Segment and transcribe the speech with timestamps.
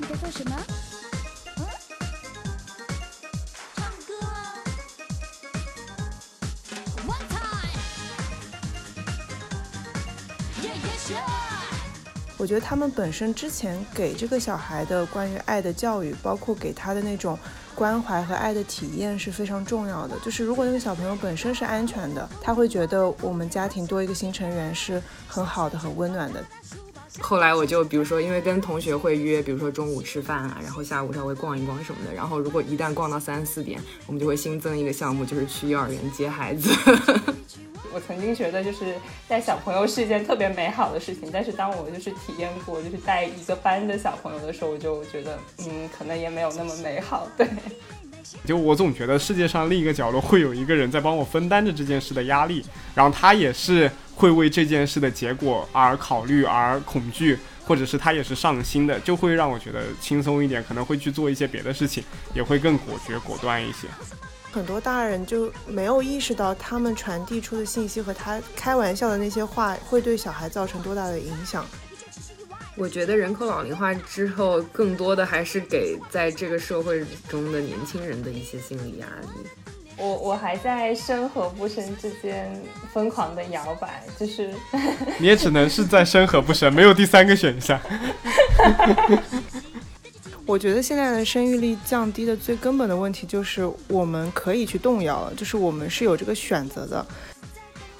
[0.00, 0.56] 你在做什么？
[1.58, 1.66] 嗯？
[3.76, 4.14] 唱歌
[7.06, 7.68] ！One time。
[10.62, 11.20] Yeah yeah sure。
[12.38, 17.38] 我觉得他们本身之前给这个小孩的关于爱的教育，包括给他的那种
[17.74, 20.18] 关怀和爱的体验是非常重要的。
[20.20, 26.42] 就是如果那个小朋友本身是安全的，他会觉得我们家庭多一个新成员是很好的、很温暖的。
[27.20, 32.12] 后来我就比如说，因为跟同学会约，比如说中午吃饭啊，然后下午稍微逛一逛什么的。
[32.14, 36.70] 然后如果一旦逛到三四点，我们就会新增一个项目，就是去幼儿园接孩子。
[37.92, 38.94] 我曾经觉得就是
[39.26, 47.28] 带小朋友是一件特别美好的事情，但是当我就是体验过就是带一个班的小朋友的时候，我就觉得嗯，可能也没有那么美好。
[47.36, 47.48] 对，
[48.44, 62.04] 就我总觉得世界上另一个角落会有一个人在帮我分担着这件事的压力，然后他也是会为这件事的结果而考虑而恐惧，或者是他也是上心的，就会让我觉得轻松一点，可能会去做一些别的事情，
[62.34, 63.88] 也会更果决果断一些。
[64.52, 71.64] 很多大人就没有意识到，他们传递出的信息和他开玩笑的那些话，会对小孩造成多大的影响。
[72.76, 79.69] 我觉得人口老龄化之后，更多的还是给在这个社会中的年轻人的一些心理压力。
[80.00, 82.50] 我我还在生和不生之间
[82.90, 84.54] 疯狂的摇摆，就是
[85.20, 87.78] 你也只能是在生和不生，没有第三个选项。
[90.46, 97.06] 我觉得现在的生育率降低的最根本的问题就是我们可以去动摇了，就是我们是有这个选择的。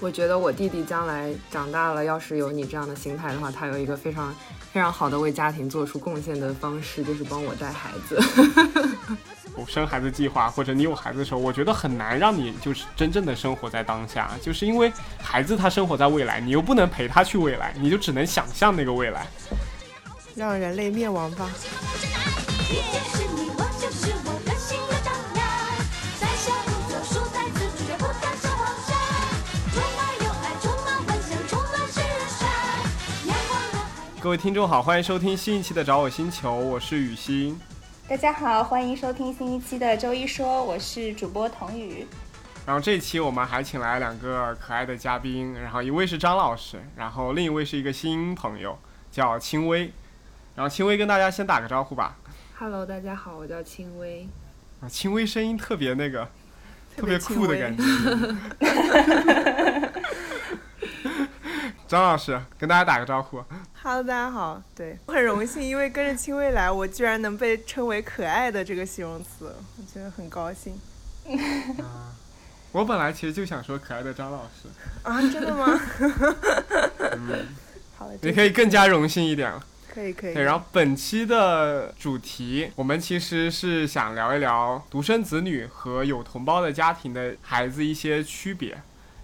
[0.01, 4.35] 我觉得我弟弟将来长大了，要是有你这样的心态的话，他有一个非常
[4.73, 8.19] 非常好的为家庭做出贡献的方式，就是帮我带孩子。
[9.61, 14.91] 有生孩子计划或者你有孩子的时候，我觉得很难让你就是真正的生活在当下，就是因为
[15.23, 19.27] 孩子他生活在未来，你又不能陪他去未来，你就只能想象那个未来。
[20.35, 21.51] 让人类灭亡吧。
[34.23, 37.59] 各位听众好，欢迎收听新一期的找我星球，我是雨欣。
[38.11, 42.05] 大家好，欢迎收听新一期的周一说，我是主播童宇。
[42.67, 48.77] 然后这一期我们还请来两个可爱的嘉宾，然后一位是张老师，然后另一位是一个新朋友，
[49.13, 49.93] 叫轻微。
[50.57, 52.17] 然后轻微跟大家先打个招呼吧。
[52.59, 54.27] Hello，大家好，我叫轻微。
[54.81, 56.29] 啊，轻微声音特别那个，
[56.97, 57.85] 特别酷的感觉。
[61.91, 63.43] 张老师跟大家打个招呼。
[63.83, 64.63] Hello，大家好。
[64.77, 70.81] 对我很荣幸，因为跟着青未来，我居然能被称为可爱的这个形容词，我觉得很高兴
[71.81, 72.15] 啊，
[72.71, 74.69] 我本来其实就想说可爱的张老师，
[75.03, 75.21] 啊！
[75.33, 75.81] 真的吗？
[77.11, 77.49] 嗯，
[77.99, 79.61] 好的，你可以更加荣幸一点了。
[79.93, 80.35] 可以可以。
[80.35, 88.81] 对，然后本期的主题，我们其实是想聊一聊独生子女和有同胞的家庭的孩子一些区别。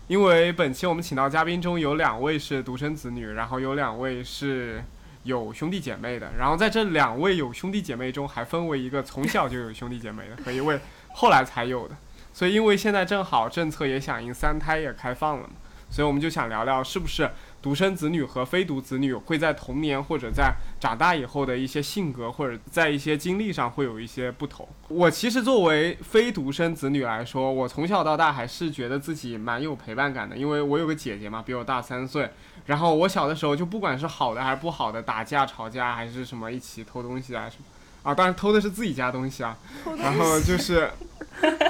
[0.08, 4.84] 因为本期我们请到嘉宾中有两位是独生子女，然后有两位是
[5.24, 10.78] 有兄弟姐妹的，然后在这两位有兄弟姐妹中，还分为一个从小就有兄弟姐妹的和一位
[11.12, 11.96] 后来才有的。
[12.32, 15.54] 所以因为现在正好政策也响应三胎也开放了嘛，
[15.90, 17.28] 所以我们就想聊聊是不是
[17.66, 24.68] 独生子女和非独子女会在童年或者在长大以后的一些性格或者在一些经历上会有一些不同。
[24.86, 32.30] 我其实作为非独生子女来说，我从小到大还是觉得自己蛮有陪伴感的，因为我有个姐姐嘛，比我大三岁。
[32.66, 37.64] 然后我小的时候就不管是好的还是不好的，打架吵架还是什么一起偷东西啊什么
[38.08, 39.58] 啊，当然偷的是自己家东西啊，
[39.98, 40.88] 然后就是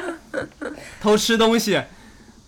[1.00, 1.80] 偷吃东西。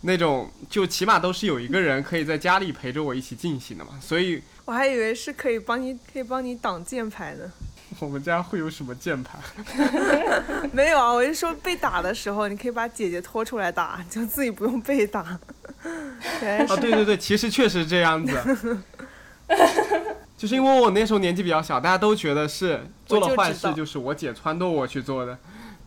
[0.03, 7.51] 那种就起码都是有一个人可以在家里陪着我一起进行的嘛，所以我还以为是可以帮你可以帮你挡箭牌的。
[8.01, 9.41] 我们家会有什么键盘？
[10.73, 15.21] 没有啊，我是说被打的时候，你可以把姐姐拖出来打，就自己不用被打。
[15.25, 15.41] 啊
[16.69, 18.79] 哦，对对对，其实确实这样子，
[20.37, 25.37] 就是因为我那时候年纪比较小，大家都觉得是做了坏事就是我姐撺掇我去做的，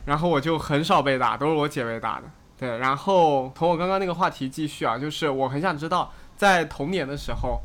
[0.06, 2.24] 然后我就很少被打，都是我姐被打的。
[2.62, 7.60] 对，然后从我刚刚那个话题继续啊，就是我很想知道，在童年的时候，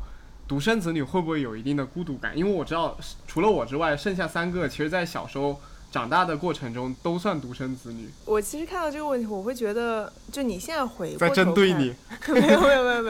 [0.47, 2.35] 独生子女会不会有一定的孤独感？
[2.35, 2.97] 因为我知道，
[3.27, 5.61] 除了我之外，剩下三个其实在小时候
[5.91, 11.93] 长大的过程中都算独生子女，我其实看到这个问题，我会觉得，就你现在回过在针对你。
[12.29, 13.09] 没有没有没有没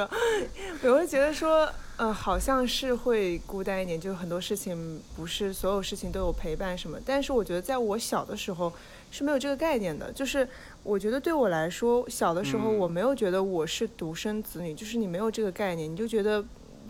[0.83, 6.99] 有，我会觉得说，呃，好像是会孤单一点，就很多事情不是所有事情都有陪伴什么。
[7.05, 8.71] 但是我觉得在我小的时候
[9.09, 10.47] 是没有这个概念的，就是
[10.87, 16.43] 我觉得对我来说，小的时候嗯我没有觉得我是独生子女，就是你没有这个概念，你就觉得。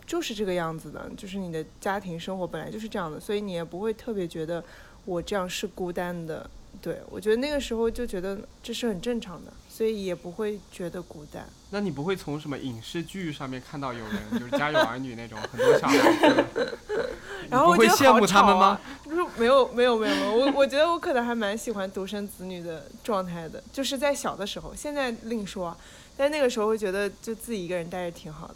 [0.05, 4.63] 就是这个样子的，就是你的家庭生活本来就是这样的，所以你也不会特别觉得
[5.03, 6.49] 我这样是孤单的。
[6.81, 11.47] 对我觉得那个时候就觉得这是很正常的，所以也不会觉得孤单。
[11.69, 16.45] 那你不会从什么影视剧上面看到有人就是家有儿女那种很多小孩子，
[17.51, 18.79] 然后你会羡慕他们吗？
[19.03, 25.67] 不是没有没有没有我我觉得我可能还蛮喜欢独生子女的状态的，就是在小的时候，现在另说。
[25.67, 25.77] 啊，
[26.17, 28.55] 但那个时候会觉得就自己一个人待着挺好的，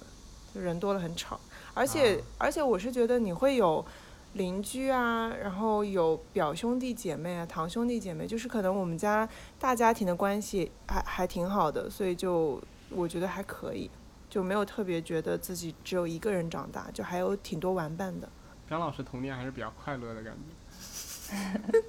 [0.55, 1.39] 就人多了很吵，
[1.75, 2.21] 而且、啊。
[2.39, 3.85] 而且我是觉得你会有
[4.33, 9.27] 邻居啊，然后有表兄弟姐妹啊、堂兄弟姐妹，就是可能我们家
[9.59, 13.91] 大家庭的关系还还挺好的，所以就我觉得还可以，
[14.29, 18.29] 就没有特别觉得自己只有一个人长大，就还有挺多玩伴的。
[18.69, 21.81] 张老师童年还是比较快乐的感觉。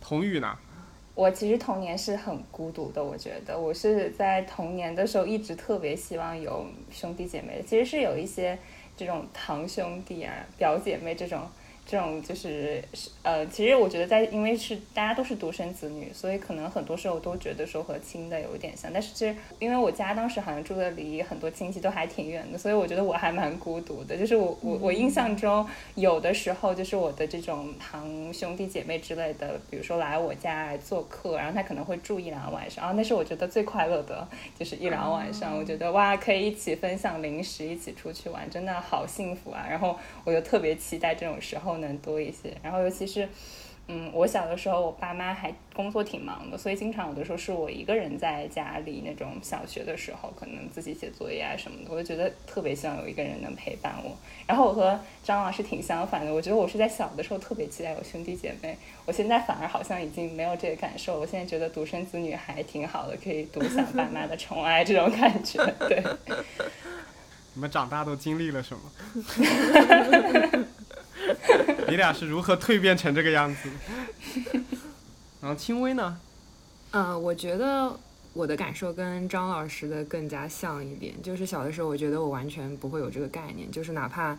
[0.00, 0.58] 童宇呢？
[1.14, 8.58] 我其实童年是很孤独的，我觉得我是在童年的时候一直特别希望有兄弟姐妹，其实是有一些
[8.96, 11.48] 这种堂兄弟啊、表姐妹这种。
[11.86, 12.82] 这种就是
[13.22, 18.90] 呃，其实我觉得在因为是大家都是独生子女，所以可能很多时候都觉得说和亲的有一点像。
[18.92, 24.16] 但是其实因为我家当时好像住的离很多亲戚都还挺远的，所以我觉得我还蛮孤独的。
[24.16, 34.26] 就是我我我印象中有的时候就是我的这种堂兄弟姐妹之类的，比如说来我家来做客，然后他可能会住一两晚上，然后那是我觉得最快乐的，
[34.58, 39.64] 就是一两晚上，我觉得哇可以一起分享零食，一起出去玩，真的好幸福啊！
[39.70, 43.28] 然后我就特别期待这种时候能多一些，然后尤其是。
[43.88, 49.00] 嗯，我小的时候，我爸妈还工作挺忙的，所以经常有的时候是我一个人在家里。
[49.06, 54.10] 那种小学的时候，可能自己写作业啊什么的，我就觉得特别希望有一个人能陪伴我。
[54.44, 61.20] 然后我和张老师挺相反的，我觉得我是在小的时候特别期待有兄弟姐妹，我现在反而好像已经没有这个感受。
[61.20, 65.64] 我现在觉得独生子女还挺好的，可以独享爸妈的宠爱，这种感觉。
[65.88, 66.02] 对，
[67.54, 68.82] 你们长大都经历了什么？
[71.88, 73.68] 你俩是如何蜕变成这个样子？
[75.40, 76.18] 然后轻微呢？
[76.90, 77.98] 呃，我觉得
[78.32, 84.36] 我的感受跟张老师的更加像一点，就是小的时候，我觉得我完全不会有这个概念，就是哪怕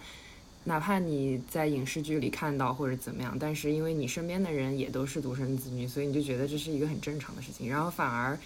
[0.66, 8.38] 哪怕你在影视剧里看到或者怎么样，但是因为你身边的人也都是独生子女，所以你就觉得这是一个很正常的事情，然后反而。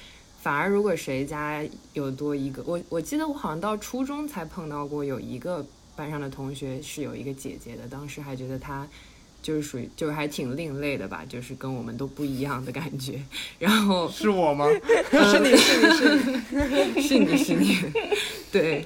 [0.44, 1.64] 反而，如果谁家
[1.94, 5.64] 有多一个，我我记得我好像到初中才碰到过有一个
[6.02, 8.88] 班上的同学是有一个姐姐的，当时还觉得她
[9.40, 13.22] 就是属于就是还挺另类的吧，就是跟我们都不一样的感觉。
[13.60, 14.66] 然后 是我吗？
[15.12, 17.78] 是你是你是你 是你是你，
[18.52, 18.84] 对，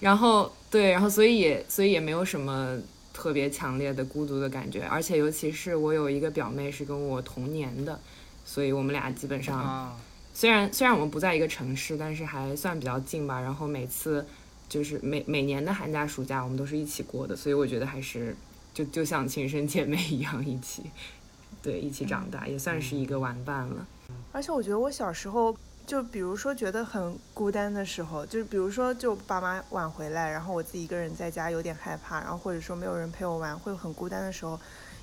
[0.00, 2.76] 然后对，然后所以也所以也没有什么
[3.14, 8.00] 特别强烈的孤独的感觉，而且尤其是我有一个表妹是跟我同年的，
[8.44, 9.96] 所以我们俩基本上啊，
[10.34, 13.40] 虽然虽然我们不在一个城市，但是还算比较近吧。
[13.40, 14.26] 然后每次
[14.68, 18.36] 就是每每年的寒假暑假，我们都是一起过的，所以我觉得还是
[18.74, 20.90] 就就像亲生姐妹一样一起，
[21.62, 23.86] 对，一起长大，也算是一个玩伴了。
[24.32, 34.58] 而且我觉得我小时候，就比如说觉得很孤单的时候，就是比如说就爸妈晚回来，然后我自己一个人在家有点害怕，然后或者说没有人陪我玩，会很孤单的时候，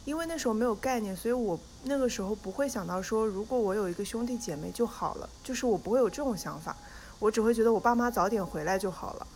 [0.06, 6.75] 因为那时候没有概念，所以我那个时候不会想到说，如果我有一个兄弟姐妹就好了，就是我不会有这种想法，
[7.19, 9.27] 我只会觉得我爸妈早点回来就好了。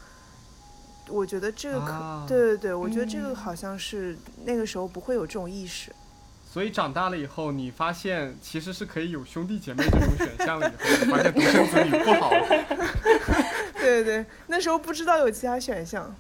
[1.10, 5.92] 我觉得这个可，啊对对对，我觉得这个嗯好像是那个时候不会有这种意识。
[6.50, 12.32] 所以长大了以后，你发现其实是可以有兄弟姐妹这种选项了以后，你发现独生子女不好。
[13.80, 16.16] 对对对，那时候不知道有其他选项。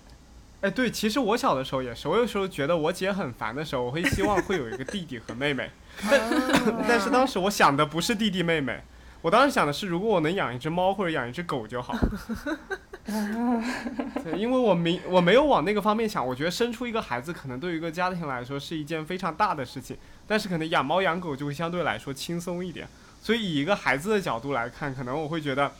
[0.61, 5.69] 哎，对，其实我小的时候也是，我有时候觉得我姐很烦的时候，我会希望会有一个弟弟和妹妹，
[6.09, 6.21] 但
[6.87, 8.83] 但是当时我想的不是弟弟妹妹，
[9.21, 11.95] 我当时想的是，如果我能养一只猫或者养一只狗就好。
[14.23, 19.97] 对，因为我没我没有往那个方面想，我觉得生出一个孩子可能对于一个家庭来说是一件非常大的事情，
[20.27, 22.87] 但是可能养猫养狗就会相对来说轻松一点。
[23.21, 25.71] 所以以一个孩子的角度来看，可能我会觉得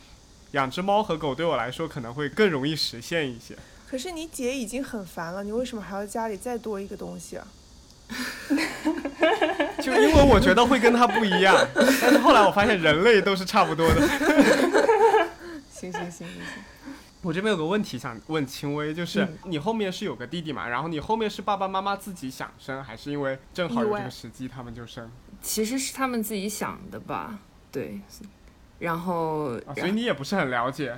[0.52, 3.54] 养只猫和狗对我来说可能会更容易实现一些。
[3.88, 7.46] 可是你姐已经很烦了，你为什么还要家里再多一个东西啊？
[9.82, 14.00] 就因为我觉得会跟它不一样，但是后来我发现人类都是差不多的。
[15.70, 16.64] 行行行行行，
[17.22, 25.10] 我这边有个问题想问轻微，就是嗯你后面是有个弟弟嘛，然后你后面是爸爸妈妈自己想生，还是因为正好有这个时机他们就生
[25.40, 27.38] 其实是他们自己想的吧，
[27.72, 28.00] 对。
[28.78, 29.74] 然后，啊？
[29.74, 30.96] 所以你也不是很了解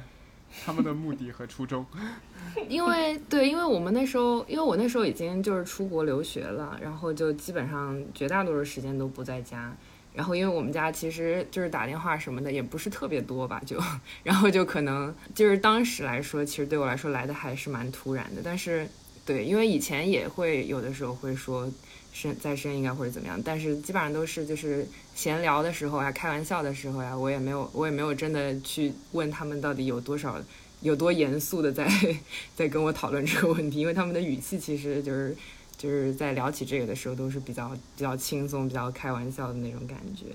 [0.64, 1.86] 他们的目的和初衷。
[2.68, 9.74] 因为对，因为我们那时候，因为我那时候已经就是出国留学了，然后就基本上绝大多数时间都不在家。
[10.20, 13.82] 然后因为我们家其实就是打电话什么的也不是特别多吧，就
[14.22, 18.42] 然后就可能就是当时来说，其实对我来说来的还是蛮突然的。
[18.44, 18.86] 但是
[19.24, 21.66] 对，因为以前也会有的时候会说
[22.12, 30.38] 生再生一个或者怎么样，但是基本上都是就是闲聊的时候呀、开玩笑的时候呀，我也没有我也没有真的去问他们到底有多少
[30.82, 31.88] 有多严肃的在
[32.54, 35.34] 在跟我讨论这个问题，因为他们的语气其实就是
[35.80, 40.26] 就是在聊起这个的时候都是比较比较轻松、比较开玩笑的那种感觉，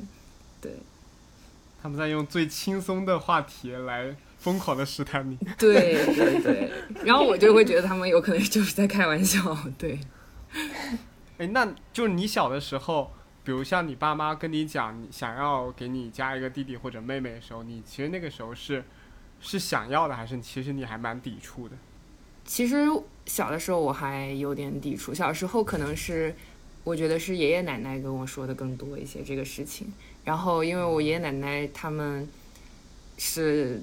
[0.59, 0.71] 对。
[1.83, 5.37] 他们在用最轻松的话题来疯狂的试探你。
[5.55, 6.71] 对对对，
[7.03, 9.99] 然后我就会觉得他们有可能就是在开玩笑，对。
[11.37, 13.11] 哎，那就是你小的时候，
[13.43, 18.83] 比如像你爸妈跟你讲，你想要给你加一个弟弟或者妹妹的时候，你其实那个时候是
[19.39, 21.75] 是想要的，还是其实你还蛮抵触的？
[22.45, 22.85] 其实
[23.25, 26.33] 小的时候我还有点抵触，小时候可能是
[26.83, 29.91] 我觉得是爷爷奶奶跟我说的更多一些这个事情。
[30.23, 32.27] 然后，因为我爷爷奶奶他们
[33.17, 33.81] 是，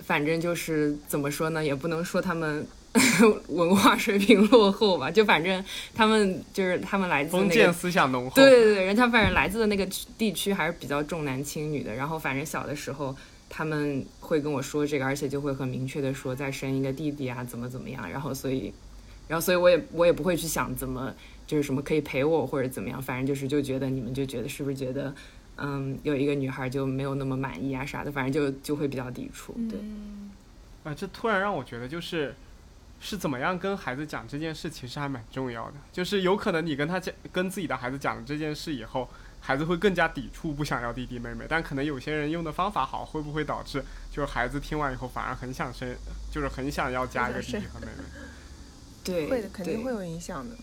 [0.00, 2.66] 反正就是怎么说呢，也不能说他们
[3.48, 7.48] 文化水平落后吧，就反正他们就是他们来自那个。
[7.48, 8.36] 封建思想浓厚。
[8.36, 11.94] 对对对，人家反正来自的那个区地区还是比较重男轻女的。
[11.94, 13.16] 然后反正小的时候
[13.48, 18.10] 他们会跟我说这个，而且就会很明确的说再生一个弟弟啊，怎么怎么样。
[18.10, 18.72] 然后所以，
[19.28, 21.14] 然后所以我也我也不会去想怎么
[21.46, 25.14] 就是什么可以陪我或者怎么样，反正就是就觉得你们就觉得是不是觉得。
[25.58, 29.54] 嗯，有一个女孩就没有那么满意啊啥的，反正就就会比较抵触。
[29.70, 29.78] 对，
[30.82, 32.34] 啊，这突然让我觉得就是
[32.98, 35.74] 是怎么样跟孩子讲这件事，其实还蛮重要的。
[35.92, 39.06] 就是有可能你跟他讲，跟自己的孩子讲了这件事以后，
[39.40, 41.44] 孩子会更加抵触，不想要弟弟妹妹。
[41.46, 45.96] 但可能有些人用的方法好，会不会导致就是孩子听完以后反而很想生，
[46.30, 48.04] 就是很想要加一个弟弟和妹妹？
[49.02, 50.54] 对，会的，肯定会有影响的。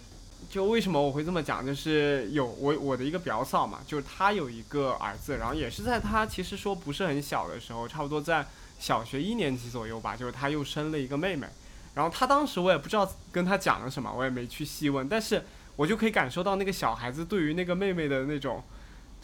[0.49, 8.45] 就为什么我会这么讲，就是有我我的一个表嫂嘛，就是她有一个儿子，然后也是在她其实说不是很小的时候，差不多在
[8.79, 11.47] 小学一年级左右吧，就是她又生了一个妹妹，
[11.95, 15.43] 然后她当时我也不知道跟她讲了什么，我也没去细问，但是
[15.75, 18.63] 我就可以感受到那个小孩子对于那个妹妹的那种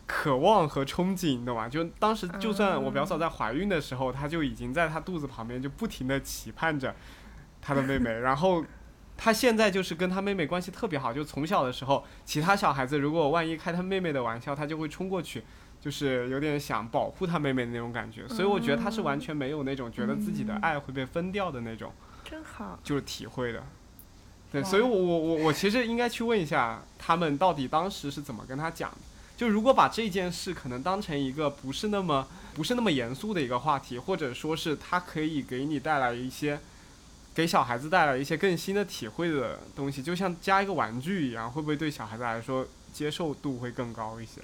[0.08, 1.68] 渴望和憧憬，你懂吗？
[1.68, 6.96] 就当时就算我表嫂在怀孕的时候，她就已经在她肚子旁边就不停的期盼着
[7.62, 8.64] 她的妹妹，然后。
[9.18, 15.42] 他现在就是跟他妹妹关系特别好，就从小的时候，其他小孩子如果万一开他妹妹的玩笑，他就会冲过去，
[15.80, 18.28] 就是有点想保护他妹妹的那种感觉。
[18.28, 21.94] 所以我觉得他是完全没有那种觉得自己的爱会被分掉的那种，
[22.26, 23.64] 真好，就是体会的。
[24.52, 28.98] 对，所以我我我我其实应该去问一下他们到底当时是怎么跟他讲的。
[29.36, 36.60] 就如果把这件事可能当成一个不是那么不是那么严肃的一个话题，或者说是它可以给你带来一些。
[37.34, 44.40] 给小孩子带来一些更新的体会的东西，就像加一个玩具一样，会不会对小孩子来说接受度会更高一些？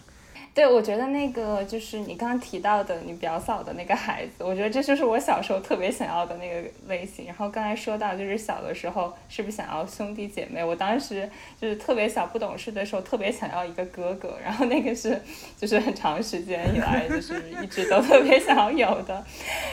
[0.53, 7.25] 对，我觉得那个就是你刚刚提到的你表嫂的那个孩子，我觉得这就是我小时候特别想要的那个类型。
[7.25, 10.61] 然后刚才说到就是小的时候是不是想要兄弟姐妹？
[10.61, 11.29] 我当时
[11.59, 14.37] 就是特别小不懂事的时候，特别想要一个哥哥。
[14.43, 15.17] 然后那个是
[15.57, 19.23] 就是很长时间以来就是一直都特别想要有的。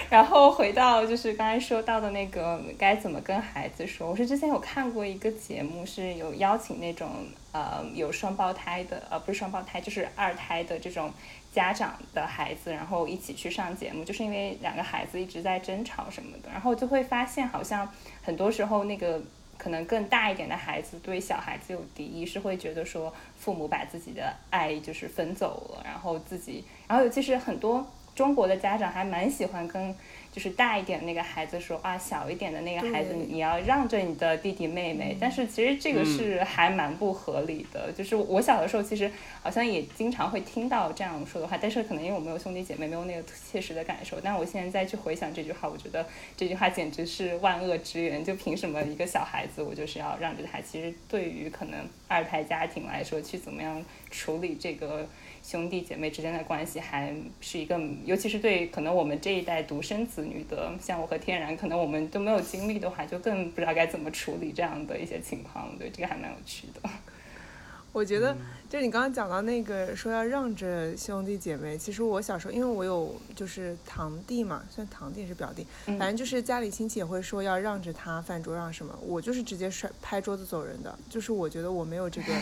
[0.08, 7.08] 然后回到就是刚才说到的那个该怎么跟孩子说，我是之前有看过一个节目，是有邀请那种。
[7.58, 11.10] 呃，有双胞胎的，呃，不是双胞胎，就是二胎的这种
[11.52, 19.20] 家长的孩子，然后一起去上节目，就是因为两个孩子一直在争吵什么的，然后就会发现，好像很多时候那个
[19.56, 27.84] 可能更大一点的孩子对小孩子有敌意，是会觉得说父母把自己的爱就是分走了，然后自己，然后尤其是很多
[28.14, 29.92] 中国的家长还蛮喜欢跟。
[30.30, 37.90] 就是大一点的那个孩子说啊，小一点的那个孩子你要让着你的弟弟妹妹，但是其实这个是还蛮不合理的。
[37.92, 39.10] 就是我小的时候其实
[39.42, 44.20] 好像也经常会听到这样说的话，但是可能因为我没有兄弟姐妹，没有那个切实的感受。
[44.20, 46.06] 但我现在再去回想这句话，我觉得
[46.36, 48.24] 这句话简直是万恶之源。
[48.24, 50.60] 就凭什么一个小孩子我就是要让着他？
[50.60, 55.08] 其实对于可能二胎家庭来说，去怎么样处理这个？
[55.48, 65.74] 兄弟姐妹之间的关系还是一个，尤其是对可能我们这一代独生子女的，像我和天然，可能我们都没有经历的话，就更不知道该怎么处理这样的一些情况。
[65.78, 66.90] 对，这个还蛮有趣的。
[67.92, 68.36] 我觉得，
[68.68, 82.34] 就你刚刚讲到那个说要让着兄弟姐妹，其实我小时候，因为我有就是堂弟嘛，算堂弟也是表弟，反正就是家里亲戚也会说要让着他饭桌上什么，我就是直接摔拍桌子走人的，就是我觉得我没有这个。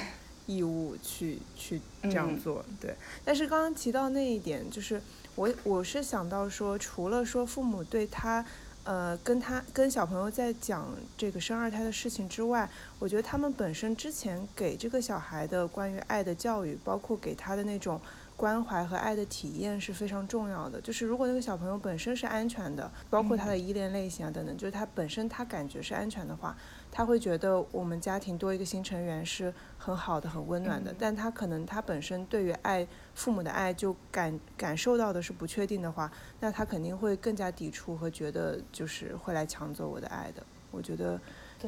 [0.47, 2.95] 义务去去这样做，对。
[3.25, 5.01] 但是刚刚提到那一点，就是
[5.35, 8.45] 我我是想到说，除了说父母对他，
[8.85, 10.89] 呃，跟他跟小朋友在讲
[11.19, 18.01] 这个生二胎的事情之外，我觉得他们本身之前给这个小孩的关于爱的教育，包括给他的那种
[18.37, 20.81] 关怀和爱的体验是非常重要的。
[20.81, 26.57] 就是如果那个小朋友本身是安全的，包括他的依恋类型啊等等，就是他本身他感觉是安全的话。
[26.97, 36.11] 他会觉得我们家庭多一个新成员是很好的、很温暖的，但他可能他本身对于爱父母的爱就感感受到的是不确定的话，
[36.41, 40.43] 那他肯定会更加抵触和觉得就是会来抢走我的爱的。
[40.71, 41.21] 我觉得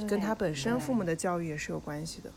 [0.09, 2.31] 跟他本身父母的教育也是有关系的。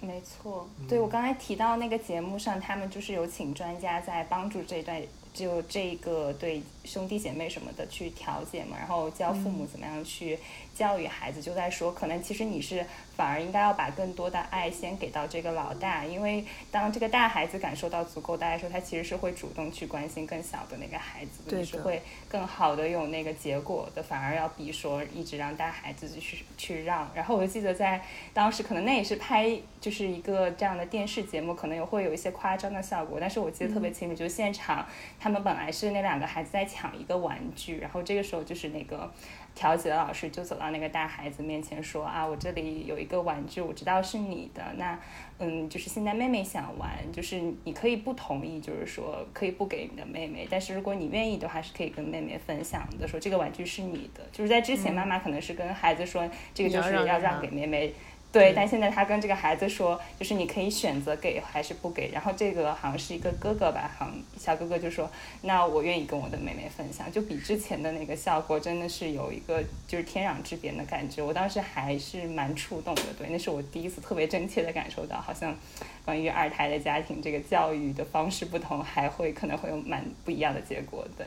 [0.00, 5.02] 没错，对我刚才提到那个节目上，他们就是有请专家在帮助这段
[5.34, 10.38] 就这个对兄弟姐妹什么的去调解嘛，然后教父母怎么样去
[10.78, 27.10] 教育孩子，就在说，可能其实你是反而应该要把更多的爱先给到这个老大，因为当这个大孩子感受到足够的爱的时候，他其实是会主动去关心更小的那个孩子的，对的你是会更好的有那个结果的，反而要比说一直让大孩子去去让。
[27.12, 28.00] 然后我就记得在
[28.32, 34.86] 当时可能那也是拍就是一个这样的电视节目，可能也会有一些夸张的效果，但是我记得特别清楚，就是现场
[35.18, 39.10] 他们本来是那两个孩子在抢一个玩具，然后这个时候就是那个
[39.58, 44.96] 调解的老师就走到那个大孩子面前说啊，我这里有一个玩具，我知道是你的，那
[45.40, 54.24] 嗯，就是现在妹妹想玩，就是你可以不同意，就是说可以不给你的妹妹，但是如果你愿意的话，是可以跟妹妹分享的，说这个玩具是你的。
[54.30, 57.92] 就是在之前，妈妈可能是跟孩子说，这个就是要让给妹妹。
[58.30, 62.10] 对，但现在他跟这个孩子说，就是你可以选择给还是不给。
[62.12, 71.22] 然后这个好像是一个哥哥吧，好像小哥哥就说，那我愿意跟我的妹妹分享，就比之前的那个效果真的是有一个就是天壤之别的感觉。
[71.22, 75.56] 我当时还是蛮触动的，对，那是我第一次特别真切的感受到，好像
[76.04, 81.26] 关于二胎的家庭这个教育的方式不同，还会可能会有蛮不一样的结果，对。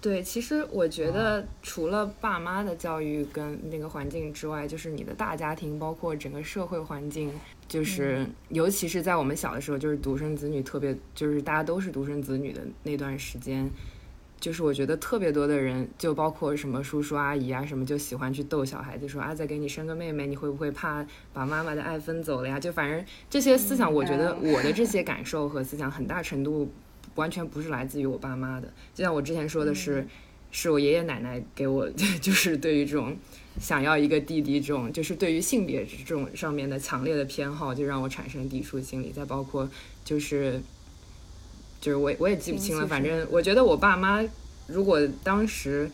[0.00, 7.32] 对，其实我觉得除了爸妈的教育跟那个环境之外，就是你的大家庭，包括整个社会环境，
[7.66, 13.68] 就是、尤其是在我们小的时候，就是独生子女特别，就是大家都是独生子女的那段时间，
[14.38, 22.60] 就是我觉得特别多的人，就包括什么叔叔阿姨啊什么，就喜欢去逗小孩子说啊，再给你生个妹妹，你会不会怕把妈妈的爱分走了呀？
[22.60, 26.70] 就反正这些思想，我觉得我的这些感受和思想，很大程度
[27.18, 28.72] 完全不是来自于我爸妈的。
[28.94, 30.06] 就像我之前说的是，
[30.50, 31.88] 是我爷爷奶奶给我，
[32.20, 33.16] 就是对于这种
[33.60, 39.10] 想要一个弟弟这种，就是对于性别这种上面的强烈的偏好，就让我产生抵触心理。
[39.10, 39.68] 再包括
[40.04, 40.60] 就是，
[41.80, 44.24] 就是我我也记不清了，反正我觉得我爸妈
[44.66, 45.90] 如果当时。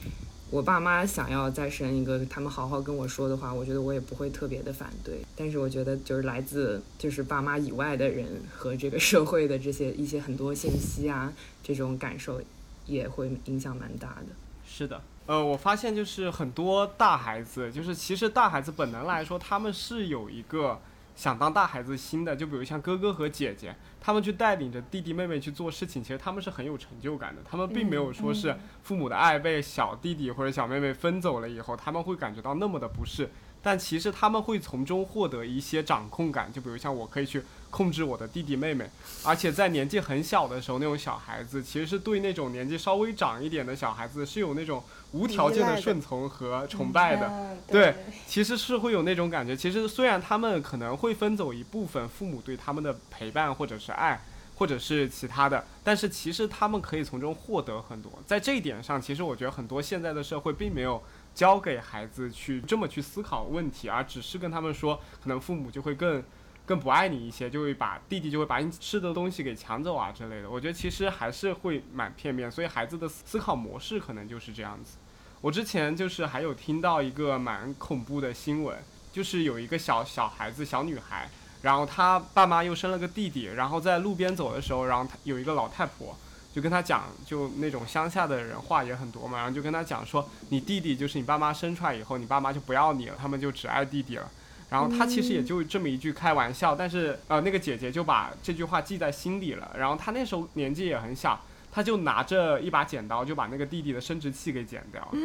[0.55, 5.17] 我爸妈想要再生一个，他们好好跟我说的话，我觉得我也不会特别的反对。
[5.35, 12.41] 但是我觉得就是来自就是爸妈以外的人和这个社会的这些一些很多信息啊，这种感受
[12.87, 14.27] 也会影响蛮大的。
[14.65, 20.81] 是的，呃，我发现就是很多大孩子，就是其实大孩子本能来说，他们是有一个
[21.17, 27.43] 想当大孩子心的，就比如像哥哥和姐姐，他们去带领着弟弟妹妹去做事情，其实他们是很有成就感的。
[27.49, 33.31] 他们并没有说是父母的爱被小弟弟或者小妹妹分走了以后，他们会感觉到那么的不适。
[33.63, 38.91] 但其实他们会从中获得一些掌控感，就比如像我可以去控制我的弟弟妹妹，
[39.25, 47.29] 而且在年纪很小的时候，那种小孩子其实是对那种年纪稍微长一点的小孩子是有那种无条件的的顺从和崇拜的。
[47.29, 47.95] 嗯对
[48.27, 49.57] 其实是会有那种感觉。
[49.57, 54.21] 其实虽然他们可能会分走一部分父母对他们的陪伴或者是爱，
[54.57, 58.13] 或者是其他的，但是其实他们可以从中获得很多。
[58.27, 61.03] 在这一点上，其实我觉得很多现在的社会并没有
[61.35, 66.23] 教给孩子去这么去思考问题，而只是跟他们说，可能父母就会更。
[66.67, 70.49] 更不爱你一些，就会把弟弟就会把你吃的东西给抢走啊之类的。
[70.49, 74.97] 我觉得其实还是会蛮片面，所以孩子的思考模式可能就是这样子。
[75.45, 78.75] 我之前就是还有听到一个蛮恐怖的新闻，
[79.13, 81.29] 就是有一个小小孩子小女孩，
[81.61, 86.17] 然后她爸妈又生了个弟弟，然后在路边走的时候，然后她有一个老太婆
[86.55, 94.27] 就跟她讲，就那种乡下的人话也很多嘛，然后就跟她讲说，你弟弟就是你爸妈生出来以后，你爸妈就不要你了，他们就只爱弟弟了。
[94.71, 99.71] 然后他其实也就这么一句开玩笑，但是呃那个姐姐就把这句话记在心里了。
[99.79, 101.39] 然后她那时候年纪也很小，
[101.75, 105.19] 她就拿着一把剪刀就把那个弟弟的生殖器给剪掉了。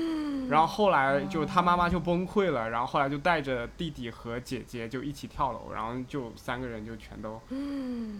[0.50, 7.40] 然后后来就他妈妈就崩溃了，然后后来就带着弟弟和姐姐就一起跳楼，然后就三个人就全都，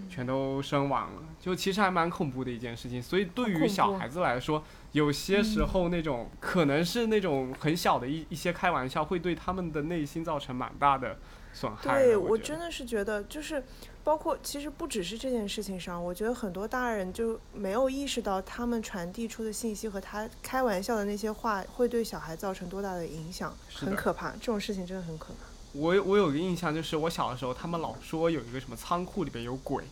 [0.08, 1.24] 全都身亡了。
[1.40, 3.02] 就其实还蛮恐怖的一件事情。
[3.02, 11.18] 所以对于小孩子来说，有些时候那种可能是那种很小的一一些开玩笑，会对他们的内心造成蛮大的
[11.54, 12.04] 损害。
[12.04, 13.64] 对我我真的是觉得，就是
[14.04, 24.32] 包括其实不只是这件事情上，我觉得很多大人就没有意识到他们传递出的信息和他开玩笑的那些话会对小孩造成多大的影响，很可怕。
[24.32, 25.48] 这种事情真的很可怕。
[25.74, 29.84] 我有我有个印象，就是我小的时候，他们老说有一个什么仓库里边有鬼，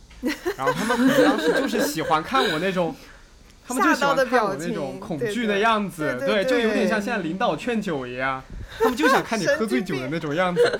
[0.56, 2.96] 然后他们可能当时就是喜欢看我那种
[3.68, 8.42] 他们就喜欢看我那种恐惧的样子，对对就有点像现在领导劝酒一样，
[8.80, 10.80] 他们就想看你喝醉酒的那种样子。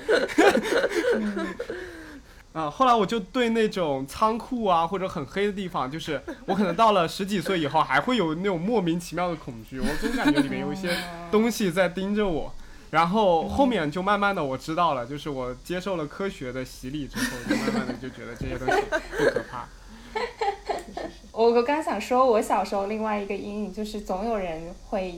[2.54, 10.96] 啊，后来我就对那种仓库啊或者很黑的地方，就是我可能到了十几岁以后，还会有那种莫名其妙的恐惧，我总感觉里面有一些
[11.30, 12.52] 东西在盯着我。
[12.90, 19.68] 然后后面就慢慢的我知道了，就是我接受了科学的洗礼之后，就慢慢的就觉得这些东西不可怕。
[21.38, 25.12] 我我刚想说，我小时候另外一个阴影就是总有人会，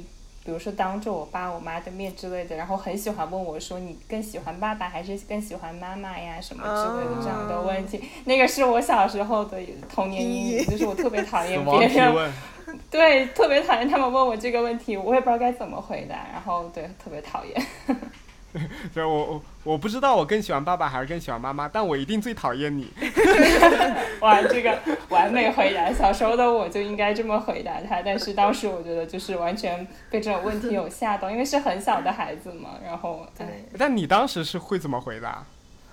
[0.45, 8.05] 比如说当着我爸我妈的面之类的，然后很喜欢问我说你更喜欢爸爸还是更喜欢妈妈呀什么之类的这样的问题。
[8.27, 9.57] 那个是我小时候的
[9.89, 12.31] 童年阴影，就是我特别讨厌别人 问，
[12.91, 17.67] 对，特别讨厌他们问我这个问题，我也不知道该怎么回答，然后对，特别讨厌。
[18.93, 22.89] 对我我我不知道我更喜欢爸爸还是更喜欢妈妈，但我一定最讨厌你。
[24.21, 24.77] 哇，这个
[25.09, 33.47] 完美回答，小时候的我就应该这么回答他，但是当时我觉得就是完全被这种问题有吓到，因为是很小的孩子嘛，然后对，
[33.79, 35.45] 但你当时是会怎么回答？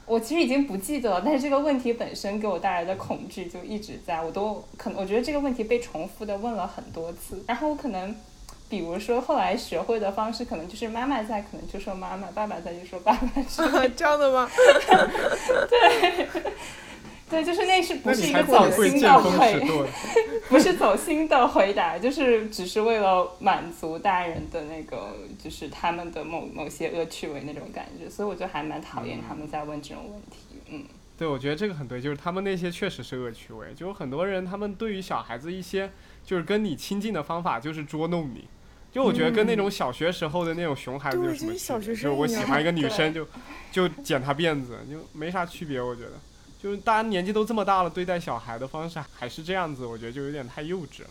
[0.08, 8.16] 我其实已经不记得了，但是这个问题本身给我带来的恐惧就一直在，我都可能我觉得这个问题被重复的问了很多次，然后我可能。
[8.70, 13.90] 比如说，后来学会的方式可能就是妈妈在，可能就说妈妈；爸爸在就说爸爸之类的。
[13.96, 14.50] 这样的吗？
[15.70, 16.28] 对，
[17.30, 19.88] 对就是那是不是一个走心的回，舵。
[20.50, 30.62] 不是走心的回答，就是只是为了满足大人的那个，就是他们的某某些恶趣味那种感觉，所以我就还蛮讨厌他们在问这种问题。
[30.70, 30.84] 嗯，
[31.18, 35.90] 对，我觉得这个很对，就是他们那些确实是恶趣味，就是很多人他们对于小孩子一些
[36.26, 38.48] 就是跟你亲近的方法就是捉弄你。
[38.98, 41.96] 就我觉得跟那种小学时候的那种熊孩子有什么区别？
[41.96, 43.28] 就我喜欢一个女生就
[43.72, 45.80] 就剪她辫子，就没啥区别。
[45.80, 46.14] 我觉得，
[46.60, 51.10] 就是大家年纪都这么大了，对待小孩的方式还是这样子，我觉得就有点太幼稚了。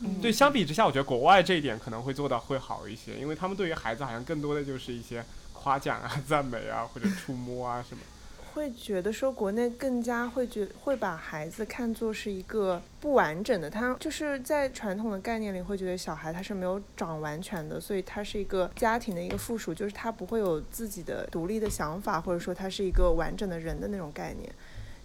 [0.00, 5.22] 嗯对，相比之下，我觉得国外这一点可能会做到会好一些，因为他们对于孩子好像更多的就是一些
[5.52, 8.02] 夸奖啊、 赞美啊或者触摸啊什么。
[8.56, 24.50] 会觉得说国内更加会觉会把孩子看作是一个不完整的，他就是在传统的概念里会觉得小孩他是没有长完全的，所以他是一个家庭的一个附属，就是他不会有自己的独立的想法，或者说他是一个完整的人的那种概念。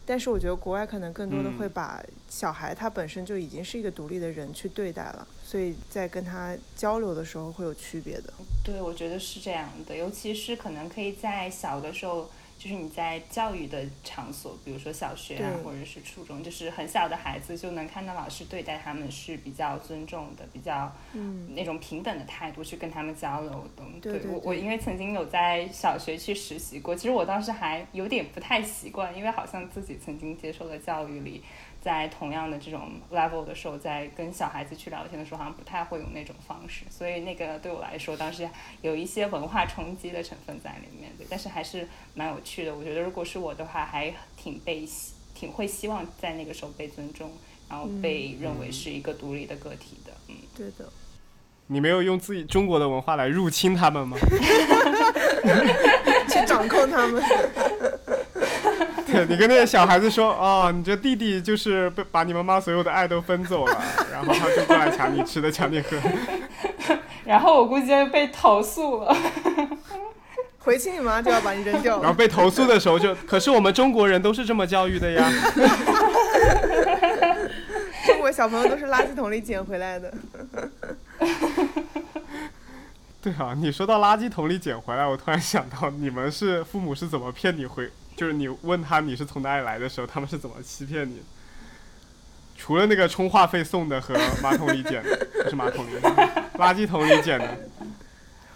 [0.06, 8.32] 但是我觉得国外可能更多的嗯会把小孩他本身就已经是一个独立的人去对待了，所以在跟他交流的时候会有区别的。
[8.64, 12.30] 对，我觉得是这样的，尤其是可能可以在小的时候。
[12.62, 23.84] 就是你在教育的场所，比如说小学啊，或者是初中，就是很小的孩子就能看到老师对待他们是比较尊重的，比较嗯，那种平等的态度去跟他们交流的。
[24.00, 31.42] 对我我因为曾经有在小学去实习过，其实我当时还有点不太习惯，因为好像自己曾经接受的教育里，
[31.82, 38.48] 在同样的这种 level 的时候，在跟小孩子去聊天的时候，好像不太会有那种方式，所以那个对我来说，当时
[38.82, 42.76] 有一些文化冲击的成分在里面对，但是还是蛮有趣的。
[42.76, 47.32] 我觉得如果是我的话，还挺被希挺会希望在那个时候被尊重，
[47.68, 50.12] 然后被认为是一个独立的个体的。
[50.28, 50.88] 嗯，对的。
[51.68, 54.18] 你没有用自己中国的文化来入侵他们吗？
[56.30, 57.24] 去掌控他们。
[59.12, 67.00] 对 你跟那些小孩子说，哦，你这弟弟就是被把你妈妈所有的爱都分走了， 然后他就过来抢你吃的，抢你喝的。
[67.26, 69.16] 然后我估计就被投诉了。
[70.64, 72.04] 回去你妈就要把你扔掉了。
[72.04, 75.28] 然后被投诉的时候就，可是我们中国人都是这么教育的呀。
[78.06, 80.14] 中国小朋友都是垃圾桶里捡回来的。
[83.24, 87.90] 对啊，你说到垃圾桶里捡回来，我突然想到，你们是父母是怎么骗你回？
[88.16, 91.22] 就是你问他你是从哪里来的时候，他们是怎么欺骗你？
[92.56, 95.92] 除了那个充话费送的和马桶里捡的，不是马桶里，
[96.60, 97.58] 垃圾桶里捡的。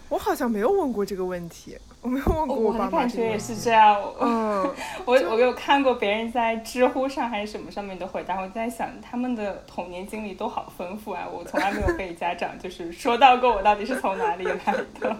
[0.08, 3.44] 我好像没有问过这个问题，我没有问过我爸的感觉也妈这个问题。
[3.44, 4.00] 是这样。
[4.20, 15.16] 嗯，我我有看过别人在知乎上还是什么上面的回答，我在想他们的童年经历都好丰富啊，我从来没有被家长就是说到过我到底是从哪里来的。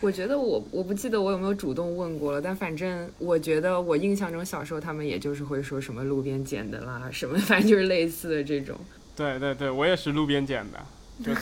[0.00, 8.76] 我觉得我我不记得我有没有主动问过了，但反正我觉得我印象中小时候他们也就是会说什么路边捡的啦，什么反正就是类似的这种。
[9.16, 10.78] 对对对，我也是路边捡的。
[11.20, 11.34] 就，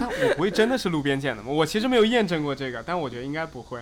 [0.00, 1.50] 但我不会真的是路边捡的吗？
[1.52, 3.78] 我其实没有验证过这个，但我觉得应该不会。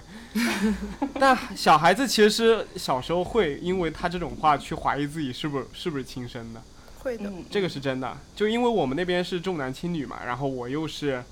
[1.20, 6.60] 但小孩子其实小时候会因为他这种话去怀疑自己是不是是不是亲生的，
[6.98, 7.30] 会的。
[7.30, 8.18] 嗯，这个是真的。
[8.34, 11.22] 就因为我们那边是重男轻女嘛，然后我又是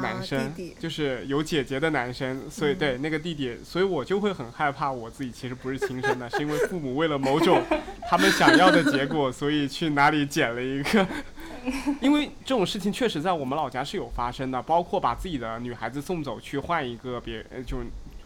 [0.00, 0.76] 男生，啊、弟弟。
[0.78, 7.62] 就是有姐姐的男生，所以嗯对那个弟弟，所以我就会很害怕我自己其实不是亲生的，是因为父母为了某种
[8.08, 11.06] 他们想要的结果，所以去哪里捡了一个
[12.00, 17.78] 因为这种事情确实在我们老家是有发生的，包括把自己的女孩子送走去换一个别，呃就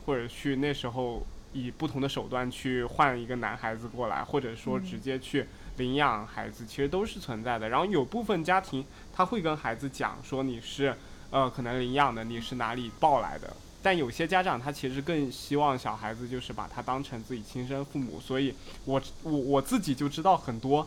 [0.04, 7.68] 或者去那时候以不同的手段去换一个男孩子过来，或者说直接去领养孩子，其实都是存在的。
[7.68, 10.94] 然后有部分家庭他会跟孩子讲说你是
[11.30, 13.48] 呃可能领养的，你是哪里抱来的。
[13.80, 20.86] 但有些家长他其实更希望小孩子就是把他当成自己亲生父母，所以我我我自己就知道很多，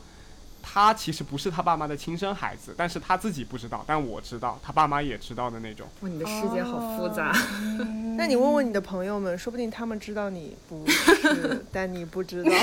[0.62, 5.88] 他其实不是他爸妈的亲生孩子，但是他自己不知道，但我知道，他爸妈也知道的那种。
[6.02, 7.32] 哇，你的世界好复杂。
[8.18, 12.52] 那你问问你的朋友们，说不定他们知道你不是， 但你不知道。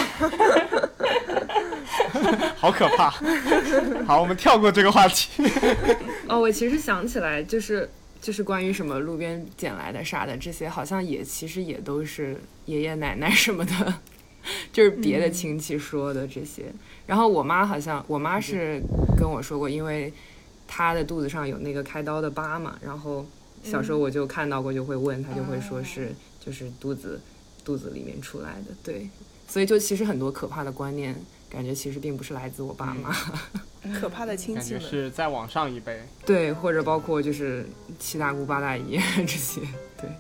[2.57, 3.11] 好可怕！
[4.07, 5.29] 好，我们跳过这个话题。
[6.29, 7.89] 哦，我其实想起来，就是
[8.21, 12.37] 就是关于什么路边捡来的啥的，这些好像也其实也都是
[12.67, 13.95] 爷爷奶奶什么的，
[14.73, 16.65] 就是别的亲戚说的这些。
[17.07, 18.83] 然后我妈好像，我妈是
[19.17, 20.13] 跟我说过，因为
[20.67, 23.27] 她的肚子上有那个开刀的疤嘛，然后
[23.63, 26.13] 小时候我就看到过，就会问她，就会说是
[26.45, 27.21] 就是肚子
[27.65, 29.09] 肚子里面出来的，对。
[29.51, 31.17] 所以就其实很多可怕的观念，
[31.51, 33.15] 感觉其实并不是来自我爸妈。
[34.01, 36.03] 可怕的亲感觉戚们，是再往上一辈。
[36.27, 37.67] 对，或者包括就是
[37.99, 39.61] 七大姑八大姨这些，
[40.01, 40.11] 对。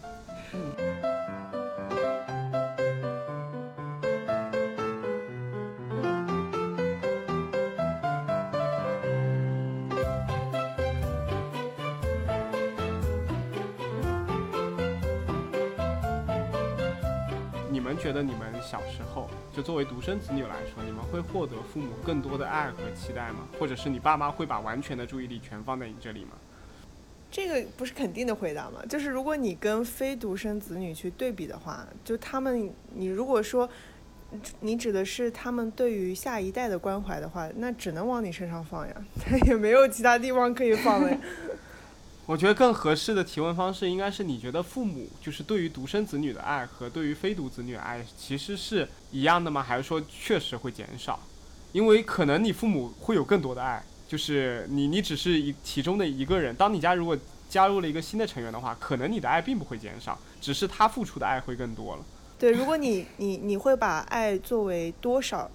[17.70, 23.40] 你们觉得你们小时候，就作为独生子女来说，你们会获得父母更多的爱和期待吗？
[23.58, 26.30] 或者是你爸妈会把完全的注意力全放在你这里吗？
[27.28, 28.80] 这个不是肯定的回答吗？
[28.88, 33.68] 就是如果你跟非独生子女去对比的话，就他们，你如果说
[34.60, 41.18] 你指的是他们对于下一代的关怀的话，那只能往你身上放呀，他 也没有其他地方可以放了呀。
[42.28, 49.62] 我觉得更合适的提问方式应该是：你觉得父母就是对于独生子女的爱和对于非独子女的爱其实是一样的吗？
[49.62, 51.18] 还是说确实会减少？
[51.72, 56.54] 因为可能你父母会有更多的爱，就是你你只是一其中的一个人。
[56.54, 57.16] 当你家如果
[57.48, 62.04] 加入了一个新的成员的话，可能你的爱并不会减少，只是他付出的爱会更多了。
[62.38, 65.51] 对，如果你你你会把爱作为多少，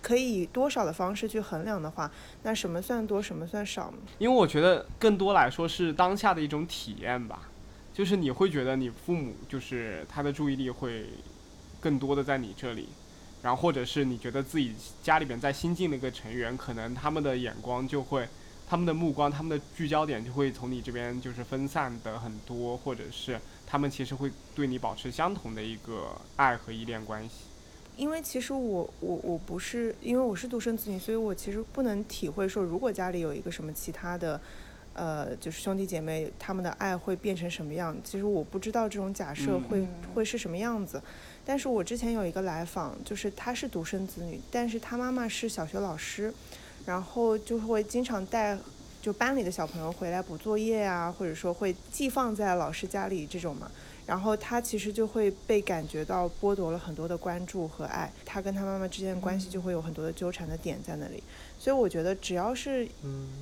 [0.00, 2.10] 可以以多少的方式去衡量的话，
[2.42, 3.98] 那什么算多，什么算少呢？
[4.18, 7.50] 因为我觉得更多来说是当下的一种体验吧，
[7.92, 11.04] 就是你会觉得你父母就是他的注意力会
[11.80, 12.88] 更多的在你这里，
[13.42, 18.26] 然后或者是你觉得自己家里边在新进的一个成员，可能他们的眼光就会，
[18.66, 23.38] 他们的目光、他们的聚焦点就会从你这边就是分散的很多，或者是
[23.72, 27.36] 他们其实会对你保持相同的一个爱和依恋关系。
[27.96, 34.38] 因为其实我我我不是，因为我是独生子女，所以我其实不能体会说，如果家里有一个什么其他的，
[34.92, 37.96] 呃，就是兄弟姐妹，他们的爱会变成什么样。
[38.04, 41.02] 其实我不知道这种假设嗯会、会是什么样子。
[41.42, 46.30] 但是我之前有一个来访，就是他是独生子女，但是他妈妈是小学老师，
[46.84, 48.58] 然后就会经常带
[49.02, 53.70] 就班里的小朋友回来补作业啊，或者说会寄放在老师家里这种嘛。
[54.04, 61.22] 然后他其实就会被感觉到剥夺了很多的关注和爱，他跟他妈妈之间的关系就会有很多的纠缠的点在那里。
[61.56, 62.86] 所以我觉得只要是，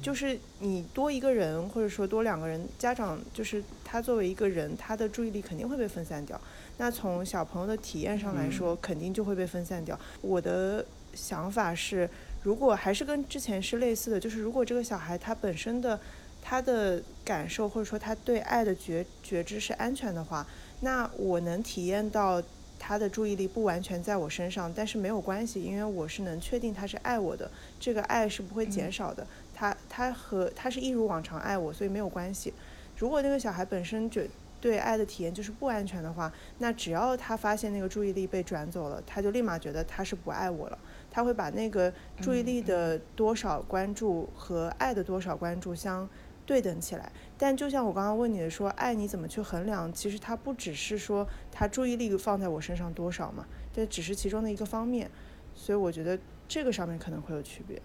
[0.02, 6.38] 就是你多一个人或者说多两个人，家长就是他作为一个人，他的注意力肯定会被分散掉。
[6.76, 9.98] 那从小朋友的体验上来说，肯定就会被分散掉。
[10.20, 12.08] 我的想法是，
[12.42, 15.98] 如果还是跟之前是类似的，就是如果这个小孩他本身的
[16.42, 20.46] 他的感受或者说他对爱的觉觉知是安全的话，
[20.80, 22.42] 那我能体验到
[22.78, 29.26] 他的注意力不完全在我身上，但是没有关系，因为我是能确定他是爱我的，这个爱是不会减少的。
[29.54, 32.54] 他他和他是一如往常爱我，所以没有关系。
[32.96, 34.22] 如果那个小孩本身就
[34.62, 40.78] 对爱的体验就是不安全的话，那只要他发现那个注意力被转走了，他就立马觉得他是不爱我了。
[41.10, 46.08] 他会把那个注意力的多少关注和爱的多少关注相
[46.46, 47.10] 对等起来。
[47.36, 49.92] 但就像我刚刚问你的说，爱你怎么去衡量？
[49.92, 55.10] 其实它不只是说他注意力放在我身上多少嘛，这只是其中的一个方面。
[55.54, 57.80] 所以我觉得这个上面可能会有区别。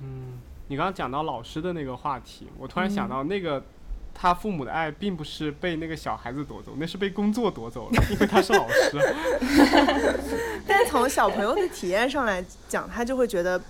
[0.00, 3.62] 嗯你刚刚讲到老师的那个话题，我突然想到那个。
[4.18, 9.14] 他父母的爱并不是被那个小孩子夺走，那是被工作夺走了， 因为他是老师。
[10.66, 13.60] 但从小朋友的体验上来讲，他就会觉得，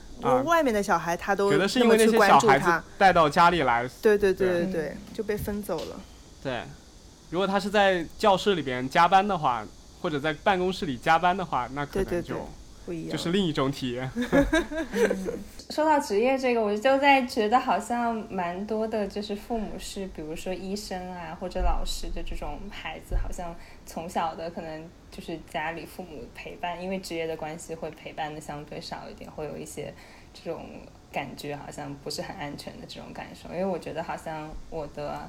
[0.45, 3.89] 外面的小孩他都觉得是因为那些小孩子，带到家里来。
[4.01, 6.01] 对对对对对对，就被分走了。
[6.43, 6.63] 对，
[7.31, 9.67] 如果他是在教室里边加班的话，
[10.01, 12.49] 或者在办公室里加班的话，那可对对对能就
[12.87, 14.09] 不一样，就是另一种体验。
[15.69, 29.93] 说到职业这个，我就在觉得好像蛮多的，就是父母是比如说医生啊或者老师的这种孩子，好像从小的可能就是家里父母陪伴，因为职业的关系会陪伴的相对少一点，会有一些
[30.33, 30.65] 这种
[31.11, 33.49] 感觉好像不是很安全的这种感受。
[33.49, 35.29] 因为我觉得好像我的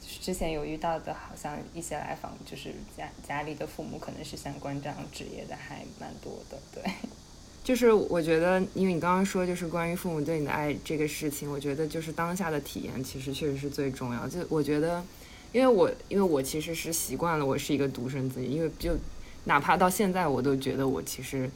[0.00, 6.84] 就是之前有遇到的，好像一些来访就是家家里的父母可能是相关这样职业的，还蛮多的，对。
[7.64, 14.26] 就是我觉得，因为你刚刚说就是关于父母对你的爱这个事情，我觉得就是当下的体验其实确实是最重要。
[14.26, 15.00] 就我觉得，
[15.52, 18.96] 因为我因为我其实是习惯了我是一个独生子女，因为就
[19.44, 21.48] 哪怕到现在我都觉得我其实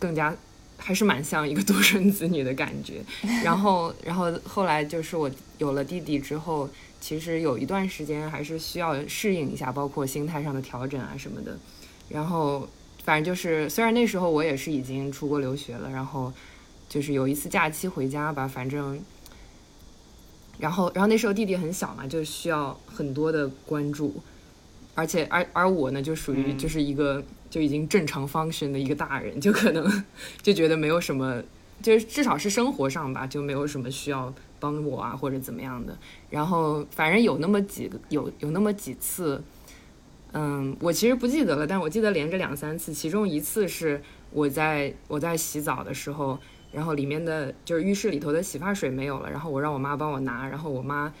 [0.00, 0.36] 更加
[0.76, 3.00] 还是蛮像一个独生子女的感觉。
[3.44, 6.68] 然后然后后来就是我有了弟弟之后，
[7.00, 11.56] 其实有一段时间还是需要适应一下，包括心态上的调整啊什么的。
[12.08, 12.68] 然后。
[13.10, 16.32] 反正就是，虽然那时候我也是已经出国留学了，然后
[16.88, 19.02] 就是有一次假期回家吧，反正，
[20.60, 24.22] 然后然后那时候弟弟很小嘛，就需要很多的关注，
[24.94, 27.20] 而且而而我呢，就属于就是一个
[27.50, 30.04] 就已经正常 function 的一个大人，就可能
[30.40, 31.42] 就觉得没有什么，
[31.82, 35.98] 就是至少是生活上吧，就没有什么需要帮我啊或者怎么样的。
[36.30, 39.42] 然后反正有那么几个有有那么几次。
[40.32, 46.38] 嗯，我其实不记得了，但我记得连着两三次，其中一次是我在我在洗澡的时候，
[46.70, 51.12] 然后里面的就是浴室里头的洗发水没有了，然后我让我妈帮我拿，然后我妈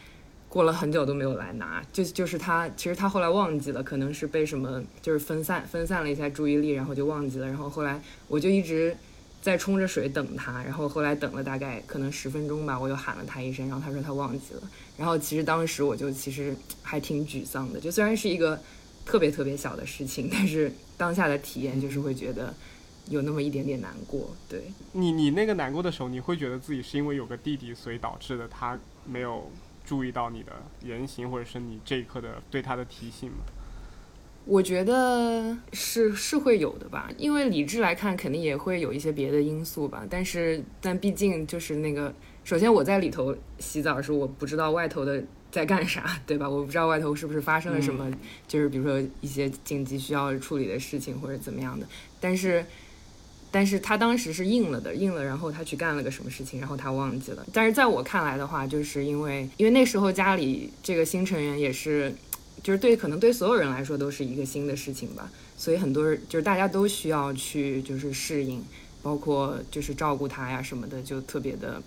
[0.48, 8.96] 过了很久都没有来拿，就就是她其实她后来忘记了，可能是被什么就是分散分散了一下注意力，然后就忘记了，然后后来我就一直
[9.42, 14.62] 在冲着水等她，然后后来等了大概可能十分钟吧，我又喊了她一声，然后她说她忘记了，
[14.96, 18.56] 然后其实当时我就其实还挺沮丧的，就虽然是一个。
[19.04, 22.54] 特别特别小的事情， 但是当下的体验就是会觉得
[23.08, 24.30] 有那么一点点难过。
[24.48, 29.50] 对你，你那个难过的时候，你会觉得自己是因为有个弟弟，所以导致的他没有
[29.84, 30.52] 注意到你的
[30.84, 33.38] 言行，或者是你这一刻的对他的提醒吗？
[34.46, 40.06] 我觉得是是会有的吧，因为理智来看，肯定也会有一些别的因素吧。
[40.08, 45.22] 但是，但毕竟就是那个，首先我在里头洗澡的时候，我不知道外头的。
[45.50, 46.48] 在干啥，对吧？
[46.48, 48.10] 我不知道外头是不是发生了什么，
[48.46, 51.86] 就是比如说一些紧急需要处理的事情或者怎么样的。
[52.20, 52.64] 但是，
[53.50, 57.44] 但是他当时是应了的，应了，然后他去干了个什么事情，然后他忘记了。
[57.52, 62.14] 但是在我看来的话，就是因为因为那时候家里这个新成员也是，
[62.62, 68.62] 就是对可能对所有人来说都是一个新的事情吧，所以很多人就是大家都需要去就是适应，
[69.02, 71.82] 包括就是照顾他呀什么的，就特别的。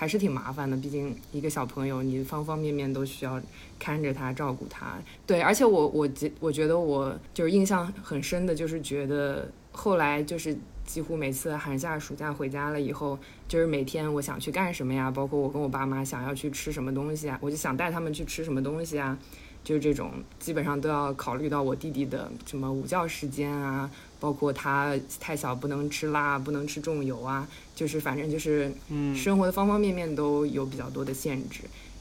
[0.00, 3.42] 还是挺麻烦的，毕竟一个小朋友，你方方面面都需要
[3.80, 4.96] 看着他、照顾他。
[5.26, 10.56] 对，而且我我觉我觉得我就是印象很深的，就是觉得后来就是
[10.86, 19.18] 几乎每次寒假、暑假回家了以后，就是每天我想去干什么呀，包括我跟我爸妈想要去吃什么东西啊，我就想带他们去吃什么东西啊，
[19.64, 23.90] 就是这种基本上都要考虑到我弟弟的什么午觉时间啊。
[24.20, 31.60] 包括他太小不能吃辣，不能吃重油啊，就是反正就是，嗯，生活的方方面面都有比较多的限制。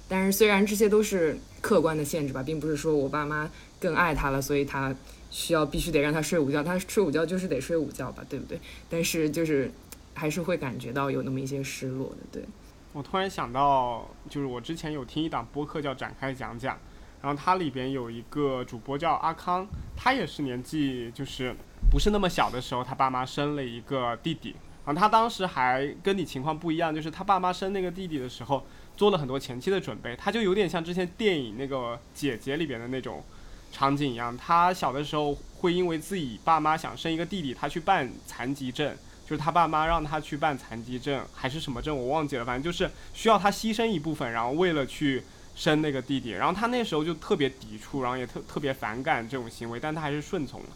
[0.09, 3.49] 但是虽然这些都是客观的限制吧，并不是说我爸妈
[3.79, 4.95] 更爱他了，所以他
[5.29, 8.59] 需要必须得让他睡午觉，他睡午觉就是得睡午觉吧，对不对？
[8.89, 9.69] 但是就是
[10.13, 12.17] 还是会感觉到有那么一些失落的。
[12.31, 12.43] 对
[12.93, 16.77] 我突然想到，就是我之前有听一档播客叫展开讲讲，
[17.21, 21.55] 然后它里边有一个主播叫阿康，他也是年纪就是。
[21.89, 33.23] 不是那么小的时候，他爸妈生了一个弟弟，然后他当时还跟你情况不一样，就是他爸妈生那个弟弟的时候做了很多前期的准备，他就有点像之前电影那个姐姐里边的那种
[33.71, 45.23] 场景一样，他小的时候会因为自己爸妈想生一个弟弟，他去办残疾证，就是他爸妈让他去办残疾证还是什么证我忘记了，反正就是需要他牺牲一部分，然后为了去
[45.55, 50.67] 生那个弟弟，然后他那时候就特别抵触，然后也特特别反感这种行为，但他还是顺从了。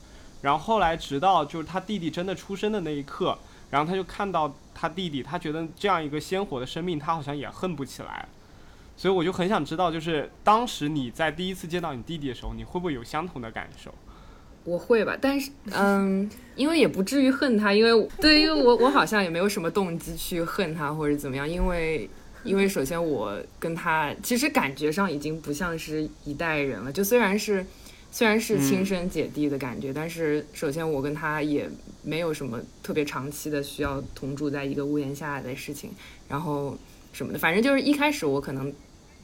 [0.42, 3.38] 然后后来，直到就是他弟弟真的出生的那一刻，
[3.70, 8.28] 然后他就看到他弟弟，他觉得这样一个鲜活的生命，他好像也恨不起来。
[8.98, 13.94] 所以我就很想知道，就是当时你在第一次见到你弟弟的时候，你会不会有相同的感受？
[14.64, 22.10] 我会吧，但是嗯， 因为也不至于恨他，因为对，因为我我好像也没有什么动机去恨他或者怎么样，因为
[22.44, 27.64] 因为首先我跟他其实感觉上已经不像是一代人了，就虽然是。
[28.12, 31.70] 虽然是亲生姐弟的感觉，但是首先我跟他也
[32.04, 35.90] 没有什么特别长期的需要同住在一个屋檐下的事情，
[36.28, 36.78] 然后
[37.14, 38.72] 什么的，反正就是一开始我可能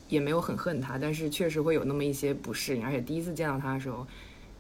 [0.07, 4.07] 也没有很恨他，但是确实会有那么一些不适应，而且第一次见到他的时候，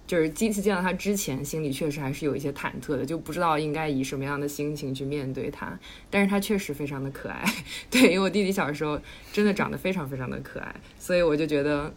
[0.05, 5.79] 就是第一次见到他之前，心里确实还是有一些忐忑的，就不知道应该以什么样的心情去面对他。
[6.09, 7.45] 但是他确实非常的可爱，
[7.89, 8.99] 对，因为我弟弟小时候
[9.31, 11.93] 真的长得非常非常的可爱，所以我就觉得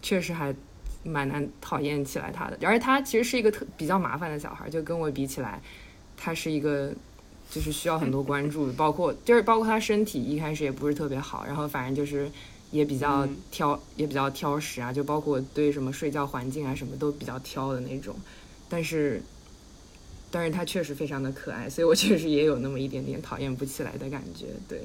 [0.00, 0.54] 确实还
[1.04, 2.58] 蛮难讨厌起来他的。
[2.62, 5.60] 而且他其实是一个特比较麻烦的小孩，就跟我比起来，
[6.16, 6.92] 他是一个
[7.50, 12.30] 就是需要很多关注，包括就是包括他身体一开始也不是特别好，然后反正就是。
[12.72, 18.16] 也比较嗯挑，也比较挑食啊，就包括对什么睡觉环境啊什么都比较挑的那种。
[18.66, 19.20] 但是，
[20.30, 24.46] 但是他确实非常的可爱，所以我确实也有那么一点点讨厌不起来的感觉。
[24.66, 24.80] 对，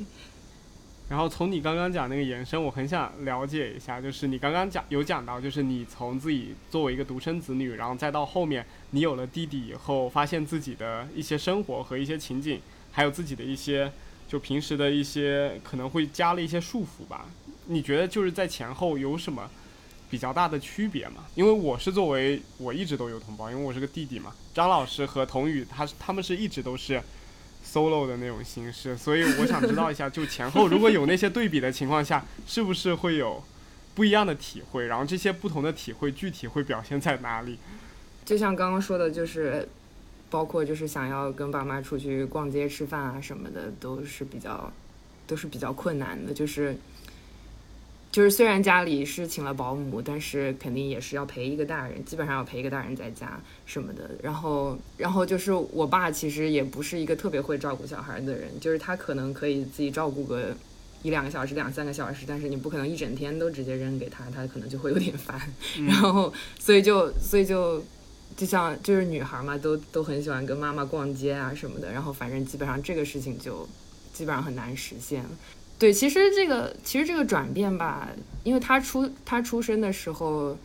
[1.09, 12.59] 然后从你刚刚讲那个延伸，我很想了解一下，就是你刚刚讲有讲到，就是你从自己作为一个独生子女，然后再到后面你有了弟弟以后，发现自己的一些生活和一些情景，
[12.91, 13.89] 还有自己的一些
[14.27, 17.27] 就平时的一些可能会加了一些束缚吧。
[17.67, 19.49] 你觉得就是在前后有什么
[20.09, 21.25] 比较大的区别吗？
[21.35, 24.35] 因为我是作为我一直都有同胞，因为我是个弟弟嘛。
[24.53, 27.01] 张老师和童宇他他们是一直都是。
[27.67, 33.43] Solo 的那种形式，所以我想知道一下，就前后如果有那些对比的情况下，是不是会有
[33.93, 34.85] 不一样的体会？
[34.87, 37.57] 然后这些不同的体会具体会表现在哪里？
[38.23, 39.67] 就像刚刚说的，就是
[40.29, 44.71] 包括就是想要跟爸妈出去逛街、吃饭啊什么的，都是比较
[45.25, 46.33] 都是比较困难的。
[46.33, 46.77] 就是
[48.11, 54.09] 就是虽然家里是请了保姆，但是肯定也是要陪一个大人，基本上要陪一个大人在家什么的。
[54.21, 60.55] 然后然后就是我爸其实也不是一个特别会照顾小孩的人，就是他可能可以自己照顾个。
[61.03, 65.39] 一两个小时、两三个小时，但是你不可能一整天都直接扔给他，他可能就会有点烦。
[65.87, 67.81] 然后，所以就，所以就，
[68.35, 71.91] 就像就是女孩嘛，都都很喜欢跟妈妈逛街啊什么的。
[71.91, 73.69] 然后，反正基本上这个事情就
[74.11, 75.29] 基本上很难实现了。
[75.79, 78.09] 对，其实这个其实这个转变吧，
[78.43, 80.57] 因为他出他出生的时候，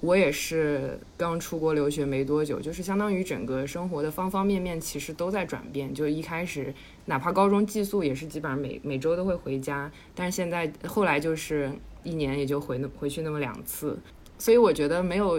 [0.00, 5.94] 我也是刚出国留学没多久，就是相当于整个生活的方方面面其实都在转变。
[5.94, 6.74] 就一开始。
[7.06, 11.70] 哪怕高中寄宿也是基本上每每周都会回家，但是现在后来就是
[12.02, 13.98] 一年也就回那回去那么两次，
[14.38, 15.38] 所以我觉得没有，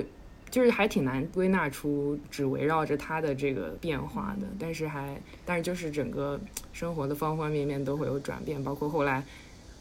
[0.49, 6.39] 就是还挺难归纳出只围绕着他的这个变化的，但是还但是就是整个
[6.73, 9.23] 生活的方方面面都会有转变，包括后来。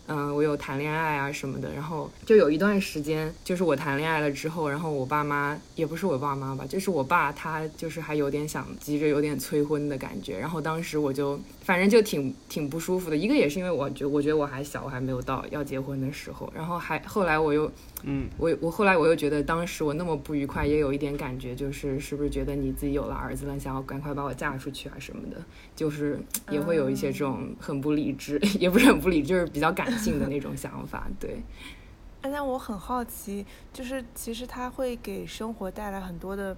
[0.07, 25.43] 嗯，我有谈恋爱啊什么的，然后就有一段时间，就是我谈恋爱了之后，然后我爸妈也不是我爸妈吧，就是我爸他就是还有点想急着有点催婚的感觉，然后当时我就反正就挺挺不舒服的，一个也是因为我觉我觉得我还小，我还没有到要结婚的时候，然后还后来我又嗯，我我后来我又觉得当时我那么不愉快，也有一点感觉，就是是不是觉得你自己有了儿子了，想要赶快把我嫁出去啊什么的，
[25.75, 29.94] 就是也会有一些这种很不理智， 也不是很不理智，就是比较感。
[29.97, 31.43] 性的那种想法，对。
[32.23, 36.57] 哎，那我很好奇，就是其实他会给生活带来很多的，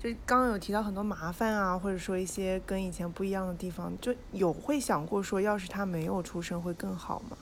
[0.00, 7.36] 就刚刚有提到很多麻烦啊，或者说一些跟以前不一样的地方，就有会想过说，要是他没有出生会更好吗？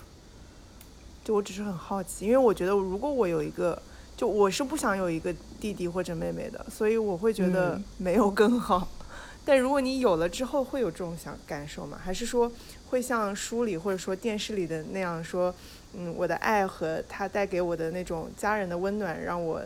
[1.23, 3.79] 就我只是很好奇，因为我觉得如果我有一个，
[4.17, 5.31] 就我是不想有一个
[5.61, 8.89] 弟弟或者妹妹的，所以我会觉得没有更好。
[9.01, 9.07] 嗯、
[9.45, 11.99] 但如果你有了之后，会有这种想感受吗？
[12.03, 12.51] 还是说？
[12.89, 15.55] 会像书里或者说电视里的那样说，
[15.97, 19.61] 嗯，我的爱和他带给我的那种家人的温暖，让我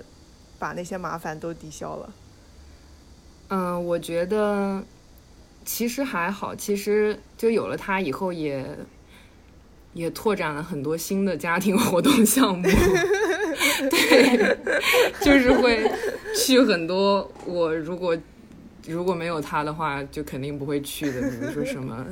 [0.59, 2.12] 把那些麻烦都抵消了。
[3.49, 4.83] 嗯，我觉得
[5.64, 8.64] 其实还好，其实就有了他以后也
[9.93, 12.68] 也拓展了很多新的家庭活动项目。
[13.91, 14.57] 对，
[15.21, 15.91] 就是会
[16.35, 18.16] 去很多我如果
[18.87, 22.07] 如果没有他的话，就肯定不会去的，比如说什么。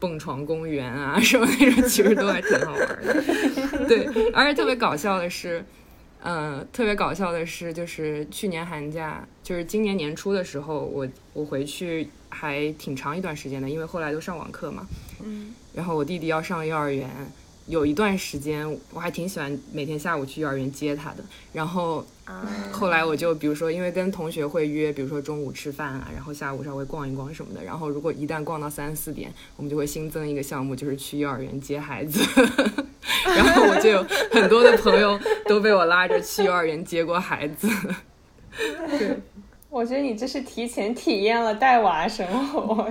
[0.00, 3.86] 蹦床公园啊，什么那种，其实都还挺好玩的。
[3.86, 5.62] 对，而且特别搞笑的是，
[6.24, 14.86] 嗯，特别搞笑的是，就是去年寒假，就是今年年初的时候，我我回去还挺长一段时间的，因为后来都上网课嘛。
[15.22, 15.54] 嗯。
[15.74, 17.08] 然后我弟弟要上幼儿园，
[17.66, 21.22] 有一段时间我还挺喜欢每天下午去幼儿园接他的。
[21.52, 22.04] 然后
[22.70, 27.62] 后来我就比如说，因为跟同学会约，比如说中午吃饭啊，然后下午稍微逛一逛什么的。
[27.62, 32.20] 然后如果一旦逛到三四点，我们就会新增一个项目，就是去幼儿园接孩子。
[33.24, 37.68] 然后我就有很多的朋友都被我拉着去幼儿园接过孩子。
[38.88, 39.16] 对，
[39.68, 42.90] 我觉得你这是提前体验了带娃生活，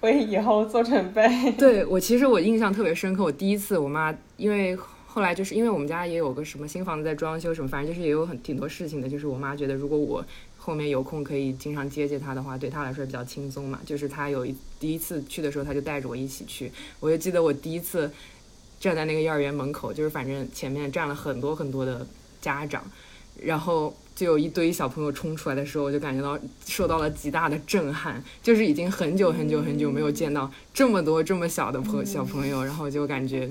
[0.00, 1.52] 为以后做准备。
[1.52, 4.76] 对我其实我印象特别深刻，我第一次我妈因为。
[5.10, 9.08] 后来就是因为我们家也有个什么新房子在装修什么，反正就是也有很挺多事情的。
[9.08, 10.24] 就是我妈觉得如果我
[10.58, 13.80] 后面有空可以经常接接她的话，对她来说比较轻松嘛。
[13.86, 16.70] 就是她有一第一次去的时候，她就带着我一起去。
[17.00, 18.12] 我就记得我第一次
[18.78, 22.06] 站在那个幼儿园门口，就是反正前面站了很多很多的
[22.40, 22.84] 家长，
[23.42, 33.50] 然后就有一堆小朋友冲出来的时候，我就感觉到受到了极大的震撼，就是已经很久很久很久没有见到这么多这么小的朋小朋友，然后就感觉。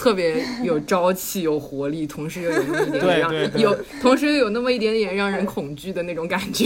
[0.00, 3.20] 特别有朝气、有活力，同时又有那么一点点
[3.52, 6.64] 让有，同时又有那么一点点让人恐惧的那种感觉。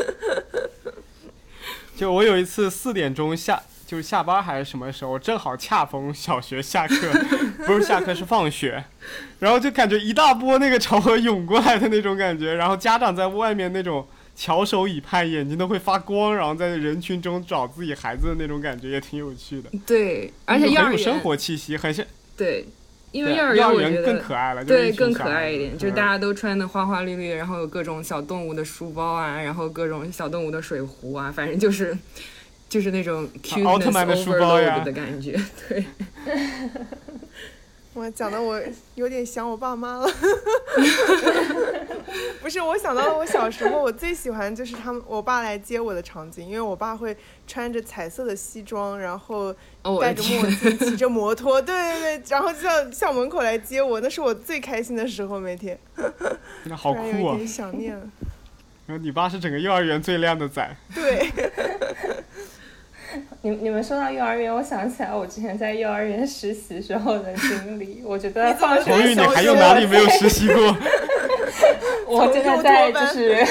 [1.96, 6.94] 就我有一次四点钟下，就是下班还是什么时候，正好恰逢小学下课，
[7.64, 8.84] 不是下课是放学，
[9.38, 14.06] 然后就感觉一大波那个潮河涌过来的那种感觉，然后家长在外面那种
[14.36, 22.04] 翘首以盼，眼睛都会发光，然后在人群中找自己孩子的那种感觉也挺有趣的，对，而且幼儿很有生活气息，很像。
[22.36, 22.66] 对，
[23.12, 31.96] 因为幼儿幼儿园我觉得更可爱了，对，更可爱一点，就是嗯大家都穿的花花绿绿，然后有各种小动物的书包啊，然后各种小动物的水壶啊，反正就是
[32.68, 33.26] 就是那种
[33.64, 35.40] 奥特曼的书包呀的感觉。
[35.66, 35.82] 对，
[37.94, 38.60] 我讲的我
[38.96, 40.06] 有点想我爸妈了。
[42.46, 55.76] 不是，我想到了我小时候，我最喜欢就是他们我爸来接我的场景，因为我爸会穿着彩色的西装，然后哦，戴着墨镜， 骑着摩托，对对对，然后就到校门口来接我，那是我最开心的时候，每天。
[55.96, 57.32] 真的好突然有酷啊！
[57.32, 57.92] 有点想念。
[58.86, 61.28] 然后你爸是整个幼儿园最靓的仔，对，
[63.42, 68.02] 你你们说到幼儿园，我想起来我之前在幼儿园实习时候的经历。
[68.04, 70.76] 我觉得放学红玉，你的时候还有哪里没有实习过？
[72.06, 73.44] 我真的在就是，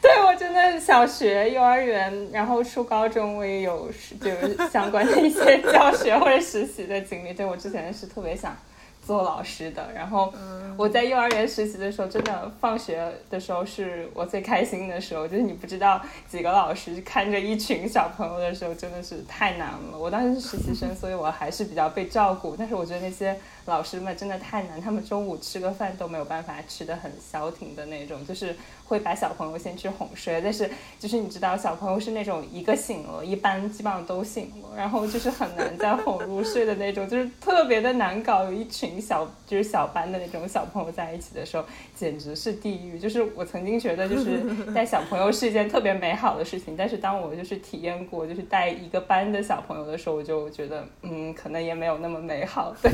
[0.00, 3.90] 对我真的小学、幼儿园，然后初高中我也有
[4.20, 7.32] 就是相关的一些教学或者实习的经历。
[7.32, 8.56] 对我之前是特别想
[9.04, 10.32] 做老师的，然后
[10.76, 19.98] 我在幼儿园实习的时候，真的放学的时候是我最开心的时候，就是你不知道几个老师看着一群小朋友的时候，真的是太难了。
[19.98, 23.36] 我当时是实习生，所以我还是比较被照顾，但是我觉得那些
[23.66, 28.54] 老师们真的太难，他们中午吃个饭都没有办法吃的很消停的那种，就是
[28.86, 38.44] 会把小朋友先去哄睡，但是就是你知道小朋友是那种一个醒了，一般基本上都醒了，然后就是很难再哄入睡的那种，就是特别的难搞。
[38.44, 42.98] 有一群小就是小班的那种小朋友在一起的时候，简直是地狱。
[42.98, 44.42] 就是我曾经觉得就是
[44.74, 52.74] 带小朋友是一件特别美好的事情，但是当我就是体验过就是带一个班的小朋友的时候，我就觉得嗯，可能也没有那么美好。
[52.82, 52.90] 对。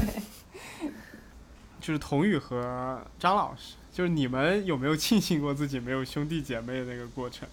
[1.80, 7.46] 就是童宇和张老师，就是你们有没有庆幸过自己没有兄弟姐妹的那个过程？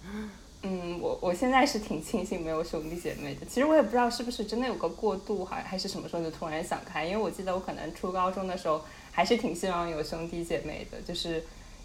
[0.63, 3.45] 嗯，我我现在是挺庆幸没有兄弟姐妹的。
[3.45, 7.03] 其实我也不知道是不是真的有个过渡，还还是什么时候就突然想开。
[7.05, 8.81] 因为我记得我可能初高中的时候
[9.11, 11.43] 还是挺希望有兄弟姐妹的，就是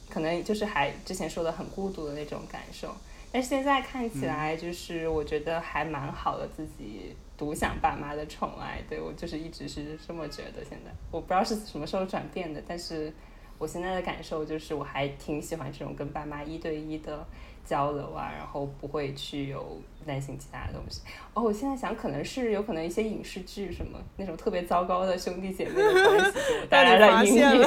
[0.09, 2.95] 可能就是还之前说的很孤独的那种感受。
[3.33, 8.83] 但是现在看起来，就是我觉得还蛮好的，自己独享爸妈的宠爱。
[8.91, 10.63] 对我就是一直是这么觉得。
[10.63, 13.11] 现在我不知道是什么时候转变的，但是
[13.57, 17.25] 我现在的感受就是我还挺喜欢这种跟爸妈一对一的
[17.65, 21.03] 交流啊，然后不会去有担心其他的东西。
[21.35, 27.43] 哦，我现在想，可能是有可能一些影视剧什么那种特别糟糕的兄弟姐妹的关系我 带来了阴影。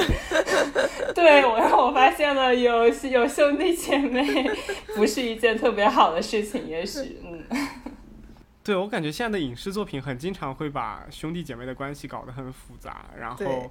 [1.14, 4.24] 对，我让我发现了有有兄弟姐妹
[4.96, 7.44] 不是一件特别好的事情，也许嗯。
[8.64, 13.70] 对我感觉现在的影视作品很经常会把兄弟姐妹的关系搞得很复杂，然后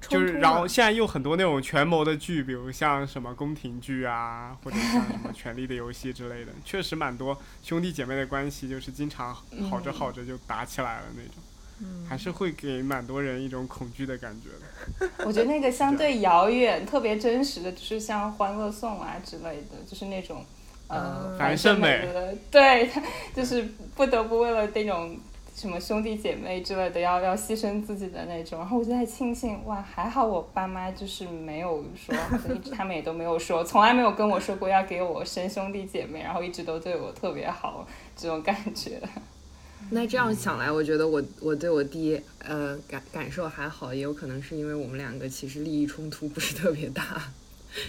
[0.00, 9.34] 就是，然后现在又很多那种权谋的剧，比如像什么宫廷剧啊，或者像什么 《权力的游戏》之类的，确实蛮多兄弟姐妹的关系，就是经常
[9.70, 11.34] 好着好着就打起来了那种，
[11.82, 15.10] 嗯还是会给蛮多人一种恐惧的感觉的。
[15.26, 20.44] 我觉得那个相对 遥远、特别真实的，就是像《欢乐颂》啊之类的，就是那种
[20.92, 22.88] 呃嗯樊胜美的，对，
[23.34, 23.66] 就是
[23.96, 25.16] 不得不为了那种
[25.56, 28.58] 什么兄弟姐妹之类的，要要牺牲自己的那种。
[28.58, 37.86] 然后我就在庆幸，哇，还好我爸妈就是没有说，好像一直他们也都没有说，从来没有跟我说过要给我生兄弟姐妹，然后一直都对我特别好，
[38.16, 39.00] 这种感觉。
[39.90, 47.30] 那这样想来，我觉得我我对我弟呃感感受还好，也有可能是因为我们两个其实利益冲突不是特别大，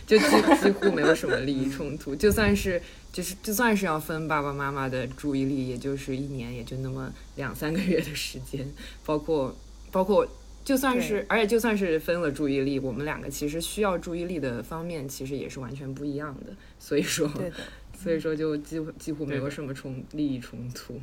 [0.06, 0.26] 就几
[0.62, 2.16] 几乎没有什么利益冲突。
[2.16, 2.82] 就算是
[3.12, 8.68] 就是就算是要分爸爸妈妈的注意力，也就是一年也就那么两三个月的时间，
[9.06, 9.56] 包括
[9.92, 10.28] 包括
[10.64, 16.54] 就算是而且就算是分了注意力，我们两个其实需要注意力的方面其实也是完全不一样的。
[16.80, 17.56] 所以说对的，
[17.98, 21.00] 所以说就几乎几乎没有什么冲利益冲突。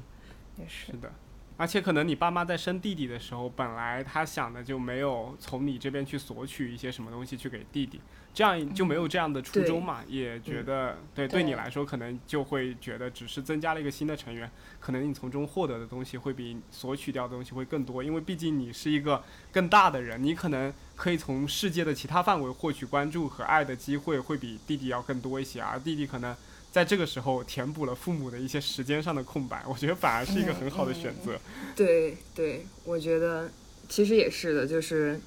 [0.59, 0.99] 也是是。
[0.99, 1.13] 的，
[1.57, 8.01] 而且可能你爸妈在生弟弟的时候，本来他想的就没有从你这边去索取一些什么东西去给弟弟，
[8.33, 19.23] 这样就没有这样的初衷嘛，也觉得对对你来说可能就会觉得只是增加了一个新的成员，可能你从中获得的东西会比索取掉的东西会更多，因为毕竟你是一个
[19.53, 26.37] 更大的人，你可能可以从世界的其他范围获取关注和爱的机会会比弟弟要更多一些，而弟弟可能。
[26.73, 31.37] 在这个时候填补了父母的一些时间上的空白，我觉得反而是一个很好的选择。
[31.75, 33.51] 对对，我觉得
[33.89, 35.21] 其实也是的，就是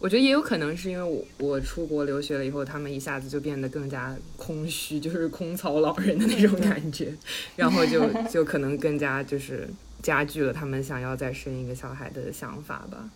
[0.00, 7.12] 我觉得也有可能是因为我我出国留学了以后，他们一下子就变得更加空虚，就是空巢老人的那种感觉，
[7.56, 9.68] 然后就就可能更加就是
[10.02, 13.10] 加剧了他们想要再生一个小孩的想法吧。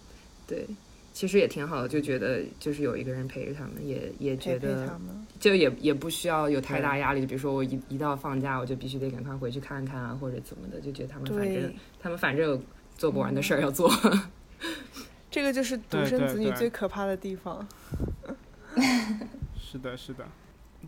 [0.47, 0.67] 对，
[1.13, 4.99] 其实也挺好的，就觉得就是有一个人陪着他们，也也觉得。
[5.39, 12.63] 就也也不需要有太大压力，就比如说我一一到放假，我就必须得赶快回去看看啊，或者怎么的，就觉得他们反正，他们反正有
[12.97, 13.89] 做不完的事儿要做。
[15.33, 17.67] 这个就是独生子女最可怕的地方。
[19.59, 20.27] 是的，是的，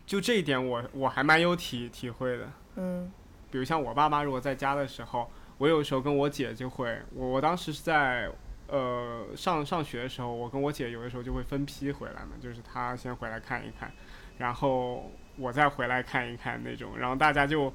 [0.05, 2.49] 就这一点我我还蛮有体体会的。
[2.77, 3.11] 嗯
[3.51, 8.29] 比如像我爸妈如果在家的时候，我有时候跟我姐就会，我我当时是在
[8.67, 13.91] 呃上上学的时候，我跟我姐有的时候就会分批回来嘛，就是她先回来看一看，
[14.39, 17.73] 然后我再回来看一看那种，然后大家就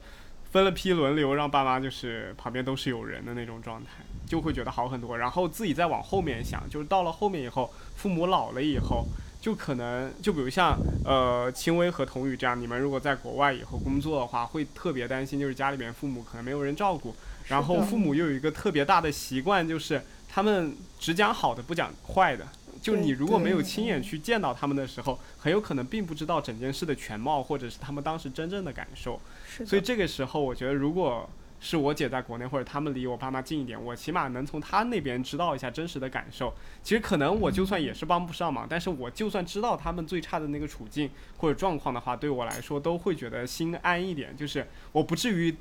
[0.51, 3.89] 分了批轮流，让爸妈就是旁边都是有人的那种状态，
[4.27, 5.17] 就会觉得好很多。
[5.17, 9.05] 然后自己再往后面想，就是到了后面以后，父母老了以后。
[9.41, 17.15] 就可能，就比如像呃轻微和童宇这样，你们如果在国外以后工作的话，会特别担心，就是家里面父母可能没有人照顾，
[17.47, 22.45] 然后父母又有一个特别大的习惯，就是他们只讲好的不讲坏的。
[22.81, 29.17] 就你如果没有亲眼去见到他们的时候，很有可能并不知道整件事的全貌，或者是他们当时真正的感受。
[29.65, 31.29] 所以这个时候，我觉得如果
[31.59, 36.53] 是我姐在国内，或者他们离我爸妈近一点，我起码能从他那边知道一下真实的感受。
[36.81, 45.55] 其实可能我就算也是帮不上忙，但是我就算知道他们最差的那个处境或者状况的话，对我来说都会觉得心安一点，就是我不至于。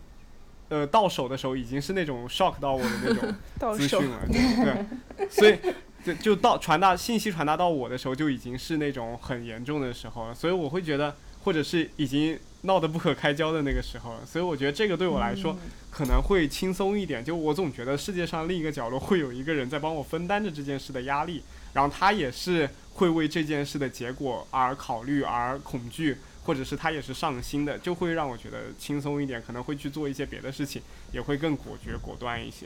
[0.70, 3.34] 呃，到手的时候已经是那种 shock 到我的那种
[3.74, 5.58] 资讯了，对，所以
[6.04, 15.56] 就就到传达信息传达到我的时候，就已经是那种很严重的时候了，所以我会觉得，或者是已经闹得不可开交的那个时候了，所以我觉得这个对我来说
[15.90, 26.16] 可能会轻松一点，就我总觉得世界上另一个角落会有一个人在帮我分担着这件事的压力，然后他也是会为这件事的结果而考虑而恐惧。
[26.44, 30.80] 或者是他也是上心的，就会让我觉得轻松一点，可能会去做一些别的事情，
[31.12, 32.64] 也会更果决果断一些。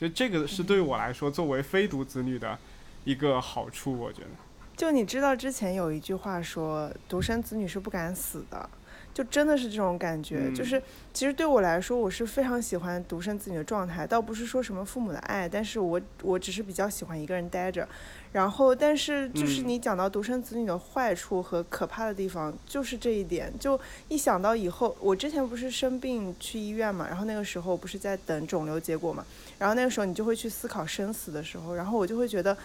[0.00, 2.58] 就这个是对我来说，作为非独子女的
[3.04, 4.47] 一个好处，我觉得。
[4.78, 8.70] 就你知道之前有一句话说，独生子女是不敢死的，
[9.12, 10.42] 就真的是这种感觉。
[10.44, 10.80] 嗯就是
[11.12, 17.88] 其实对我来说，我是非常喜欢独生子女的状态，倒不是说什么父母的爱，但是我我只是比较喜欢一个人待着。
[18.30, 23.52] 然后，但是就是嗯你讲到独生子女的坏处和可怕的地方，就是这一点。
[23.58, 29.26] 就一想到以后，我之前不是生病去医院嘛，然后那个时候不是在等肿瘤结果嘛，
[29.58, 32.56] 然后那个时候你就会去思考生死的时候，然后我就会觉得。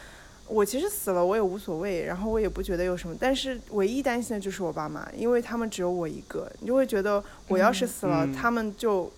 [0.47, 8.33] 我其实死了我也无所谓，然后我也不觉得有什么，但是唯一担心的就是我爸妈，因为他们只有我一个，你就会觉得我要是死了，嗯。
[8.33, 9.11] 他们就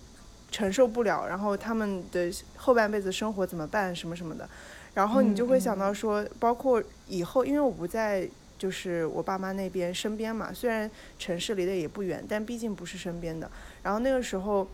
[0.50, 4.48] 承受不了，然后他们的后半辈子生活怎么办，什么什么的，
[4.94, 13.50] 然后你就会想到说，包括以后，因为我不在就是我爸妈那边身边嘛，虽然城市离得也不远，但毕竟不是身边的。
[13.82, 14.66] 然后那个时候，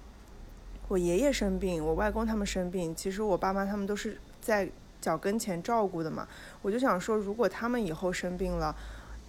[0.89, 4.69] 我爷爷生病，我外公他们生病，其实我爸妈他们都是在
[5.03, 6.27] 脚跟前照顾的嘛。
[6.63, 8.75] 我就想说，如果他们以后生病了，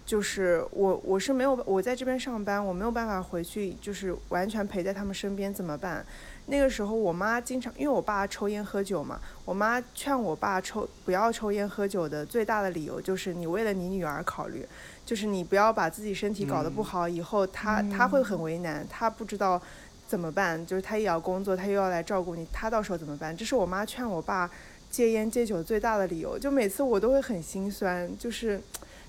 [0.06, 6.04] 就是我我是没有我在这边上班，我没有办法回去，就是完全陪在他们身边怎么办？
[6.46, 14.66] 那个时候我妈经常，因为我爸抽烟喝酒嘛，我妈劝我爸抽不要抽烟喝酒的最大的理由就是你为了你女儿考虑，
[15.06, 19.58] 就是你不要把自己身体搞得不好，以后她她会很为难，她不知道
[20.06, 23.34] 怎么办，就是她也要工作，她又要来照顾你，她到时候怎么办？
[23.34, 24.50] 这是我妈劝我爸
[24.94, 28.60] 戒烟戒酒最大的理由，就每次我都会很心酸，就是。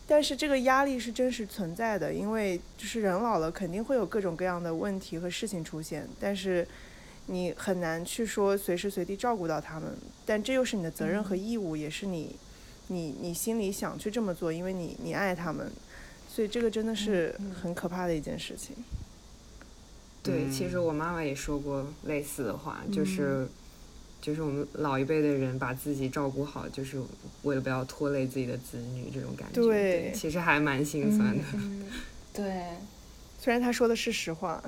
[0.08, 6.68] 但是这个压力是真实存在的，因为就是人老了肯定会有各种各样的问题和事情出现，但是
[7.26, 9.90] 你很难去说随时随地照顾到他们，
[10.24, 12.36] 但这又是你的责任和义务，也是你
[12.90, 15.72] 你你心里想去这么做，因为你你爱他们，
[16.30, 18.76] 所以这个真的是很可怕的一件事情。
[20.22, 23.48] 对，嗯其实我妈妈也说过类似的话，就是
[24.26, 27.00] 就是我们老一辈的人把自己照顾好，就是
[27.44, 29.62] 为了不要拖累自己的子女这种感觉。
[29.62, 31.44] 对其实还蛮心酸的。
[31.54, 31.84] 嗯，
[32.34, 32.64] 对，
[33.40, 34.60] 虽然他说的是实话，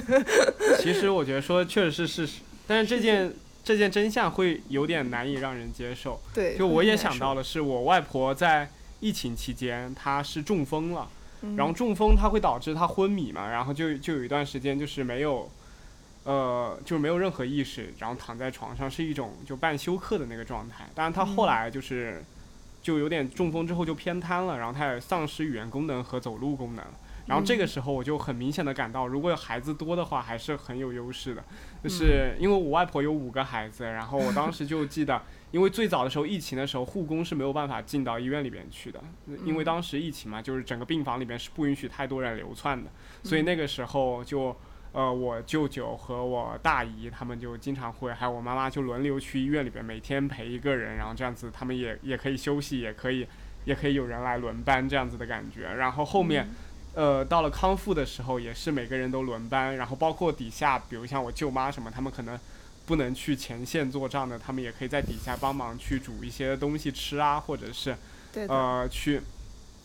[0.78, 3.32] 其实我觉得说确实是事实，但是这件
[3.64, 6.20] 这件真相会有点难以让人接受。
[6.34, 8.68] 对，就我也想，到了，是我外婆在
[9.00, 11.08] 疫情期间她是中风了，
[11.40, 15.50] 嗯然后中风它会导致她昏迷嘛，然后就就有一段时间就是没有，
[16.24, 20.88] 呃，就是没有任何意识，然后躺在床上是一种就半休克的那个状态。
[20.94, 22.22] 当然他后来就是
[22.80, 26.84] 就有点中风之后就偏瘫了，然后他也丧失语言功能和走路功能。
[27.26, 31.42] 然后这个时候我就很明显的感到，如果有孩子多的话，还是很有优势的。
[31.82, 39.00] 就是因为我外婆有五个孩子，然后我当时就记得，因为最早的时候疫情的时候，护工是没有办法进到医院里边去的，
[39.44, 42.90] 因为当时疫情嘛，就是整个病房里边是不允许太多人流窜的，
[43.24, 44.56] 所以那个时候就。
[44.92, 53.26] 呃，我舅舅和我大姨他们就经常会，还有我妈妈就轮流去医院里边，每天陪一个人，然后这样子他们也也可以休息，也可以
[53.64, 55.62] 也可以有人来轮班这样子的感觉。
[55.62, 56.46] 然后后面，
[56.94, 62.38] 呃，到了康复的时候，也是每个人都轮班，然后包括底下，比如像我舅妈什么，他们可能
[62.84, 67.96] 不能去前线做账的，他们也可以在底下帮忙去煮一些东西吃啊，或者是
[68.30, 69.22] 对，呃去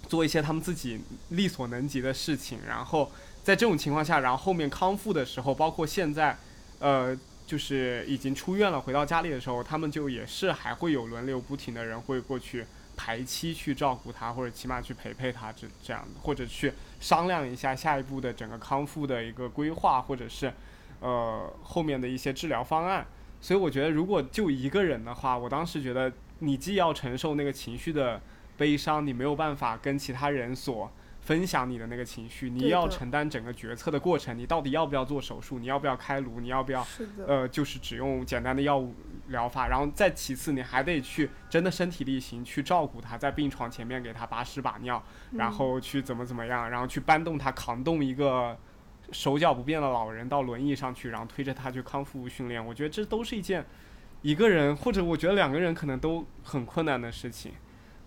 [0.09, 0.99] 做一些他们自己
[1.29, 2.59] 力所能及的事情。
[2.67, 3.09] 然后
[3.47, 6.37] 在这种情况下，然后后面康复的时候，包括现在，
[6.79, 7.17] 呃。
[7.47, 12.65] 就是已经出院了，回到家里的时候，他们就也是还会有轮流不停的人会过去
[12.97, 20.51] 排期去照顾他，或者起码去陪陪他这这样的，或者去商量一下下一步的整个康复的一个规划，或者是
[20.99, 23.07] 呃后面的一些治疗方案。
[23.39, 28.21] 所以我觉得，如果就一个人的话，我当时觉得你既要承受那个情绪的
[28.57, 30.91] 悲伤，你没有办法跟其他人所
[31.27, 36.87] 分享你的那个情绪，你要承担整个决策的过程，你到底要不要做手术，你要不要开颅，你要不要，
[37.27, 38.95] 呃，就是只用简单的药物
[39.27, 45.03] 疗法，然后再其次，你还得去真的身体力行去照顾他，在病床前面给他把屎把尿，
[45.33, 48.57] 然后去怎么怎么样，然后去搬动他，扛动一个
[49.11, 52.65] 手脚不便的老人到轮椅上去，然后推着他去康复训练。
[52.65, 53.65] 我觉得这都是一件
[54.21, 57.51] 一个人或者我觉得两个人可能都很困难的事情。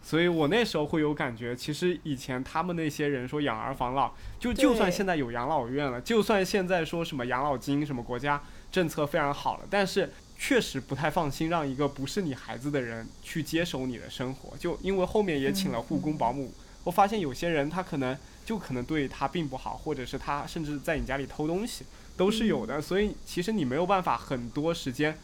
[0.03, 8.43] 所以我那时候会有感觉，其实以前他们那些人说养儿防老，就就算现在有养老院了，就算现在说什么养老金什么国家
[8.73, 21.85] 政策非常好了，但是确实不太放心让一个不是你孩子的人去接手你的生活，就因为后面也请了护工保姆，我发现有些人他可能就可能对他并不好，或者是他甚至在你家里偷东西
[22.17, 25.17] 都是有的，所以其实你没有办法很多时间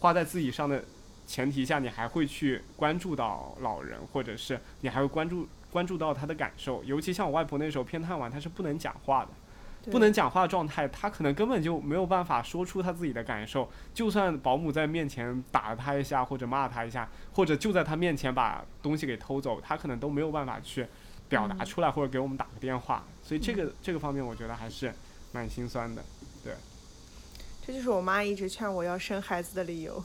[0.00, 0.84] 花在自己上的
[1.28, 9.28] 前提下，你还会去关注到老人，或者是你还会关注关注到他的感受，尤其像我外婆那时候偏瘫完，她是不能讲话的。
[9.92, 13.70] 不能讲话的状态，她可能根本就没有办法说出她自己的感受。
[13.94, 20.86] 就算保姆在面前打了她一下，或者骂她一下，或者就在她面前把东西给偷走，她可能都没有办法去
[21.28, 23.04] 表达出来，或者给我们打个电话。
[23.22, 24.92] 所以这个这个方面，我觉得还是
[25.32, 26.02] 蛮心酸的。
[27.68, 30.02] 这就是我妈一直劝我要生孩子的理由。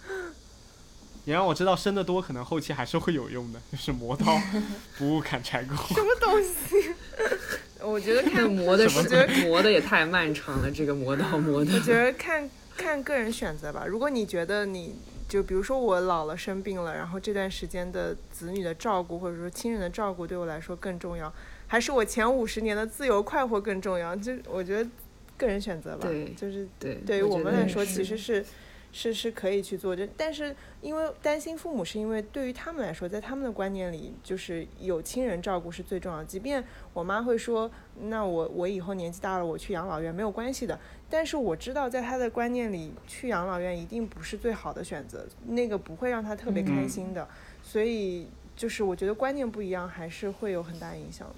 [1.26, 4.24] 你让我知道生的多，可能后期还是会有用的，就是磨刀
[4.96, 5.76] 不误砍柴工。
[5.76, 6.94] 什么东西？
[7.84, 11.74] 我觉得那看，磨的什么是磨的也太漫长了，这个磨刀磨的。
[11.74, 13.84] 我觉得看看个人选择吧。
[13.86, 14.96] 如果你觉得你
[15.28, 21.30] 就比如说我老了生病了，然后这段时间的子女的照顾或者说亲人的照顾对我来说更重要，
[21.66, 24.16] 还是我前五十年的自由快活更重要？
[24.16, 24.90] 就我觉得
[25.38, 26.06] 个人选择吧。
[26.06, 28.44] 对就是对，对于我们来说，其实是
[28.90, 36.24] 是是可以去做的，但是因为担心父母，是因为对于他们来说，在他们的观念里，就是有亲人照顾是最重要的。
[36.24, 36.64] 即便
[36.94, 37.70] 我妈会说，
[38.00, 40.78] 那我我以后年纪大了，我去养老院没有关系的，
[41.10, 47.28] 但是我知道，在他的观念里，去养老院一定不是最好的选择，那个不会让他特别开心的，
[47.62, 48.26] 所以
[48.56, 51.34] 就是我觉得观念不一样，还是会有很大影响的。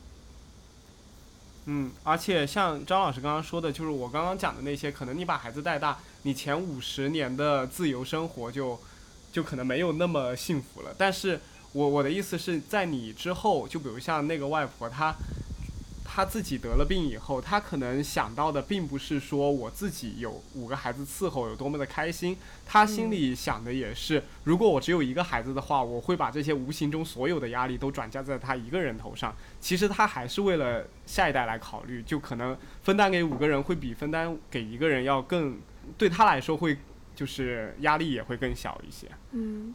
[1.67, 8.79] 嗯，而且像张老师刚刚说的，就是我刚刚讲的那些，可能你把孩子带大，你前五十年的自由生活就
[9.31, 10.95] 就可能没有那么幸福了。
[10.97, 11.39] 但是
[11.73, 15.15] 我我的意思是在你之后，就比如像那个外婆，她
[16.13, 22.37] 她自己得了病以后，他可能想到的并不是说我自己有五个孩子伺候有多么的开心，
[22.67, 29.33] 他心里想的也是，如果我只有一个孩子的话，我会把这些无形中所有的压力都转嫁在他一个人头上。
[29.61, 35.61] 其实他还是为了下一代来考虑，就可能分担给五个人会比分担给一个人要更，
[35.97, 36.77] 对他来说会
[37.15, 39.07] 就是压力也会更小一些。
[39.31, 39.73] 嗯，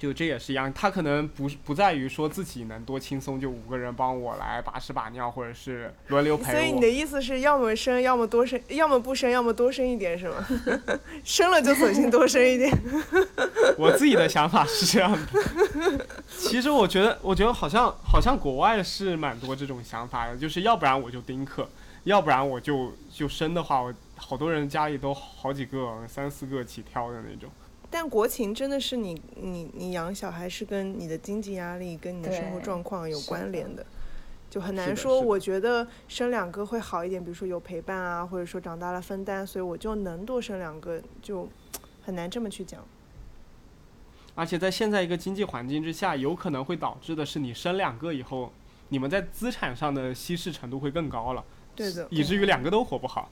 [0.00, 6.88] 就这也是一样，他可能不是不在于说自己能多轻松，就五个人帮我来把屎把尿，或者是轮流陪我所以你的。
[6.90, 10.46] 意思是要么生，要么多生，要么不生，要么多生一点，是吗？
[11.24, 12.70] 生了就索性多生一点。
[13.76, 16.06] 我自己的想法是这样的。
[16.28, 21.68] 其实我觉得，我觉得好像好像国外是蛮多这种想法的，就是要不然我就丁克，
[22.04, 27.50] 要不然我就就生的话，我好多人家里都好几个、三四个起跳的那种。
[27.90, 33.86] 但国情真的是你你你养小孩是跟你的经济压力跟你的生活状况有关联的的，
[34.48, 35.20] 就很难说。
[35.20, 41.48] 我觉得生两个会好一点，比如说有陪伴啊，或者说长大了分担，所以我就能多生两个，就
[42.00, 42.80] 很难这么去讲。
[44.36, 48.52] 而且在现在一个经济环境之下，有可能会导致的是，你生两个以后，
[48.90, 53.28] 你们在资产上的稀释程度会更高了，对的，以至于两个都活不好。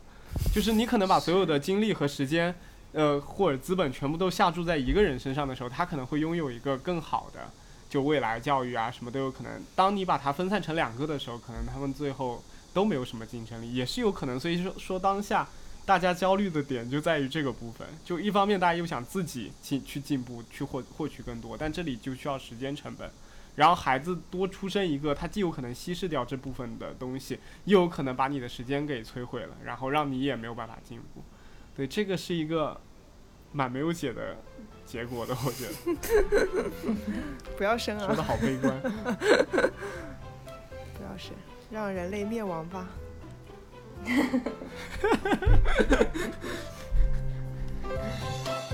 [0.53, 2.55] 就是你可能把所有的精力和时间，
[2.93, 7.51] 呃，或者资本全部都下注在一个人身上的时候，他可能会拥有一个更好的，
[7.89, 9.53] 就未来教育啊什么都有可能。
[9.77, 14.41] 当你把它分散成两个的时候，可能他们最后都没有什么竞争力，也是有可能。
[14.41, 15.47] 所以说说当下
[15.85, 23.11] 大家焦虑的点就在于这个部分，就一方面大家又想自己进去进步，去获获取更多，但这里就需要时间成本。
[23.57, 31.23] 然后孩子多出生一个，他既有可能稀释掉这部分的东西，又有可能把你的时间给摧毁了，然后让你也没有办法进步。
[31.79, 32.77] 对，这个是一个
[33.53, 34.37] 蛮没有解的
[34.85, 36.71] 结果的，我觉得
[37.57, 38.83] 不要生啊说的，好悲观。
[40.99, 41.33] 不要生，
[41.71, 42.89] 让人类灭亡吧。
[44.05, 44.13] 呃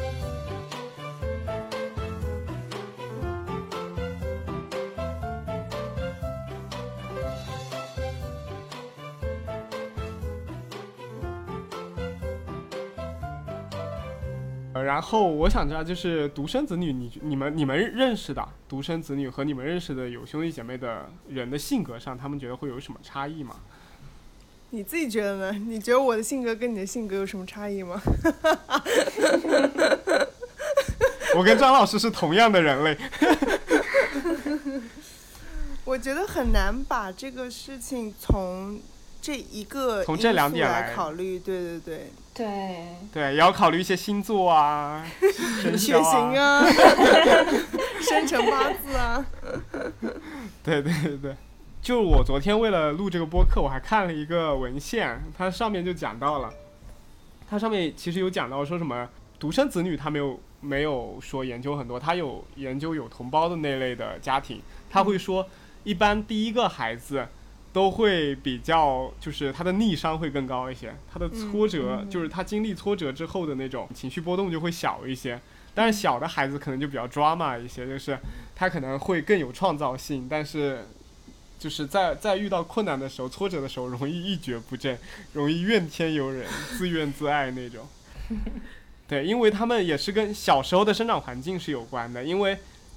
[14.82, 23.56] 然后我想知道，就是独生子女，你你们你们认识的独生子女和你们认识的有兄弟姐妹的人的性格上，他们觉得会有什么差异吗？
[24.70, 25.52] 你自己觉得呢？
[25.52, 28.00] 你觉得我的性格跟你的性格有什么差异吗？
[31.36, 32.96] 我跟张老师是同样的人类，
[35.84, 38.80] 我觉得很难把这个事情从
[39.20, 41.38] 这一个从这两点来考虑。
[41.38, 42.46] 对对对，对，
[43.12, 45.06] 对，也要考虑一些星座啊、
[45.62, 46.66] 生血肖型啊，
[48.02, 49.24] 生辰八字啊。
[50.64, 51.36] 对对对对，
[51.80, 56.52] 就我昨天为了录这个播客，我还看了一个文献，它上面就讲到了，
[57.48, 59.08] 它上面其实有讲到说什么
[59.38, 64.60] 独生子女，他没有没有说研究很多，他有研究有同胞的那类的家庭，
[64.90, 65.46] 他会说
[65.84, 67.28] 一般第一个孩子。
[67.74, 75.38] 都会比较，就是他的逆商会更高一些，他的挫折、就是他经历挫折之后的那种情绪波动就会小一些。
[75.74, 78.16] 但是小的孩子可能就比较 drama 一些，就是
[78.54, 80.86] 他可能会更有创造性，但是
[81.58, 84.96] 就是在在遇到困难的时候、挫折的时候，容易一蹶不振，
[85.32, 86.46] 容易怨天尤人、
[86.78, 87.84] 自怨自艾那种。
[89.08, 92.22] 对，因为他们也是跟小时候的生长环境是有关的。
[92.22, 92.56] 因为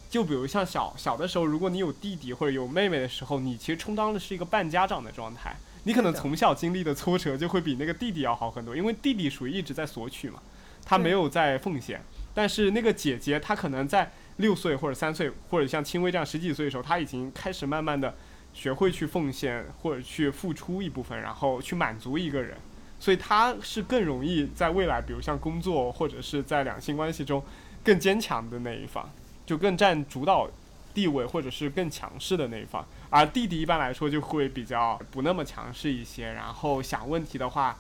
[0.10, 5.56] 就比如像小小的时候，如果你有弟弟或者有妹妹的时候，你其实充当的是一个半家长的状态。
[5.84, 10.42] 你可能从小经历的挫折就会比那个弟弟要好很多，因为弟弟属于一直在索取嘛，
[10.84, 12.02] 他没有在奉献。
[12.34, 18.16] 但是那个姐姐，她可能在六岁或者三岁，或者像轻微这样十几岁的时候，她已经开始慢慢的
[18.54, 22.58] 学会去奉献或者去付出一部分，然后去满足一个人。
[23.00, 27.44] 所以她是更容易在未来，比如像工作或者是在两性关系中
[27.84, 29.10] 更坚强的那一方，
[29.48, 30.48] 就更占主导
[30.94, 32.86] 地位或者是更强势的那一方。
[33.10, 37.76] 而弟弟一般来说就会比较不那么强势一些，然后想问题的话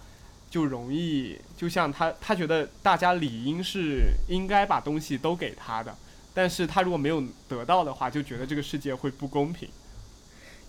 [0.49, 5.93] 就容易，就像他他觉得大家理应是应该把东西都给他的，
[6.33, 9.67] 但是他如果没有得到的话，就觉得这个世界会不公平。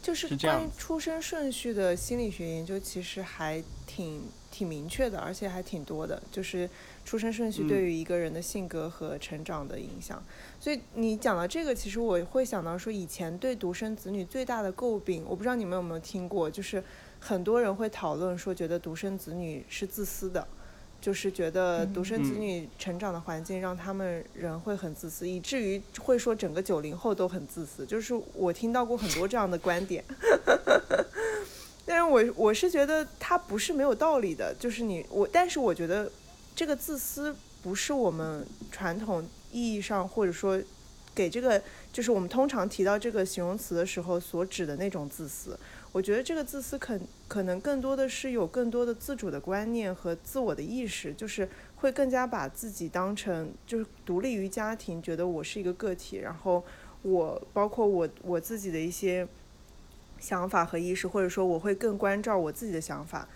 [0.00, 6.22] 就是关于出生顺序的心理学研究，其实还挺挺明确的，而且还挺多的。
[6.30, 6.70] 就是
[7.08, 10.22] 出生顺序嗯对于一个人的性格和成长的影响。
[10.60, 16.84] 所以你讲到这个，其实我会想到说，以前对独生子女最大的诟病，我不知道你们有没有听过，就是
[17.18, 20.46] 很多人会讨论说，觉得独生子女是自私的。
[21.00, 27.86] 就是觉得独生子嗯女成长的环境让他们人会很自私，以至于会说整个九零后都很自私。
[27.86, 30.04] 就是我听到过很多这样的观点，
[31.86, 34.52] 但是我我是觉得它不是没有道理的。
[34.58, 36.10] 就是你我，但是我觉得
[36.58, 37.32] 这个自私
[37.62, 40.60] 不是我们传统意义上或者说
[41.14, 45.56] 给这个就是我们通常提到这个形容词的时候所指的那种自私。
[45.92, 46.98] 我觉得这个自私可
[47.28, 56.64] 可能更多的是有更多的自主的观念和自我的意识，就是会更加把自己当成就是独立于家庭，觉得我是一个个体，然后
[57.02, 59.24] 我包括我我自己的一些
[60.18, 63.28] 想法和意识，或者说我会更关照我自己的想法，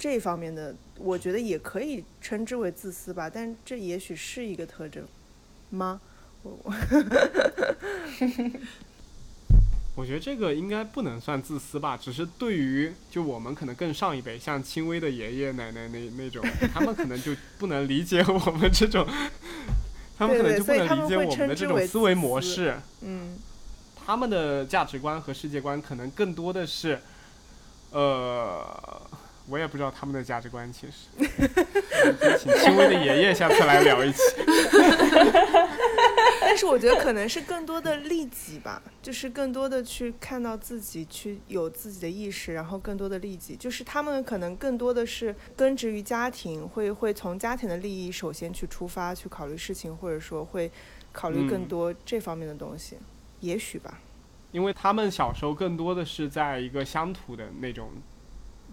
[0.00, 5.06] 这方面的我觉得也可以称之为自私吧，但这也许是一个特征
[5.68, 6.00] 吗？
[6.42, 6.58] 我
[9.94, 16.42] 我觉得这个应该不能算自私吧，只是对于就我们可能更上一辈，像轻微的爷爷奶奶那那种，
[16.72, 19.06] 他们可能就不能理解我们这种，
[20.16, 22.74] 他们可能就不能理解我们的这种思维模式。
[23.02, 23.36] 嗯，
[24.06, 26.98] 他们的价值观和世界观可能更多的是，
[27.90, 29.02] 呃，
[29.50, 30.72] 我也不知道他们的价值观。
[30.72, 30.92] 其实，
[32.38, 34.18] 请轻微的爷爷下次来聊一期。
[36.40, 50.70] 但是我觉得可能是更多的利己吧，就是更多的去看到自己，去有自己的意识，然后更多的利己，就是他们可能更多的是根植于家庭，会会从家庭的利益首先去出发去考虑事情，或者说会
[51.12, 52.96] 考虑更嗯多这方面的东西，
[53.40, 54.00] 也许吧。
[54.50, 57.90] 因为他们小时候更多的是在一个乡土的那种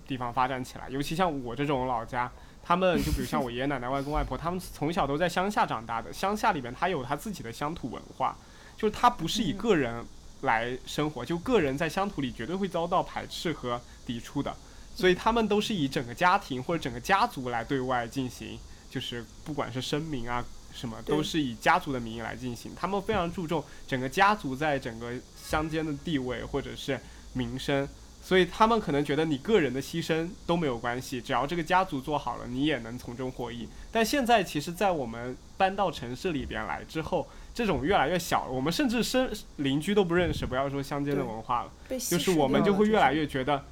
[0.08, 2.32] 地方发展起来，尤其像我这种老家，
[2.64, 8.36] 他们就比如像我爷爷奶奶、外公外婆，他们从小都在乡下长大的，乡下里面他有他自己的乡土文化，
[8.78, 10.06] 就是他不是以个人
[10.42, 14.56] 来生活，就个人在乡土里绝对会遭到排斥和抵触的，
[14.96, 18.58] 所以他们都是以整个家庭或者整个家族来对外进行，
[18.90, 20.44] 就是不管是声明啊。
[20.74, 27.00] 什么都是以家族的名义来进行，他们非常注重整个家族在整个乡间的地位或者是
[27.34, 27.88] 名声，
[28.28, 33.70] 所以他们可能觉得你个人的牺牲都没有关系，只要这个家族做好了，你也能从中获益。
[33.90, 43.64] 但现在其实，在我们搬到城市里边来之后，这种越来越小了，我们甚至生邻居都不认识，不要说乡间的文化了，就是我们就会越来越觉得。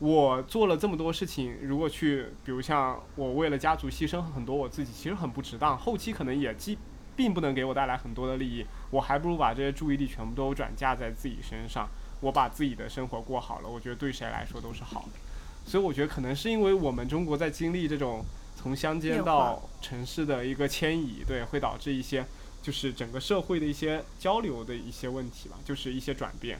[0.00, 6.76] 我做了这么多事情，如果去，比如像我为了家族牺牲很多我自己，其实很不值当，后期可能也既
[7.16, 11.88] 并不能给我带来很多的利益，我还不如把这些注意力全部都转嫁在自己身上，
[12.24, 15.70] 我把自己的生活过好了，我觉得对谁来说都是好的。
[15.70, 18.24] 所以我觉得可能是因为我们中国在经历这种
[18.56, 22.24] 从乡间到城市的一个迁移，对，会导致一些
[22.62, 26.58] 就是整个社会的一些交流的一些问题吧，就是一些转变。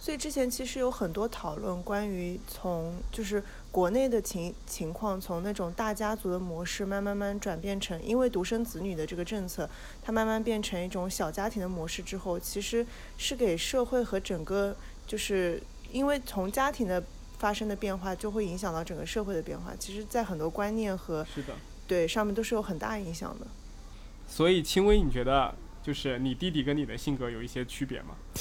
[0.00, 3.42] 所以之前其实有很多讨论关于从就是
[3.74, 9.68] 国内的情情况，从那种大家族的模式慢慢慢转变成，因为独生子女的这个政策，
[10.00, 12.86] 它慢慢变成一种小家庭的模式之后，其实
[13.18, 14.76] 是给社会和整个
[15.08, 15.60] 就是
[15.90, 17.02] 因为从家庭的
[17.36, 19.72] 发生的变化，就会影响到整个社会的变化。
[19.76, 21.54] 其实，在很多观念和是的。
[21.88, 23.46] 对上面都是有很大影响的。
[24.28, 25.52] 所以轻微，你觉得
[25.82, 28.14] 就是你弟弟跟你的性格有一些区别吗？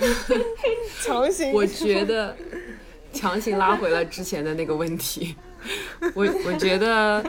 [1.04, 2.34] 强行我觉得
[3.12, 5.34] 强行拉回了之前的那个问题。
[6.14, 7.24] 我我觉得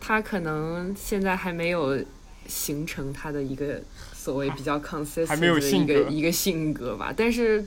[0.00, 1.98] 他可能现在还没有
[2.46, 3.80] 形成他的一个
[4.12, 7.12] 所谓比较 consistent 的一个一个性格吧。
[7.16, 7.64] 但是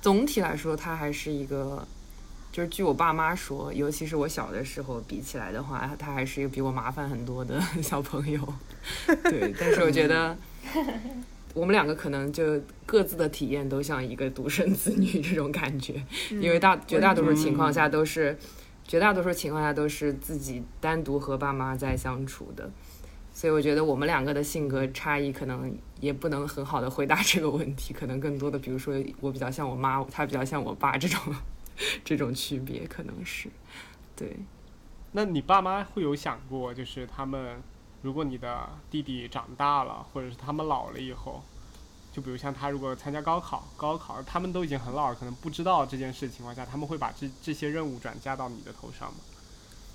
[0.00, 1.86] 总体来说，他还是一个。
[2.52, 8.54] 就是据我爸妈说，尤其是我小的时候比起来的话，他还是一个比我麻烦很多的 小朋友。
[9.06, 10.36] 对，但是我觉得
[11.54, 18.38] 我们两个可能就各自的体验都像一个独生子女这种感觉，因为大绝大多数情况下都是，
[18.84, 22.70] 绝大多数情况下都是自己单独和爸妈在相处的，
[23.32, 31.34] 所以我觉得我们两个的性格差异可能也不能很好的回答这个问题，可能更多的比如说我比较像我妈，她比较像我爸这种
[32.04, 33.48] 这种区别可能是，
[34.14, 34.36] 对。
[35.12, 37.60] 那你爸妈会有想过，就是他们，
[38.02, 41.42] 如果你的弟弟长大了，或者是他们老了以后，
[42.12, 49.18] 就比如像他如果参加高考，高考他们都已经很老了，可能不知道这件事情况下，他们会把这这些任务转嫁到你的头上吗？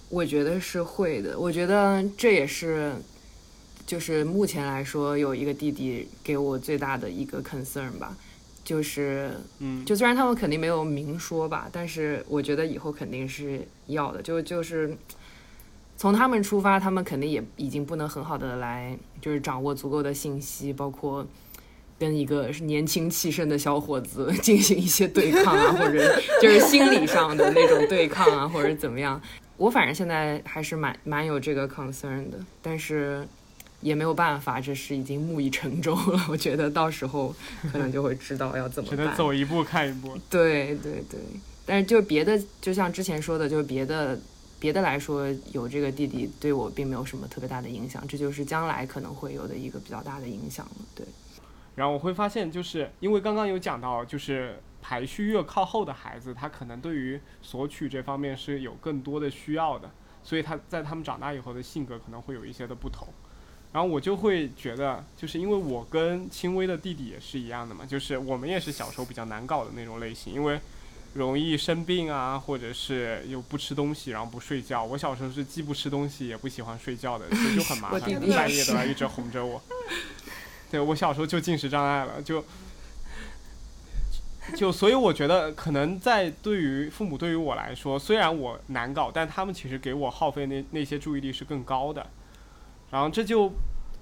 [0.10, 2.96] 我觉得是会的，我觉得这也是，
[3.88, 8.16] 就是目前来说有一个弟弟给我最大的一个 concern 吧，
[8.64, 14.22] 就是嗯，就虽然他们肯定没有明说吧，但是我觉得以后肯定是要的。
[14.22, 14.96] 就就是
[15.98, 21.26] 从他们出发，他们肯定也已经不能很好的来就是掌握足够的信息，包括
[21.98, 29.22] 跟一个年轻气盛的小伙子进行一些对抗啊，或者就是心理上的那种对抗啊，或者怎么样。
[29.58, 33.28] 我反正现在还是蛮蛮有这个 concern 的，但是。
[33.82, 36.26] 也没有办法，这是已经木已成舟了。
[36.28, 37.36] 我觉得到时候
[37.72, 39.06] 可能就会知道要怎么只办。
[39.06, 40.18] 能走一步看一步。
[40.28, 41.20] 对对对，
[41.68, 44.20] 但是就别的，就像之前说的，就是别的
[44.66, 50.76] 别的来说，有这个弟弟对我并没有什么特别大的影响，这就是将来可能会有的一个比较大的影响了。
[50.96, 51.06] 对，
[51.76, 59.92] 然后我会发现，就是因为刚刚有讲到，就是排序越靠后的孩子，他可能对于索取这方面是有更多的需要的，
[60.24, 63.08] 所以他在他们长大以后的性格可能会有一些的不同。
[63.72, 70.60] 然后我就会觉得，就是因为我跟轻微的弟弟也是一样的嘛，就是我们也是小时候比较难搞的那种类型，因为
[71.16, 74.84] 容易生病啊，或者是又不吃东西，然后不睡觉。
[74.84, 78.10] 我小时候是既不吃东西也不喜欢睡觉的，所以就很麻烦，半
[78.54, 79.62] 夜都要一直哄着我。
[80.70, 82.44] 对我小时候就进食障碍了，就
[84.58, 92.06] 就所以我觉得可能在对于父母对于我来说，虽然我难搞，但他们其实给我耗费那那些注意力是更高的。
[92.92, 93.54] 然后这就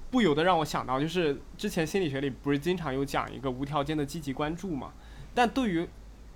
[0.10, 4.94] 不由得让我想到，就是之前心理学里不是经常有讲一个无条件的积极关注嘛？
[5.36, 5.88] 但对于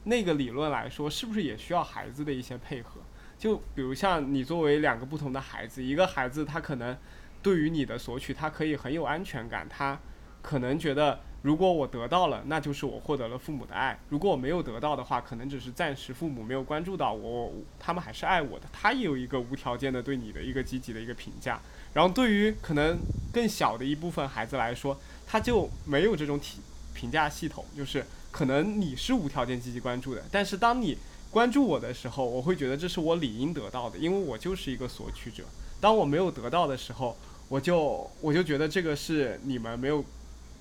[0.07, 3.01] 那个理论来说，是不是也需要孩子的一些配合？
[3.37, 6.97] 就比如像你作为两个不同的孩子，一个孩子他可能
[7.43, 9.99] 对于你的索取，他可以很有安全感，他
[10.41, 18.65] 可能觉得如果我得到了，那就是我获得了父母的爱；如果我没有得到的话，可能只是暂时父母没有关注到我，他们还是爱我的。
[18.71, 21.59] 他也有一个无条件的对你的一个积极的一个评价。
[21.93, 22.97] 然后对于可能
[23.31, 26.59] 更小的一部分孩子来说，他就没有这种体
[26.93, 28.03] 评价系统，就是
[28.37, 30.95] 可能你是无条件积极关注的，但是当你
[31.31, 35.43] 关注我的时候，我会觉得这是我理应得到的，因为我就是一个索取者。
[35.81, 37.17] 当我没有得到的时候，
[37.49, 40.05] 我就我就觉得这个是你们没有，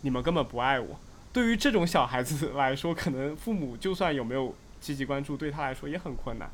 [0.00, 0.98] 你们根本不爱我。
[1.34, 6.50] 对于这种小孩子来说，可能父母就算有没有积极关注，对他来说也很困难。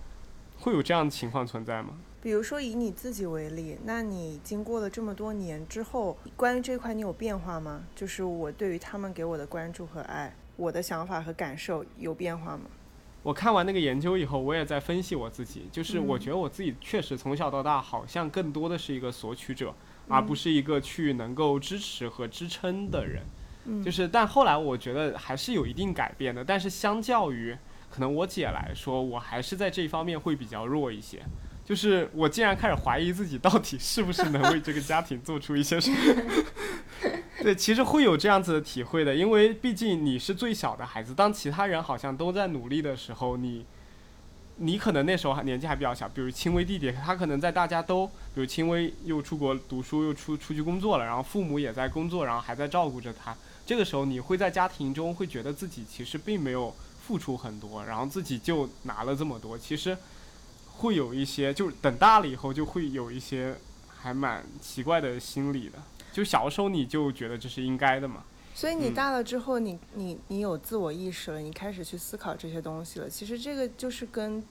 [0.58, 1.90] 会有这样的情况存在吗？
[2.20, 7.84] 比如说以你自己为例，那你经过了这么多年之后，关于这块你有变化吗？
[7.94, 12.64] 就是我对于他们给我的关注和爱，我的想法和感受有变化吗？
[13.22, 19.72] 我看完那个研究以后，我也在分析我自己，就是我觉得我自己确实从小到大好像更多的是一个索取者，
[20.08, 23.22] 而不是一个去能够支持和支撑的人。
[23.64, 27.56] 嗯就是，但后来我觉得还是有一定改变的，但是相较于
[27.88, 31.22] 可能我姐来说，我还是在这一方面会比较弱一些。
[31.64, 35.96] 就是我竟然开始怀疑自己到底是不是能为这个家庭做出一些什么。
[37.42, 43.66] 对，其实会有这样子的体会的，因为毕竟你是最小的孩子，当其他人好像都在努力的时候，你，
[44.56, 53.36] 你可能那时候还年纪还比较小，比如轻微弟弟，他可能在大家都，比如轻微又出国读书，又出出去工作了，然后父母也在工作，然后还在照顾着他，
[53.66, 56.72] 这个时候你会在家庭中会觉得自己其实并没有
[57.04, 59.98] 付出很多，然后自己就拿了这么多，其实
[60.76, 63.56] 会有一些，就是等大了以后就会有一些
[63.88, 65.82] 还蛮奇怪的心理的。
[66.12, 68.22] 就小时候你就觉得这是应该的嘛，
[68.54, 73.08] 所以你嗯大了之后，你你你有自我意识了，你开始去思考这些东西了。
[73.08, 74.44] 其实这个就是跟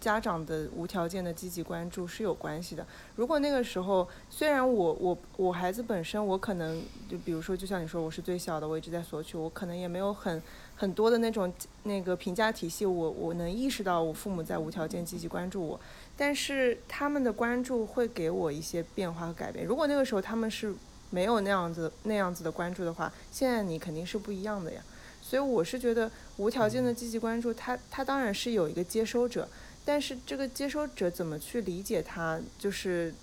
[0.00, 2.84] 家长的无条件的积极关注是有关系的。
[3.14, 10.42] 如果那个时候，虽然我我我孩子本身，我可能就比如说，就像你说，我是最小的，我一直在索取，我可能也没有很
[10.74, 11.52] 很多的那种
[11.84, 15.80] 那个评价体系，我我能意识到我父母在无条件积极关注我，
[16.16, 19.64] 但是他们的关注会给我一些变化和改变。
[19.64, 20.74] 如果那个时候他们是
[21.12, 24.82] 没有那样子那样子的关注的话，现在你肯定是不一样的呀。
[25.20, 29.48] 所以我是觉得无条件的积极关注，它它当然是有一个接收者，
[29.84, 33.14] 但是这个接收者怎么去理解它，就是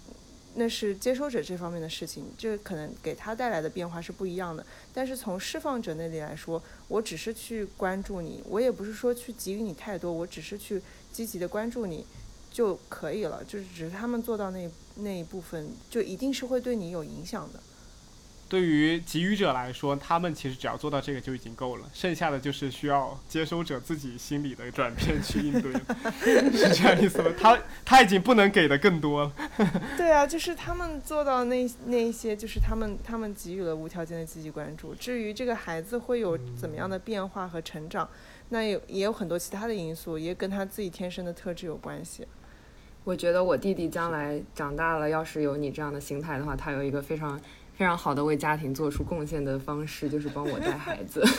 [0.55, 4.65] 那是接收者这方面的事情，这可能给他带来的变化是不一样的。
[4.93, 10.81] 但是从释放者那里来说，我只是去关注你，我也不是说去给予你太多，我只是去
[11.11, 12.05] 积极的关注你
[12.49, 13.43] 就可以了。
[13.43, 17.59] 就是只是他们做到那那一部分，就一定是会对你有影响的。
[18.49, 25.71] 对于给予者来说，他们其实只要做到这个就已经够了，剩下的就是需要接收者自己心理的转变去应对，
[26.51, 27.31] 是这样意思吗？
[27.39, 29.31] 他他已经不能给的更多了。
[29.95, 34.95] 对啊，就是他们做到那那一些，就是他们他们给予了无条件的积极关注。
[34.95, 38.09] 至于这个孩子会有怎么样的变化和成长，
[38.49, 42.25] 那有也有很多其他的因素，也跟他自己天生的特质有关系。
[43.05, 47.39] 我觉得我弟弟将来长大了，要是有你这样的心态的话，他有一个非常
[47.79, 51.23] 非常好的为家庭做出贡献的方式，就是帮我带孩子。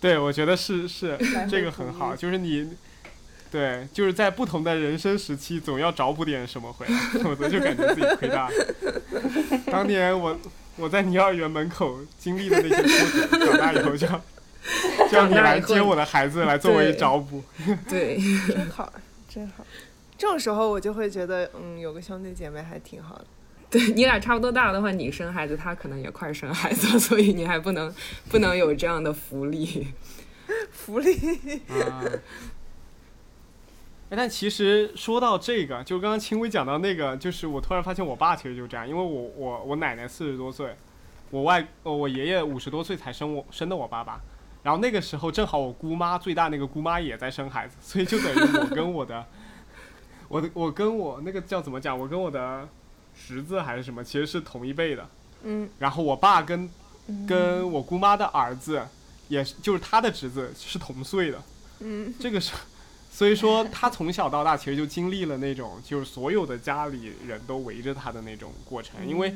[0.00, 1.16] 对，我觉得是是
[1.48, 2.68] 这个很好，就是你。
[3.48, 8.54] 对，就是在不同的人生时期，总要找补点什么回来，否则就感觉自己亏大了。
[9.70, 10.36] 当年我
[10.76, 12.90] 我在你幼儿园门口经历的那些波
[13.38, 14.20] 折，长大以后就要
[15.08, 17.40] 就要你来接我的孩子来作为对找补。
[17.88, 18.92] 对，真 好，
[19.28, 19.64] 真好。
[20.18, 23.26] 这种时候我就会觉得，嗯，有个兄弟姐妹还挺好的。
[23.68, 27.92] 对你俩差不多大的话，你生孩子，他可能也快生孩子了， 所以你还不能
[28.28, 29.88] 不能有这样的福利。
[30.70, 31.16] 福利，
[31.68, 32.00] 啊。
[34.08, 40.76] 哎，但其实说到这个，就刚刚轻微讲到那个，就是我突然发现我爸其实就这样，因为我我我奶奶四十多岁，
[41.30, 44.20] 我外呃我爷爷五十多岁才生我生的我爸爸，
[44.62, 49.26] 然后那个时候正好我姑妈最大那个姑妈也在生孩子，所以就等于我跟我的
[50.28, 52.68] 我的我跟我那个叫怎么讲，我跟我的
[53.16, 55.08] 侄子还是什么，其实是同一辈的，
[55.42, 56.68] 嗯，然后我爸跟
[57.26, 58.82] 跟我姑妈的儿子
[59.28, 61.42] 也是，就是他的侄子是同岁的，
[61.80, 62.52] 嗯， 这个是，
[63.10, 69.34] 所以说他从小到大其实就经历了那种就是所有的家里人都围着他的那种过程，因为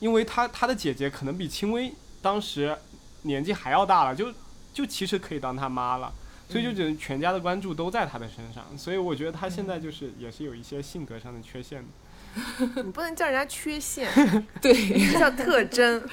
[0.00, 2.76] 因为他他的姐姐可能比轻微当时
[3.22, 4.32] 年纪还要大了，就
[4.72, 6.12] 就其实可以当他妈了。
[6.48, 11.88] 所以就觉得全家的关注都在他的身上，所以我觉得他现在就是也是有一些性格上的缺陷的。
[12.84, 14.10] 你不能叫人家缺陷，
[14.60, 14.72] 对，
[15.10, 16.06] 这叫特征，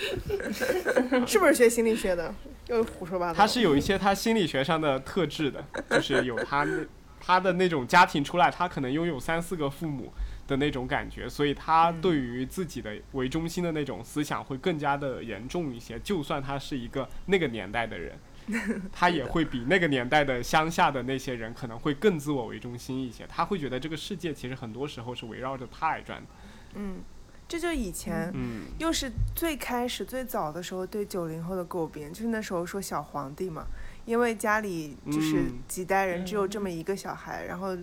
[1.27, 2.33] 是不是学心理学的？
[2.67, 3.33] 又胡说八道。
[3.33, 6.85] 他是有一些他心理学上的特质的，就是有他那
[7.19, 10.13] 他的那种家庭出来，他可能拥有三四个父母
[10.47, 15.99] 的那种感觉，所以他对于自己的为中心的那种思想会更加的严重一些。
[15.99, 18.17] 就算他是一个那个年代的人，
[18.91, 23.25] 他也会比那个年代的乡下的那些人可能会更自我为中心一些。
[23.27, 26.27] 他会觉得这个世界其实很多时候是围绕着他来转的。
[26.75, 27.01] 嗯，
[27.47, 33.65] 这就是以前，嗯，又是最开始最早的时候对九零后的诟病，就是那时候说小皇帝嘛，
[34.05, 37.77] 因为家里就是嗯几代人只有这么一个小孩，然后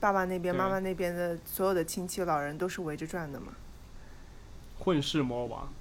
[0.00, 3.52] 爸爸那边、妈妈那边的所有的亲戚老人都是围着转的嘛。
[4.78, 5.72] 混世魔王。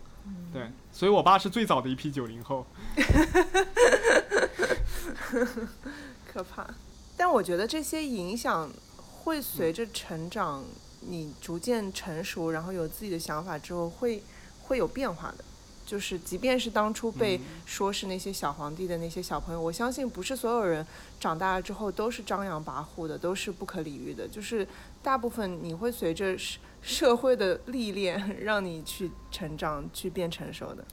[0.54, 2.68] 对，所以我爸是最早的一批九零后。
[6.32, 6.66] 可怕。
[7.18, 10.64] 但我觉得这些影响会随着成长，
[11.02, 14.24] 你逐渐成熟，然后有自己的想法之后，会
[14.64, 15.44] 会有变化的。
[15.86, 20.86] 就是即便是当初被嗯说是那些小皇帝的那些小朋友，我相信不是所有人
[21.20, 24.28] 长大了之后都是张扬跋扈的，都是不可理喻的。
[24.28, 24.68] 就是
[25.02, 30.86] 大部分你会随着社社会的历练，让你去成长，去变成熟的。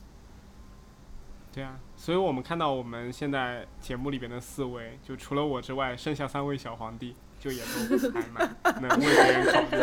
[1.53, 8.49] 对啊，所以我们看到我们现在节目里边的四位，就除了我之外，剩下三位小皇帝，就也都还蛮
[8.81, 9.79] 能为别人考虑。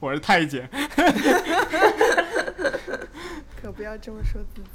[0.00, 0.68] 我是太监。
[3.62, 4.68] 可不要这么说自己。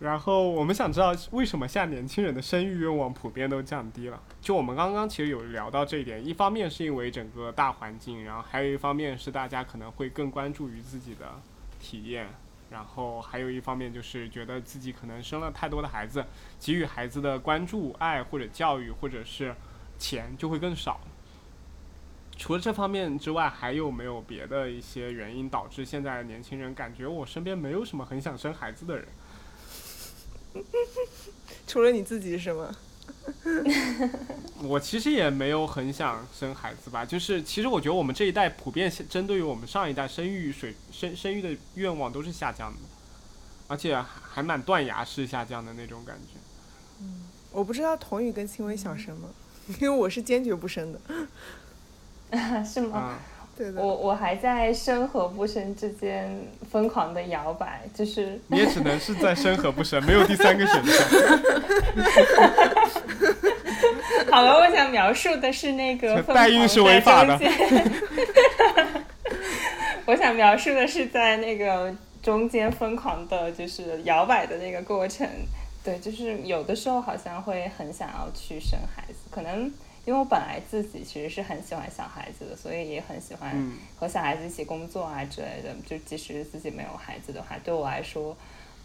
[0.00, 4.20] 然后我们想知道为什么现在年轻人的生育愿望普遍都降低了？
[4.40, 11.40] 就我们刚刚其实有聊到这一点，一方面是因为整个大环境，然后还有一方面是大家可能会更关注于自己的
[11.78, 12.26] 体验，
[12.70, 16.24] 然后还有一方面就是觉得自己可能生了太多的孩子，
[16.60, 19.54] 给予孩子的关注、爱或者教育或者是
[19.98, 21.00] 钱就会更少。
[22.36, 29.08] 除了这方面之外，还有没有别的一些原因导致现在年轻人感觉我身边没有什么很想生孩子的人？
[31.66, 32.74] 除了你自己是吗？
[34.62, 42.78] 我其实也没有很想生孩子吧，就是其实我觉得我们这一代普遍针对于我们上一代生育水生生育的愿望都是下降的，
[43.68, 47.04] 而且还还蛮断崖式下降的那种感觉。
[47.52, 49.28] 我不知道童宇跟青薇想生吗？
[49.80, 51.00] 因为我是坚决不生的。
[52.64, 52.98] 是吗？
[52.98, 53.18] 啊、
[53.58, 53.82] 对的。
[53.82, 56.30] 我我还在生和不生之间
[56.70, 60.94] 疯狂的摇摆，就是你也只能是在生和不生，没有第三个选项。
[64.30, 67.36] 好了，我想描述的是那个代孕是违法的
[70.06, 75.26] 我想描述的是在那个中间疯狂的，就是摇摆的那个过程。
[75.84, 79.72] 对，就是有的时候好像会很想要去生孩子，可能
[80.08, 85.68] 因为我本来自己其实是很喜欢小孩子的，所以也很喜欢嗯和小孩子一起工作啊之类的。
[85.84, 88.34] 就即使自己没有孩子的话，对我来说，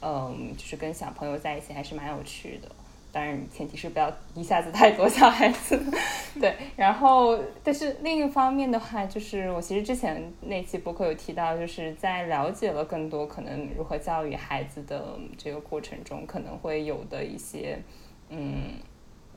[0.01, 2.69] 嗯，就是跟小朋友在一起还是蛮有趣的。
[3.09, 5.79] 当然，前提是不要一下子太多小孩子。
[6.41, 17.79] 对，然后，但是另一方面的话，就是我其实之前那期博客有提到，就是在了解了更多可能如何教育孩子的这个过程中，可能会有的一些，
[18.27, 18.71] 嗯，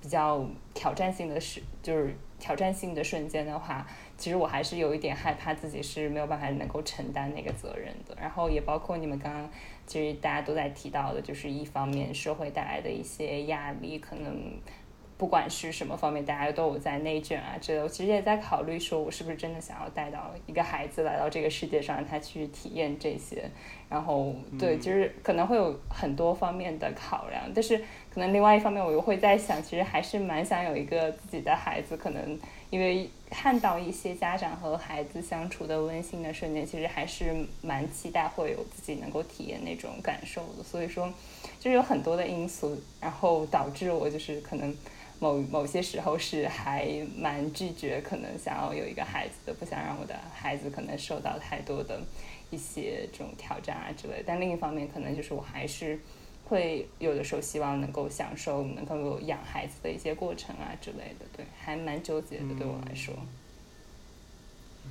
[0.00, 0.44] 比较
[0.74, 3.86] 挑战性的事，就是挑战性的瞬间的话，
[4.16, 8.16] 其实我还是有一点害怕自己是没有办法能够承担那个责任的。
[8.20, 9.50] 然后也包括你们刚刚
[9.86, 14.52] 其实大家都在提到的，就是一方面社会带来的一些压力，可能
[15.18, 17.84] 不管是什么方面，大家都有在内卷啊之类的。
[17.84, 23.48] 我其实也在考虑，说我是不是真的想要带到一个孩子来到这个世界上，让他去体验这些。
[23.88, 27.82] 然后对，就是可能会有很多方面的考量，但是
[28.16, 32.40] 可能另外一方面，我又会在想，其实还是蛮想有一个自己的孩子，可能
[32.70, 40.64] 因为看到一些家长和孩子相处的温馨的瞬间，其实还是蛮期待会有自己能够体验那种感受的。
[40.64, 41.12] 所以说，
[41.60, 44.74] 就是有很多的因素，然后导致我就是可能
[45.18, 46.88] 某某些时候是还
[47.18, 52.00] 蛮拒绝，可能想要有一个孩子的，不想让我的孩子可能受到太多的
[52.48, 54.24] 一些这种挑战啊之类。
[54.26, 56.00] 但另一方面，可能就是我还是。
[56.48, 63.14] 会有的时候希望能够享受能够有养孩子的一些过程啊之类的，对，还蛮纠结的，对我来说。
[64.84, 64.90] 嗯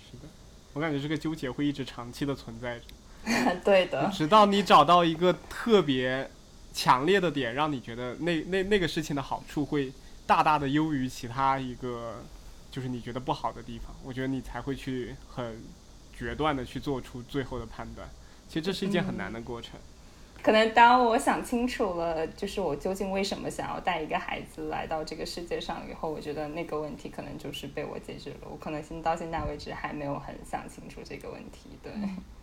[0.00, 0.28] 是的，
[0.72, 2.84] 我感觉这个纠结会一直长期的存在着，
[3.64, 6.30] 对的，直到你找到一个特别
[6.72, 9.92] 强烈的点，让你觉得那那那个事情的好处会
[10.26, 12.22] 大大的优于其他一个
[12.70, 15.62] 就是你觉得不好的地方，我觉得你才会去很
[16.16, 18.08] 决断的去做出最后的判断。
[18.48, 19.78] 其实这是一件很难的过程。
[20.44, 28.40] 可能当我想清楚了，就是我究竟为什么想要带一个孩子来到这个世界上以后，我觉得那个问题可能就是被我解决了。
[28.50, 31.70] 我可能现到现在为止还没有很想清楚这个问题。
[31.82, 31.90] 对，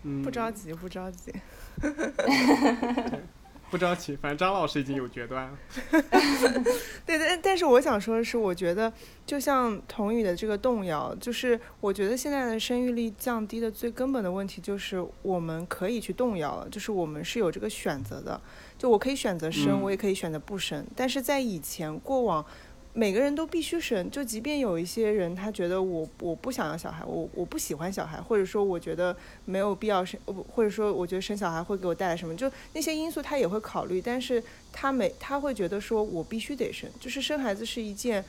[0.02, 1.32] 嗯，不着急，不着急。
[3.72, 5.58] 不着急，反正张老师已经有决断了。
[7.06, 8.92] 对，但但是我想说的是，我觉得
[9.26, 18.40] 就像童宇的这个动摇，就是我觉得现在的生育力降低的最根本的问题就是我们可以去动摇了，就是我们是有这个选择的，
[18.78, 20.86] 就我可以选择生，嗯我也可以选择不生。
[20.96, 22.46] 但是在以前过往，
[22.94, 29.16] 每个人都必须生，就即便有一些人他觉得我我不想要小孩，我我不喜欢小孩，或者说我觉得
[29.46, 34.44] 没有必要生，呃不或者说我觉得生小孩会给我带来什么，就那些因素他也会考虑，但是
[34.74, 38.24] 他没他会觉得说我必须得生，就是生孩子是一件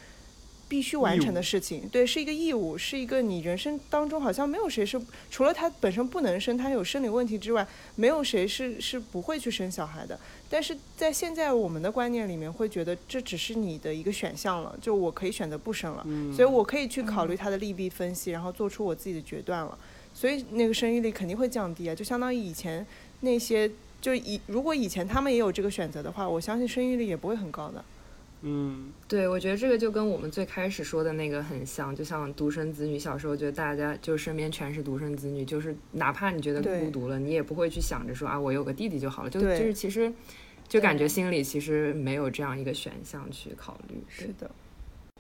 [0.73, 4.99] 必须完成的事情，对，是一个义务，是一个你人生当中好像没有谁是
[5.31, 10.19] 除了他本身不能生，他有生理问题之外，没有谁是是不会去生小孩的。
[10.49, 19.77] 但是在现在我们的观念里面，会觉得这只是你的一个选项了，就我可以选择不生了，嗯所以我可以去考虑它的利弊分析，然后做出我自己的决断了。
[20.15, 22.86] 所以那个生育率肯定会降低啊，就相当于以前
[23.20, 23.70] 那些，
[24.01, 27.85] 就以如果以前他们也有这个选择的话，我相信生育率也不会很高的。
[28.44, 40.12] 嗯，对，我觉得这个就跟我们最开始说的那个很像，就像独生子女，小时候觉得大家就身边全是独生子女，就是哪怕你觉得孤独了，你也不会去想着说啊，我有个弟弟就好了，就就是其实
[40.69, 44.02] 就感觉心里其实没有这样一个选项去考虑。
[44.09, 44.51] 是的，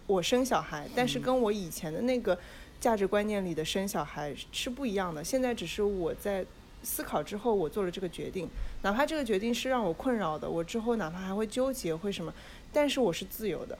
[0.08, 2.36] 我生小孩，但是跟我以前的那个
[2.80, 5.22] 价值观念里的生小孩是不一样的。
[5.22, 6.44] 现在只是我在
[6.82, 8.48] 思考之后，我做了这个决定，
[8.82, 12.34] 哪怕这个决定是让我困扰的，我之后哪怕还会纠结会什么，
[12.72, 13.78] 但是我是自由的，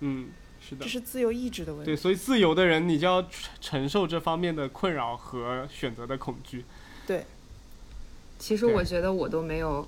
[0.00, 0.28] 嗯，
[0.60, 0.88] 是的这。
[0.90, 6.64] 是自由意志的问题对，所以自由的人，你就要承承受这方面的困扰和选择的恐惧。
[7.06, 7.24] 对
[8.38, 9.86] 其实我觉得我都没有，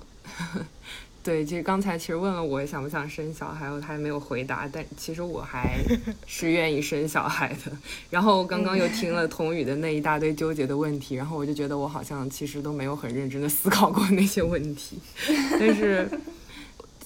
[1.21, 5.77] 对，就刚才其实问了我想不想生小孩，我还没有回答，但其实我还
[6.25, 7.71] 是愿意生小孩的。
[8.09, 14.97] 然后刚刚又听了童宇的那一大堆纠结的问题，然后我就觉得我好像其实都没有很认真的思考过那些问题，
[15.59, 16.09] 但是。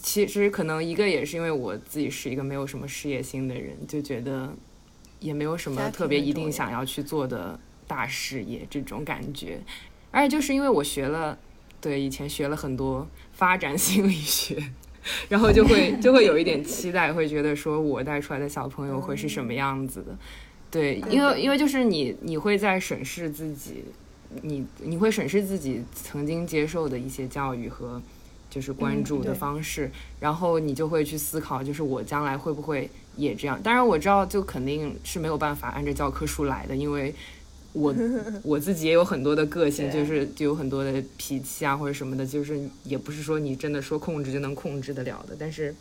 [0.03, 4.53] 其实可能一个也是因为我自己是一个没有什么事业心的人，就觉得
[5.21, 7.57] 也没有什么特别一定想要去做的
[7.87, 9.61] 大事业这种感觉。
[10.11, 11.39] 而且就是因为我学了，
[11.79, 14.61] 对，以前学了很多发展心理学，
[15.29, 20.17] 然后就会 就会有一点期待，会觉得说我带出来的小朋友会是什么样子的。
[20.69, 23.85] 对，因为因为就是你你会在审视自己，
[24.41, 28.01] 你你会审视自己曾经接受的一些教育和
[28.53, 29.89] 就是关注的方式，
[30.19, 33.59] 然后你就会去思考，就是我将来会不会也这样？
[33.63, 37.15] 当然我知道，就肯定是没有办法按照教科书来的，因为
[37.71, 37.95] 我
[38.43, 45.73] 我自己也有很多的个性，就是就有很多的脾气啊或者什么的，就是也不是说你真的说控制就能控制得了的，但是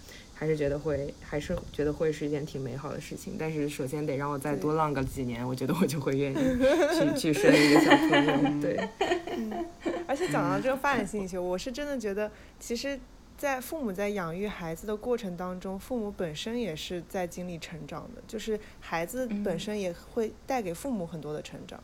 [0.42, 3.36] 还是觉得会，还是觉得会是一件挺美好的事情。
[3.38, 6.34] 但是首先得让我再多浪个几年，我觉得我就会愿意
[7.14, 8.32] 去去生一个小朋友。
[8.60, 8.88] 对，
[9.36, 9.64] 嗯
[10.08, 12.28] 而且讲到这个发展心理学，我是真的觉得，
[12.58, 12.98] 其实，
[13.38, 21.80] 在父母在养育孩子的过程当中，父母本身也是在经历成长的，就是孩子本身也会带给父母很多的成长，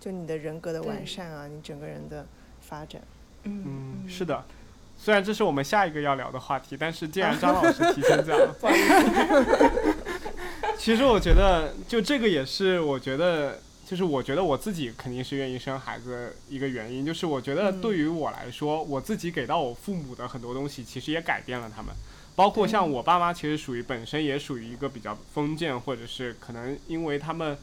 [0.00, 2.26] 就你的人格的完善啊，你整个人的
[2.60, 3.00] 发展。
[3.44, 4.44] 嗯，是的。
[5.02, 8.54] 虽然这是我们下一个要聊的话题，但是既然张老师提前讲了
[10.76, 21.94] 其实我觉得，就这个也是我觉得，就是我觉得我自己肯定是愿意生孩子的一个原因，就是我觉得嗯对于我来说，我自己给到我父母的很多东西，其实也改变了他们。
[22.36, 27.56] 包括像我爸妈，其实属于本身也属于一个比较封建，或者是可能因为他们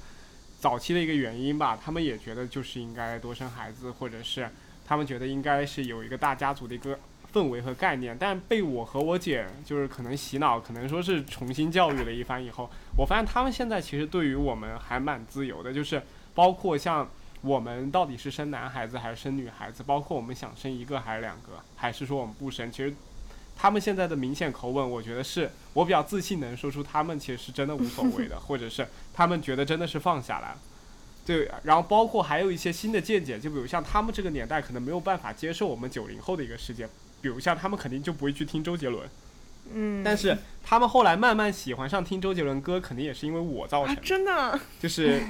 [0.60, 4.48] 早期的一个原因吧，他们也觉得就是应该多生孩子，或者是
[4.88, 7.00] 他们觉得应该是有一个大家族的一个
[7.34, 8.16] 氛围和概念。
[8.20, 16.02] 但被我和我姐就是可能洗脑，可能说是重新教育了一番以后，我发现他们现在其实对于我们还蛮自由的，就是
[16.34, 17.10] 包括像
[17.42, 22.94] 我们到底是生男孩子还是生女孩子，包括我们想生一个还是两个，还是说我们不生，其实
[23.56, 30.58] 他们现在的明显口吻，我觉得是我比较自信能说出他们其实是真的无所谓的， 或者是他们觉得真的是放下来了。
[31.26, 36.88] 对，然后包括还有一些新的见解，就比如像他们这个年代可能没有办法接受我们九零后的一个世界，
[37.28, 39.06] 比如像他们肯定就不会去听周杰伦，
[39.74, 44.32] 嗯，但是他们后来慢慢喜欢上听周杰伦歌，肯定也是因为我造成啊，的，真的？
[44.34, 45.22] 啊，就是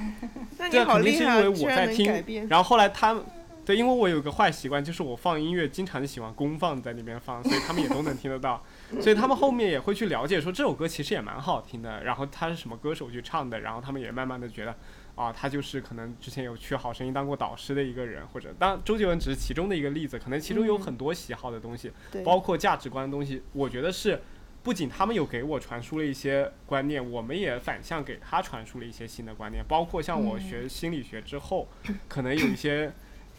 [0.58, 3.24] 那你这肯定是因好厉害啊，为我在听然后后来他们，
[3.66, 8.62] 对，因为我有个坏习惯，就是我放音乐经常喜欢公放在那边放，所以他们也都能听得到，
[9.02, 14.72] 所以他们后面也会去了解说这首歌其实也蛮好听的，然后他是什么歌手去唱的，然后他们也慢慢的觉得。
[15.18, 23.42] 啊，他就是可能之前有去《好声音》当过导师的一个人，或者当周杰伦只是其中的一个例子，可能其中有很多喜好的东西，对，包括价值观的东西。
[23.52, 24.22] 我觉得是，
[24.62, 29.64] 不仅他们有给我传输了一些观念，我们也反向给他传输了一些新的观念。
[29.66, 31.66] 包括像我学心理学之后，
[32.06, 32.92] 可能有一些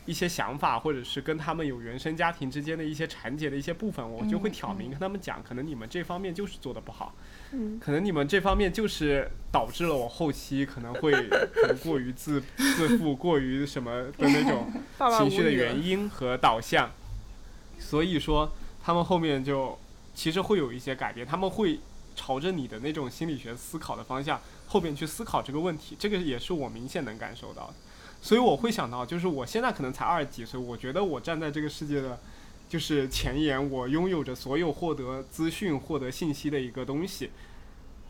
[0.06, 7.14] 一些想法，或者是跟他们有原生家庭之间的一些缠结的一些部分，我就会挑明跟他们讲，可能你们这方面就是做的不好。
[7.16, 7.39] 嗯，
[7.80, 11.12] 可能你们这方面就是导致了我后期可能会
[11.54, 14.72] 可能过于自自负、过于什么的那种
[15.18, 16.92] 情绪的原因和导向，
[17.80, 18.52] 所以说
[18.84, 19.78] 他们后面就
[20.14, 21.80] 其实会有一些改变，他们会
[22.16, 27.74] 朝着你的那种心理学思考的方向后面去思考这个问题，这个也是我明显能感受到的。
[28.22, 32.20] 所以我会想到，就是我现在可能才二十几岁，我觉得我站在这个世界的
[32.70, 37.32] 就是前沿，我拥有着所有获得资讯、获得信息的一个东西，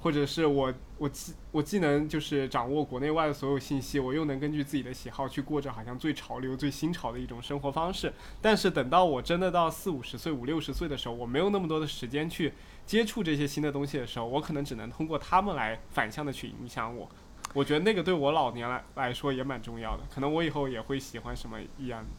[0.02, 8.14] 或者是我我既我既能就是掌握国内外的所有信息，我又能根据自己的喜好去过着好像最潮流、最新潮的一种生活方式。
[8.42, 12.52] 但是等到我真的到四五十岁、五六十岁的时候，我没有那么多的时间去
[12.86, 17.10] 接触这些新的东西的时候，我可能只能通过他们来反向的去影响我。
[17.54, 22.10] 我觉得那个对我老年来来说也蛮重要的，可能我以后也会喜欢什么一样的，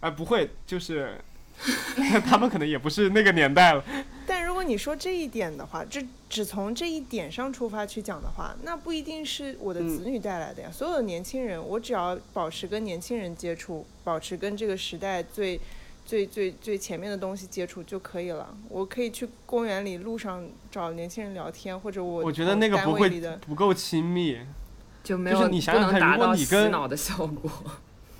[0.00, 1.18] 哎、不会，就是
[2.26, 3.84] 他们可能也不是那个年代了。
[4.26, 10.68] 但如果你说这一点的话，这只从这一点上出发去讲的话，那不一定是我的嗯子女带来的呀。
[10.72, 15.60] 所有的年轻人，我只要保持跟年轻人接触，保持跟这个时代最、
[16.04, 18.54] 最、最、最前面的东西接触就可以了。
[18.68, 23.08] 我可以去公园里路上找年轻人聊天，或者我我觉得那个不会
[23.46, 24.38] 不够亲密。
[25.02, 27.50] 就没有你想想看如果你跟脑的效果。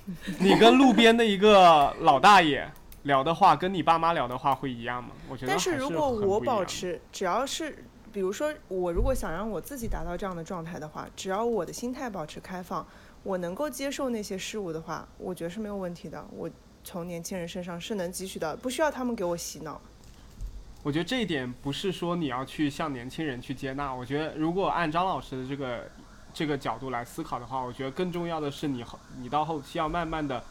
[0.39, 2.65] 你跟路边的一个老大爷
[3.07, 5.09] 聊的话，跟你爸妈聊的话会一样吗？
[5.27, 12.85] 我觉得但是是如果我保持，只要是，比如说我如果想让我自己达到这样的状态的话，只要我的心态保持开放，
[13.23, 16.23] 我能够接受那些事物的话，我觉得是没有问题的。
[16.31, 16.47] 我
[16.83, 19.81] 从年轻人身上是能汲取到的，不需要他们给我洗脑。
[20.83, 25.89] 我觉得这一点不是说你要去向年轻人去接纳，我觉得如果按张老师的这个
[26.33, 30.41] 这个角度来思考的话，我觉得更重要的是你后你到后期要慢慢的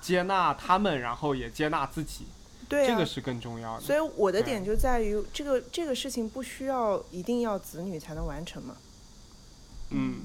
[0.00, 2.26] 接纳他们，然后也接纳自己，
[2.68, 3.80] 对啊，这个是更重要的。
[3.82, 8.76] 所以我的点就在于这个这个事情不需要一定要子女才能完成嘛。
[9.90, 10.20] 嗯，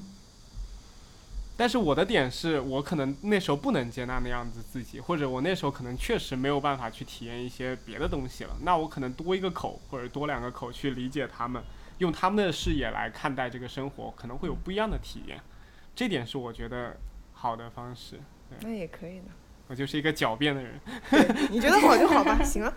[1.58, 8.56] 但是我的点是我可能那时候不能接纳那样子自己，或者我那时候可能确实没有办法去体验一些别的东西了。
[8.62, 11.64] 那我可能多一个口或者多两个口去理解他们，
[11.98, 15.40] 用他们的视野来看待这个生活，可能会有不一样的体验。
[15.96, 16.98] 这点是我觉得
[17.34, 18.20] 好的方式。
[18.62, 19.26] 那也可以的。
[19.68, 20.80] 我就是一个狡辩的人，
[21.50, 22.74] 你觉得好就好吧，行啊。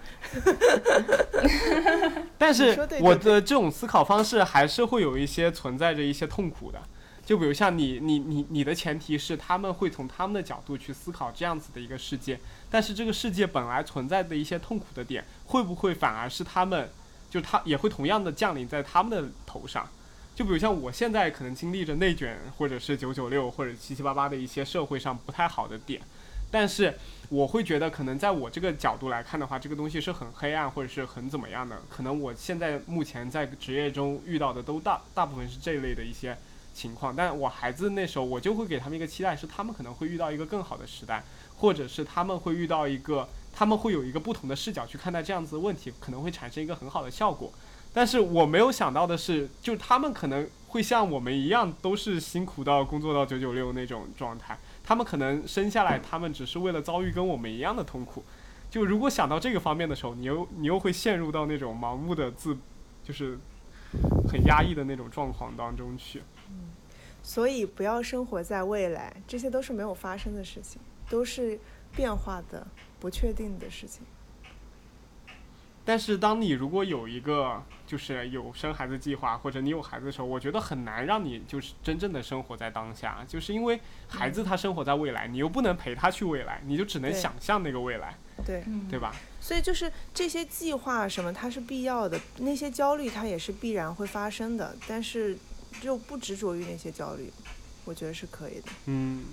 [2.39, 6.81] 但是我的这种思考方式还是会有一些存在着一些痛苦的。
[7.27, 12.41] 就比如像你，你，你，你的前提是他们会从他们的角度去思考这样子的一个世界，
[12.71, 16.89] 但是这个世界本来存在的一些痛苦的点，会不会反而是他们，
[17.29, 19.87] 就他也会同样的降临在他们的头上？
[20.35, 26.01] 就比如像我现在可能经历着内卷，或者是九九六，或者七七八八的一些社会上不太好的点，
[26.51, 26.95] 但是
[27.29, 31.81] 我会觉得，可能在我这个角度来看的话，这个东西是很黑暗或者是很怎么样的。
[31.91, 36.37] 可能我现在目前在职业中遇到的都大大部分是这一类的一些
[36.73, 41.23] 情况，但我孩子那时候我就会给他们一个期待，是他们可能会遇到一个更好的时代，
[41.57, 47.53] 或者是他们会遇到一个，他们会有一个不同的视角去看待这样子的问题，可能会产生一个很好的效果。
[47.93, 54.57] 但是我没有想到的是，就他们可能会像我们一样，都是辛苦到工作到九九六那种状态。
[54.89, 58.25] 他们可能生下来，他们只是为了遭遇跟我们一样的痛苦。
[58.71, 62.57] 就如果想到这个方面的时候，你又你又会陷入到那种盲目的自，
[63.05, 63.39] 就是
[64.27, 66.23] 很压抑的那种状况当中去。
[66.49, 66.71] 嗯
[67.23, 71.61] 所以不要生活在未来，这些都是没有发生的事情，都是
[71.95, 72.67] 变化的、
[72.99, 74.07] 不确定的事情。
[75.89, 89.17] 但是当你如果有一个就是有生孩子计划，或者你有孩子的时候，我觉得很难让你就是真正的生活在当下，就是因为孩子他生活在未来，你又不能陪他去未来，你就只能想象那个未来，对，对吧？
[89.41, 95.39] 所以就是这些计划什么，它是必要的，那些焦虑它也是必然会发生的，但是
[95.81, 97.33] 就不执着于那些焦虑，
[97.87, 98.69] 我觉得是可以的。
[98.85, 99.25] 嗯，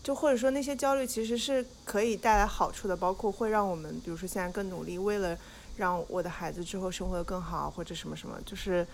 [0.00, 5.36] 就或者说那些焦虑其实是可以带来好处的，包括会让我们，比如说现在更努力，为了
[5.76, 8.86] 让我的孩子之后生活的更好，或者什么什么，就是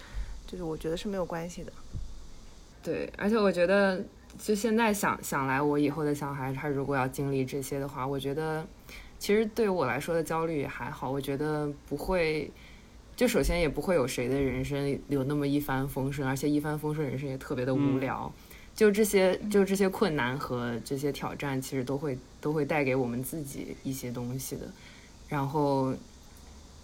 [0.46, 1.72] 就是我觉得是没有关系的。
[2.82, 4.02] 对，而且我觉得
[4.38, 8.66] 就现在想想来，我以后的小孩他如果要经历这些的话，我觉得
[9.18, 12.50] 其实对于我来说的焦虑也还好，我觉得不会。
[13.16, 18.32] 就首先也不会有谁的人生有那么一帆风顺，而且一帆风顺人生也特别的无聊。
[18.76, 24.70] 就这些，就这些困难和这些挑战，其实都会都会带给我们自己一些东西的。
[25.26, 25.92] 然后，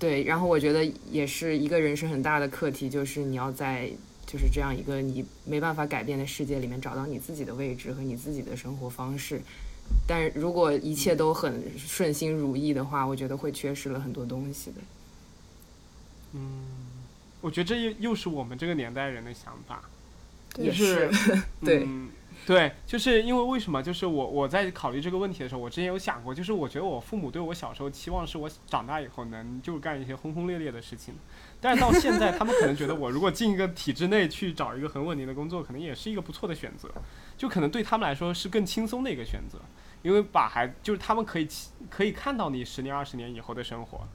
[0.04, 3.90] 对，然后我觉得也是一个人生很大的课题，就是你要在
[4.26, 9.40] 就是这样一个你没办法改变的世界里面找到你自己的位置和你自己的生活方式。
[10.06, 14.76] 但如果一切都很顺心如意的话，我觉得会缺失了很多东西的。
[16.34, 16.66] 嗯，
[17.40, 19.82] 我觉得这又又是我们这个年代人的想法，
[20.58, 21.10] 也是，
[21.64, 21.88] 对，
[22.46, 23.82] 对，就是因为为什么？
[23.82, 31.14] 就是我我在考虑这个问题的时候，我之前有想过，就是我觉得我父母对我小时候期望是我长大以后能就干一些轰轰烈烈的事情，
[31.60, 36.90] 但是到现在，他们可能觉得我如果进一个体制内去找一个很稳定的工作，可能也是一个不错的选择，
[37.36, 39.58] 就可能对他们来说是更轻松的一个选择，
[40.02, 41.48] 因为把孩就是他们可以
[41.88, 44.06] 可以看到你十年二十年以后的生活。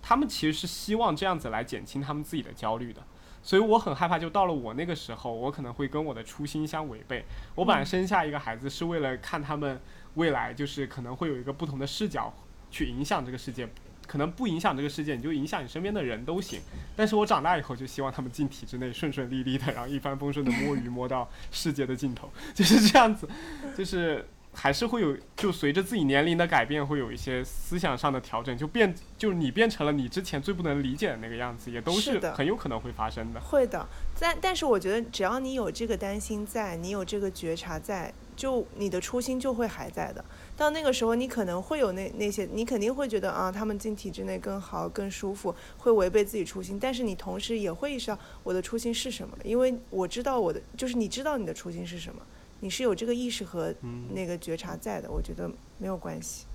[0.00, 3.02] 他们其实是希望这样子来减轻他们自己的焦虑的，
[3.48, 7.24] 所以我很害怕，就到了我那个时候，我可能会跟我的初心相违背。
[7.54, 9.80] 我本来生下一个孩子是为了看他们
[10.16, 12.30] 未来，就是可能会有一个不同的视角
[12.70, 13.66] 去影响这个世界，
[14.06, 16.60] 可能不影响这个世界，你就影响你身边的人都行。
[16.94, 23.26] 但是我长大以后就希望他们进体制内顺顺利利的，然后一帆风顺的摸鱼摸到世界的尽头， 就是这样子，
[23.74, 24.28] 就是。
[24.60, 33.40] 还是会有，就随着自己年龄的改变，会有一些思想上的调整，就变，就是你变成了你之前最不能理解的那个样子，也都是很有可能会发生的。
[33.40, 33.86] 会的，
[34.18, 40.24] 但但是我觉得，只要你有这个担心在，你有这个觉察在，就你的初心就会还在的。
[40.56, 46.80] 到那个时候，你可能会有那那些，你肯定会觉得啊，他们进体制内更好、更舒服，会违背自己初心。
[46.80, 52.20] 但是你同时也会意识到我的初心是什么，因为我知道我的，就是你知道你的初心是什么。
[52.60, 53.74] 你是有这个意识和
[54.12, 56.46] 那个觉察在的，我觉得没有关系。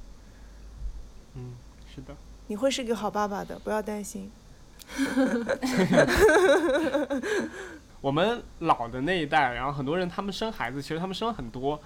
[1.35, 1.53] 嗯，
[1.93, 2.15] 是的。
[2.47, 4.29] 你会是个好爸爸的，不要担心。
[8.01, 11.79] 我们老的那一代，然后很多人他们生孩子，其实他们生了很多，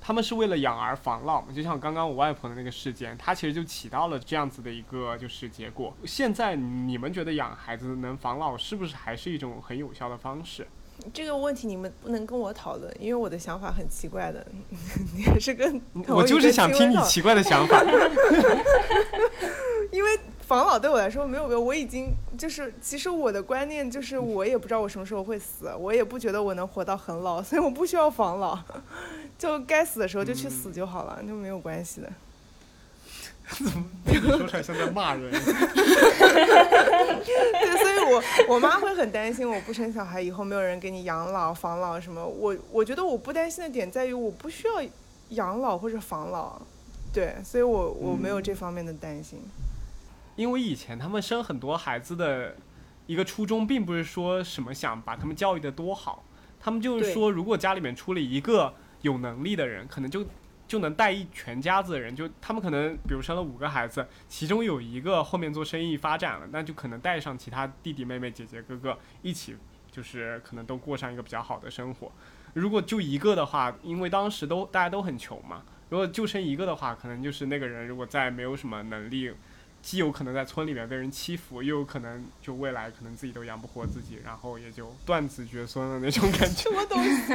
[0.00, 1.52] 他们是为了养儿防老嘛。
[1.52, 5.92] 就像刚刚我外婆的那个事件，它其实就起到了这样子的一个就是结果。
[6.06, 10.66] 现在你们觉得养孩子能防老，是不是还是一种很有效的方式？
[11.12, 14.44] 这个问题你们不能跟我讨论，因为我的想法很奇怪的。
[15.16, 17.82] 你还是跟我就是想听你奇怪的想法。
[19.90, 20.10] 因为
[20.40, 28.58] 防老对我来说没有没有，我已经就是其实我的观念就是我也不知道我什么时候会死，我也不觉得我能活到很老，所以我不需要防老，
[29.38, 32.12] 就该死的时候就去死就好了，就没有关系的。
[33.56, 35.30] 怎么说出来像在骂人？
[35.32, 35.42] 对，
[37.78, 38.22] 所以我
[38.54, 42.24] 我妈会很担心，我不生小孩以后没有人给你养老、防老什么。
[42.24, 44.82] 我我觉得我不担心的点在于我不需要
[45.30, 46.60] 养老或者防老，
[47.12, 49.40] 对，所以我我没有这方面的担心。
[50.36, 52.54] 因为以前他们生很多孩子的
[53.06, 56.22] 一个初衷，并不是说什么想把他们教育的多好，
[56.60, 60.24] 他们就是说，如果家里面出了一个有能力的人，可能就。
[60.68, 69.56] 就能带一全家子的人，就他们可能，比如生了五个孩子，其中有一个后面做生意发展了，那就可能带上其他弟弟妹妹、姐姐哥哥一起，
[69.90, 72.12] 就是可能都过上一个比较好的生活。
[72.52, 79.32] 如果就一个的话，因为当时都大家都很穷嘛，如果就生一个的话，可能就是那个人如果再没有什么能力，
[79.80, 86.62] 既有可能在村里面被人欺负，又有可能就未来可能自己都养不活自己，然后也就断子绝孙了那种感觉。
[86.62, 87.32] 什么东西？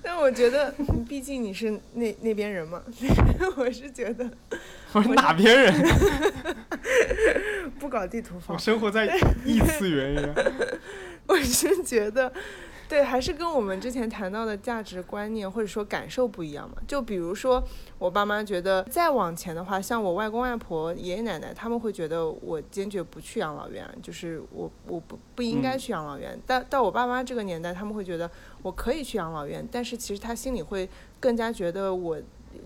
[0.02, 0.72] 但我觉得，
[1.08, 2.82] 毕竟你是那那边人嘛，
[3.56, 4.28] 我是觉得，
[4.92, 5.74] 我是哪边人？
[7.78, 8.54] 不搞地图炮。
[8.54, 9.06] 我生活在
[9.44, 10.34] 异次元一样。
[11.26, 12.32] 我是觉得。
[12.90, 16.76] 对，还是跟我们之前谈到的价值观念或者说感受不一样嘛。
[16.88, 17.62] 就比如说，
[18.00, 26.36] 我爸妈觉得再往前的话，像我外公外婆、爷爷奶奶，他们会觉得我坚决不去养老院，就是我我不不应该去养老院。
[26.44, 28.28] 但到我爸妈这个年代，他们会觉得
[28.62, 30.90] 我可以去养老院，但是其实他心里会
[31.20, 32.18] 更加觉得我。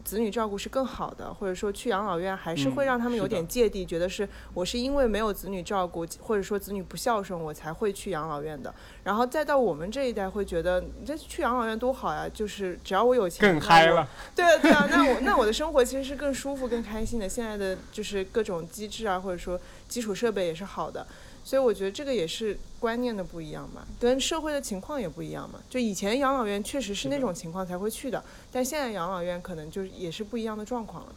[0.04, 8.74] 子女照顾是更好的，或者说去养老院还是会让他们有点芥蒂，觉得是我是因为没有子女照顾，或者说子女不孝顺，我才会去养老院的。
[9.02, 14.08] 然后再到我们这一代，会觉得这去养老院多好呀，就是只要我有钱，更嗨了。
[14.34, 17.28] 对啊对啊，那我那我的生活其实是更舒服、更开心的。
[17.28, 21.06] 现在的就是各种机制啊，或者说基础设备也是好的。
[21.44, 25.60] 所以我觉得这个也是观念的不一样嘛，跟社会的情况也不一样嘛。
[25.68, 31.14] 就以前养老院确实是那种情况才会去的，但现在养老院可能就也是不一样的状况了。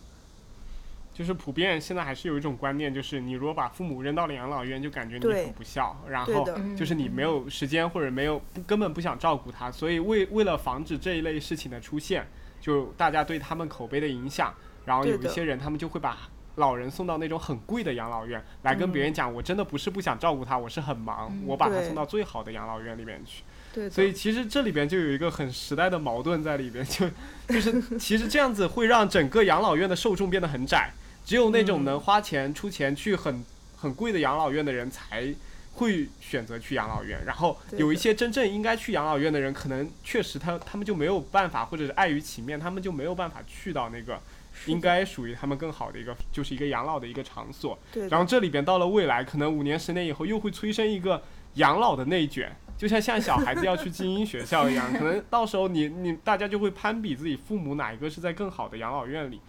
[1.14, 6.45] 就是普遍现在还是有一种观念，就是你如果把父母扔到了养老院，就感觉你很不孝，然后，
[6.78, 12.28] 就是你没有时间或者没有根本不想照顾他，所以为为了防止这一类事情的出现，
[12.62, 14.54] 就大家对他们口碑的影响，
[14.86, 23.44] 然后有一些人他们就会把老人送到那种很贵的养老院，来跟别人讲，我真的不是不想照顾他，我是很忙，我把他送到最好的养老院里面去。
[23.74, 27.08] 对，所以其实这里边就有一个很时代的矛盾在里边， 就
[27.48, 30.92] 就是其实这样子会让整个养老院的受众变得很窄，
[31.24, 35.32] 只有那种能花钱出钱去很很贵的养老院的人才
[35.74, 44.20] 会选择去养老院，然后有一些真正应该去养老院的人，可能确实他他们就没有办法，或者是碍于情面，他们就没有办法去到那个
[44.66, 47.78] 应该属于他们更好的一个，就是一个养老的一个场所。
[47.94, 51.22] 对然后这里边到了未来，可能五年十年以后又会催生一个
[51.54, 59.40] 养老的内卷，就像像小孩子要去精英学校一样，可能到时候你你大家就会攀比自己父母哪一个是在更好的养老院里，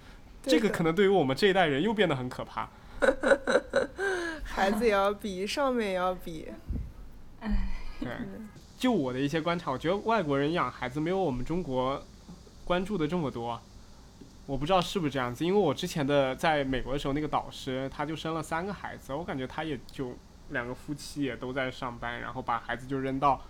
[0.43, 2.69] 这个可能对于我们这一代人又变得很可怕。
[4.45, 6.49] 孩子也要比，上面也要比，
[8.01, 8.09] 对，
[8.77, 12.03] 就我的一些观察，我觉得外国人养孩子没有我们中国
[12.65, 13.61] 关注的这么多。
[14.49, 20.17] 我不知道是不是这样子，因为我之前的在美国的时候，那个导师他就生了三个孩子，我感觉他也就
[20.49, 23.43] 两个夫妻也都在上班，然后把孩子就扔到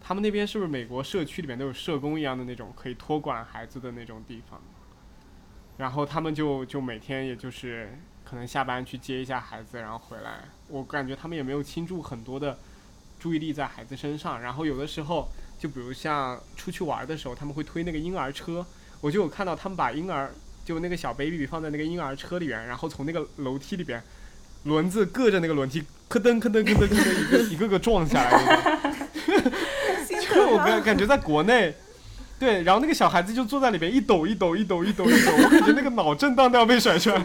[0.00, 4.58] 他们那边是不是美国社区里面都有社工一样的那种可以托管孩子的那种地方，
[5.76, 12.58] 然后他们就就每天也就是可能下班去接一下孩子，然后回来，我感觉他们也没有倾注很多的
[13.18, 15.28] 注意力在孩子身上，然后有的时候
[15.58, 18.64] 就比如像出去玩的时候，他们会推那个婴儿车，
[19.00, 20.30] 我就有看到他们把婴儿
[20.64, 24.02] 就那个小 baby 放在那个婴儿车里边，然后从那个楼梯里边
[24.64, 28.90] 轮子硌着那个轮梯，咯噔咯噔咯噔咯噔一个一个个撞下来。
[30.32, 31.74] 就我感感觉在国内，
[32.38, 37.20] 对，然后那个小孩子就坐在里边一抖一抖一抖一抖一抖，我感觉那个脑震荡都要被甩出来。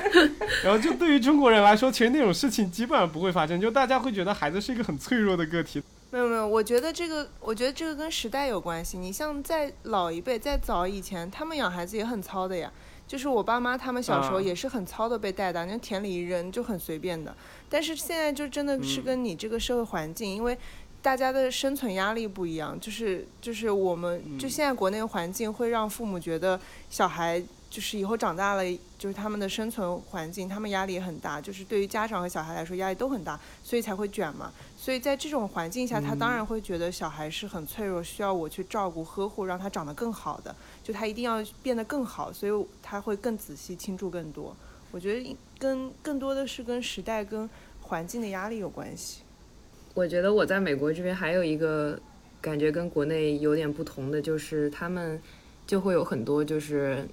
[0.64, 5.82] 然后就对于中国人来说，其实那种事情基本上不会发生，就大家会觉得孩子是一个很脆弱的个体。
[6.14, 8.96] 没有没有，我觉得这个，我觉得这个跟时代有关系。
[8.96, 12.72] 你像在老一辈，在早以前，他们养孩子也很糙的呀。
[13.08, 17.34] 就是我爸妈他们小时候啊也是很糙的被带大，那田里一扔就很随便的。
[17.68, 20.56] 但是现在就真的是嗯跟你这个社会环境，因为
[21.02, 28.62] 大家的生存压力不一样，就是就是我们就嗯现在国内环境会让父母觉得小孩就是以后长大了，
[28.96, 34.52] 就是他们的生存环境，他们压力也很大，就是对于家长和小孩来说压力都很大，所以才会卷嘛。
[34.84, 40.54] 所以在这种环境下，他当然会觉得小孩是很脆弱，需要我去照顾、呵护，让他长得更好的。
[40.82, 44.54] 就他一定要变得更好，所以他会更仔细、倾注更多。
[44.90, 47.48] 我觉得跟更多的是跟时代、跟
[47.80, 49.22] 环境的压力有关系。
[49.94, 51.98] 我觉得我在美国这边还有一个
[52.42, 55.18] 感觉跟国内有点不同的，就是他们
[55.66, 57.08] 就会有很多就是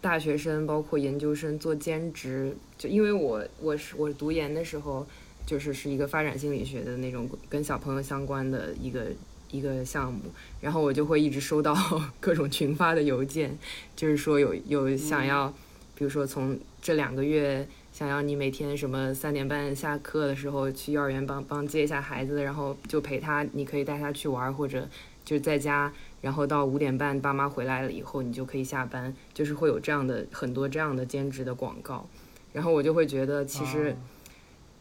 [0.00, 2.56] 大学生，包括研究生做兼职。
[2.78, 5.04] 就因为我我是我读研的时候，
[5.48, 9.06] 就是是一个发展心理学的那种跟小朋友相关的一个
[9.50, 10.20] 一个项目，
[10.60, 11.74] 然后我就会一直收到
[12.20, 13.56] 各种群发的邮件，
[13.96, 15.48] 就是说有有想要，
[15.94, 24.86] 比如说从这两个月想要你每天什么三点半下课的时候去幼儿园帮帮接一下孩子，然后就陪他，你可以带他去玩儿，或者
[25.24, 32.06] 就是在家，然后到五点半爸妈回来了以后，你就可以下班，就是会有这样的很多这样的兼职的广告，
[32.52, 33.92] 然后我就会觉得其实。
[33.92, 33.96] 啊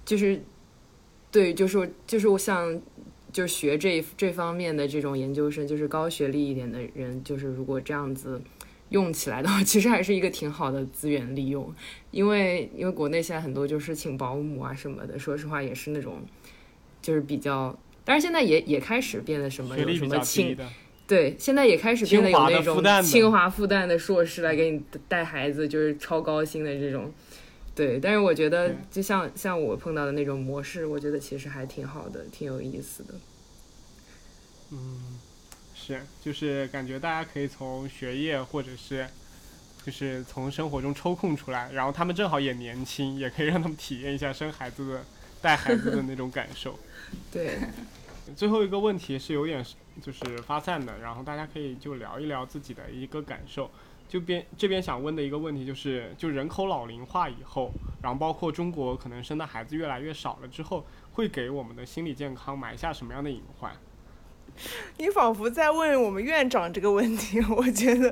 [0.07, 0.41] 就是
[1.29, 2.81] 对，就是就是我想
[3.31, 8.41] 就是学这这方面的这种研究生，就是高学历一点的人，就是如果这样子
[8.89, 11.71] 用起来的话， 其实还是一个挺好的资源利用。
[12.11, 16.21] 因为因为国内现在很多就是请保姆啊什么的，说实话也是那种
[17.01, 20.57] 就是比较，但是现在也也开始变得什么有什么清，
[21.05, 27.11] 对，现在也开始变得有那种清华复旦的硕士来给你带孩子，就是超高薪的这种。
[27.77, 33.13] 对，但是我觉得就像像我碰到的那种模式，我觉得其实还挺好的，挺有意思的。
[34.71, 35.19] 嗯，
[35.75, 39.07] 是，就是感觉大家可以从学业或者是，
[39.85, 45.05] 就是从生活中抽空出来，然后他们正好也年轻，也可以让他们体验一下生孩子的、
[45.39, 46.79] 带孩子的那种感受。
[47.31, 47.59] 对，
[48.35, 49.63] 最后一个问题是有点
[50.01, 53.69] 就是发散的，然后大家可以就聊一聊自己的一个感受。
[54.07, 57.71] 就边这边想问的一个问题就是，就人口老龄化以后，
[58.01, 63.71] 然后包括中国可能生的孩子越来越少了之后，会给我们的心理健康埋下什么样的隐患？
[64.97, 68.11] 你仿佛在问我们院长这个问题，我觉得，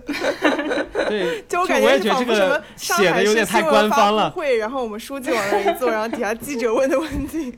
[1.09, 4.29] 对，就我感觉什么上海市写的有点太新闻发布官方了。
[4.29, 7.57] 会，然后我们书记往那一坐，然后底下记者问的问题。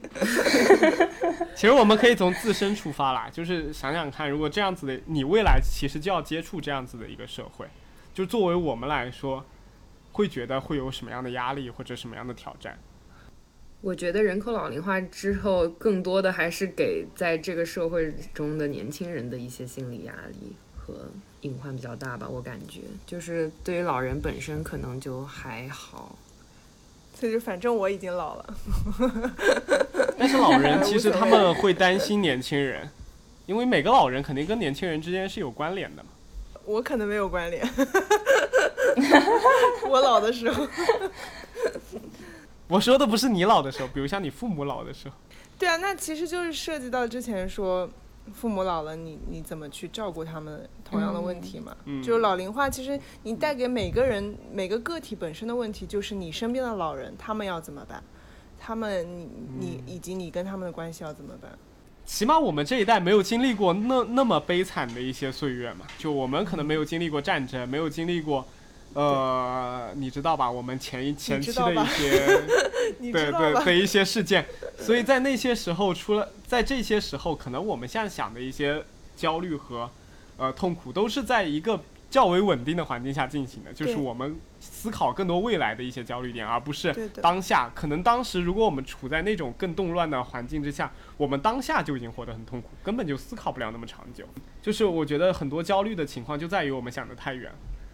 [1.54, 7.66] 其实我们可以从自身出发啦，就是想想看，如果这样子的，你未来其实就要接触这样子的一个社会，
[8.18, 9.46] 就作为我们来说，
[10.12, 12.76] 会觉得会有什么样的压力或者什么样的挑战？
[13.80, 21.12] 我觉得人口老龄化之后，更多的还是给在这个社会中的年轻人的一些心理压力和
[21.42, 22.28] 隐患比较大吧。
[22.28, 26.18] 我感觉，就是对于老人本身可能就还好。
[27.14, 28.56] 所以就反正我已经老了，
[30.18, 32.90] 但是老人 其实他们会担心年轻人，
[33.46, 36.10] 因为每个老人肯定跟年轻人之间是有关联的嘛。
[36.68, 37.66] 我可能没有关联。
[39.90, 40.68] 我老的时候，
[42.68, 45.16] 我说的不是你老的时候，比如像你父母老的时候。
[45.58, 47.90] 对啊，那其实就是涉及到之前说
[48.34, 51.76] 父母老了，你你怎么去照顾他们同样的问题嘛？
[51.86, 58.04] 嗯就是老龄化，其实你带给每个人每个个体本身的问题，就是你身边的老人他们要怎么办，
[58.60, 61.58] 他们你你以及你跟他们的关系要怎么办？
[62.08, 68.48] 起码我们这一代没有经历过那那么悲惨的一些岁月嘛，就我们可能没有经历过战争，没有经历过，
[68.94, 70.50] 呃，你知道吧？
[70.50, 72.42] 我们前一前期的一些
[73.00, 73.30] 你对？
[73.30, 74.46] 对的一些事件，
[74.80, 78.82] 所以在那些时候，除了在这些时候，可能我们现在想的一些
[79.18, 79.90] 焦虑和
[80.38, 81.78] 呃痛苦，都是在一个
[82.10, 87.70] 较为稳定的环境下进行的，就是我们思考更多未来的一些焦虑点，而不是当下。
[87.76, 94.26] 可能当时如果我们处在那种更动乱的环境之下，我们当下就已经活得很痛苦，根本就思考不了那么长久。
[94.62, 97.52] 就是我觉得很多焦虑的情况就在于我们想得太远。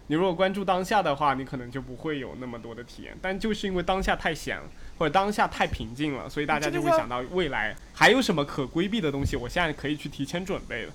[0.07, 3.17] 你如果关注当下的话，你可能就不会有那么多的体验。
[3.21, 4.63] 但就是因为当下太闲了，
[4.97, 10.93] 或者当下太平静了，所以大家就会想到未来还有什么可规避的东西，我现在可以去提前准备了。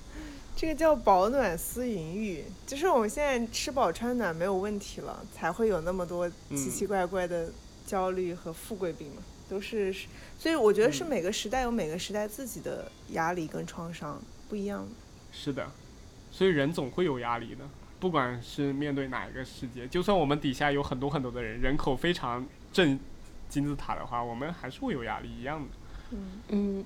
[0.59, 7.49] 这个叫保暖思淫欲，就是我们现在吃饱穿暖没有问题了，才会有那么多奇奇怪怪的
[7.85, 9.95] 焦虑和富贵病嘛，都是，
[10.37, 14.85] 所以我觉得是每个时代有每个时代自己的压力跟创伤不一样。
[15.31, 15.65] 是的，
[16.29, 17.63] 所以人总会有压力的，
[17.97, 22.99] 不管是面对哪一个世界，就算我们底下有很多很多的人，人口非常正
[23.47, 26.17] 金字塔的话，我们还是会有压力一样的。
[26.49, 26.83] 嗯，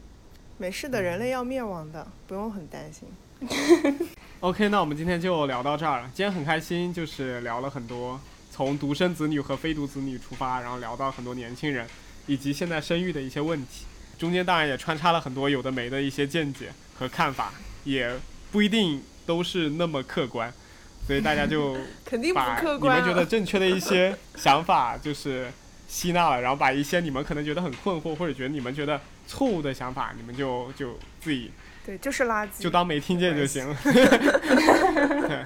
[0.59, 3.07] 没事的，人类要灭亡的，不用很担心。
[4.41, 6.09] OK，那我们今天就聊到这儿了。
[6.13, 8.19] 今天很开心，就是聊了很多，
[8.51, 11.87] 从独生子女和非独子女出发，然后聊到很多年轻人
[12.27, 13.85] 以及现在生育的一些问题。
[14.17, 17.53] 中间当然也穿插了很多有的没的一些见解和看法，
[17.83, 18.13] 也
[18.51, 20.53] 不一定都是那么客观，
[21.07, 22.99] 所以大家就肯定不把客观、啊。
[22.99, 25.51] 你们觉得正确的一些想法就是
[25.87, 31.51] 吸纳了，然后把一些你们可能觉得很困惑或者觉得你们觉得错误的想法，你们就就自己
[31.85, 32.59] 对，就是垃圾。
[32.59, 33.77] 就当没听见就行了。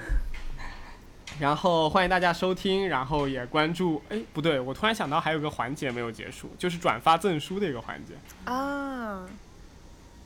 [1.40, 4.02] 然后欢迎大家收听，然后也关注。
[4.08, 9.24] 哎，不对，我突然想到还有个环节没有结束，就是转发赠书的一个环节啊，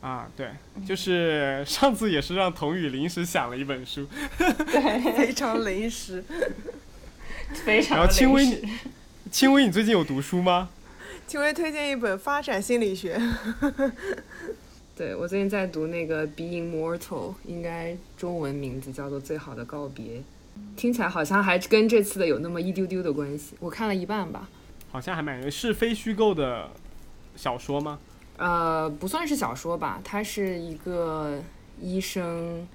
[0.01, 0.27] 啊。
[0.35, 0.51] 对，
[0.87, 4.07] 就是上次也是让童宇临时想了一本书，
[4.39, 6.25] 对非常临时。
[7.65, 8.67] 非常然后轻微你，
[9.31, 10.71] 轻微你最近有读书吗？
[11.27, 13.19] 轻微推荐一本《发展心理学》。
[14.95, 20.19] 对我最近在读那个《Being Mortal》，应该中文名字叫做《最好的告别》，
[20.77, 23.57] 听起来好像还跟这次的有那么一丢丢的关系。
[23.59, 24.51] 我看了一半吧，
[24.91, 26.71] 好像还蛮是非虚构的
[27.35, 27.99] 小说吗？
[28.37, 31.43] 呃，不算是小说吧，它是一个
[31.81, 32.67] 医生，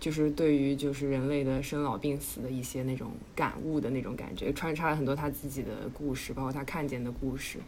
[0.00, 7.58] 就是对于就是人类的生老病死的一些那种感悟的那种感觉，穿插了很多他自己的故事，包括他看见的故事。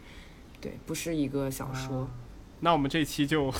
[0.59, 2.09] 对，不是一个小说，
[2.59, 3.53] 那我们这期就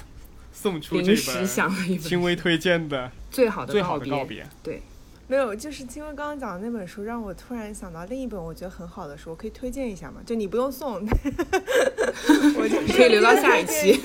[0.52, 4.12] 送出这临时本想了一本轻微推荐的最好的最好的别。
[4.12, 4.48] 告别。
[4.64, 4.82] 对
[5.28, 10.22] 没有，就是轻微刚刚讲的那本书，让我突然想到另一本我觉得很好的书，我可以推荐一下吗？
[10.26, 10.96] 就你不用送，
[12.58, 14.02] 我就可以留到下一期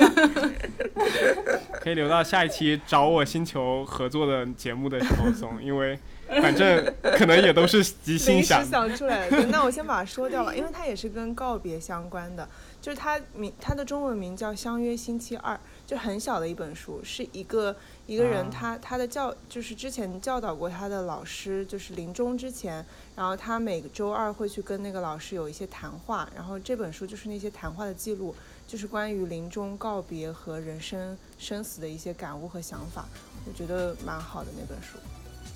[1.80, 5.98] 可以留到下一期找我星球合作的节目的时候送，因为
[6.28, 8.62] 反正可能也都是即兴临时想。
[8.62, 9.46] 想出来的。
[9.46, 12.46] 那我先把它说掉了，因为它也是跟告别相关的。
[12.82, 15.54] 就是它名，它的中文名叫《相约星期二》，
[15.94, 22.84] 就很小的一本书，是一个一个人啊他他的教就是之前教导过他的老师，就是临终之前，
[23.14, 28.34] 然后他每个周二会去跟那个老师有一些谈话，然后这本书就是那些谈话的记录，
[28.66, 33.06] 就是关于临终告别和人生生死的一些感悟和想法，
[33.46, 34.98] 我觉得蛮好的那本书。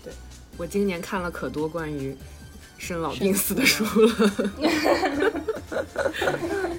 [0.04, 0.12] 对
[0.56, 2.16] 我今年看了可多关于
[2.78, 4.32] 生老病死的书了。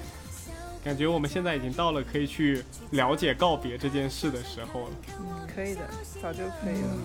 [0.82, 4.90] 感觉我们现在已经到了可以去了解告别这件事的时候了。
[5.18, 5.80] 嗯，可以的，
[6.22, 6.96] 早就可以了。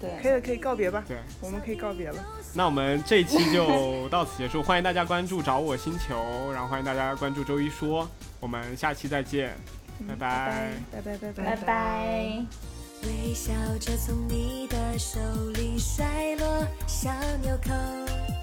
[0.00, 1.04] 对，可以了，可以告别吧。
[1.06, 2.24] 对，我们可以告别了。
[2.54, 8.08] 那我们这一期就到此结束， 欢迎大家关注找我星球，然后欢迎大家关注周一说，
[8.40, 9.54] 我们下期再见，
[10.08, 12.46] 拜拜，拜拜拜拜拜拜。
[13.04, 15.20] 微笑着从你的手
[15.54, 18.41] 里，小纽扣。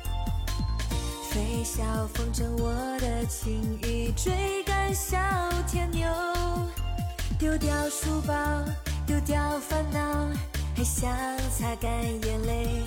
[1.31, 1.83] 吹小
[2.15, 5.15] 风筝我的情谊，追赶小
[5.67, 6.09] 天牛，
[7.37, 8.33] 丢掉书包，
[9.05, 10.27] 丢掉烦恼，
[10.75, 11.07] 还想
[11.55, 11.91] 擦干
[12.25, 12.81] 眼泪，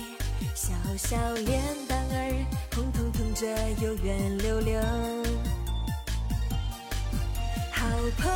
[0.53, 2.45] 小小脸蛋儿
[2.75, 3.47] 红彤彤着
[3.81, 4.81] 又圆溜溜。
[7.71, 7.87] 好
[8.17, 8.29] 朋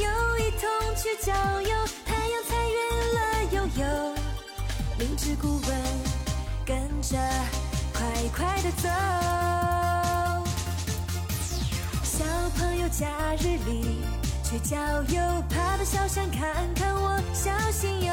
[0.00, 2.78] 友一同去郊游，太阳才圆
[3.14, 4.14] 了悠悠。
[4.98, 5.82] 明知故问，
[6.64, 7.18] 跟着
[8.06, 8.88] 快快的走。
[12.04, 12.24] 小
[12.56, 13.08] 朋友假
[13.40, 13.98] 日里
[14.44, 14.76] 去郊
[15.08, 16.40] 游，爬到小山看
[16.74, 18.12] 看我，小心哟。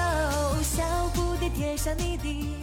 [0.64, 0.84] 小
[1.14, 2.62] 蝴蝶贴上你的，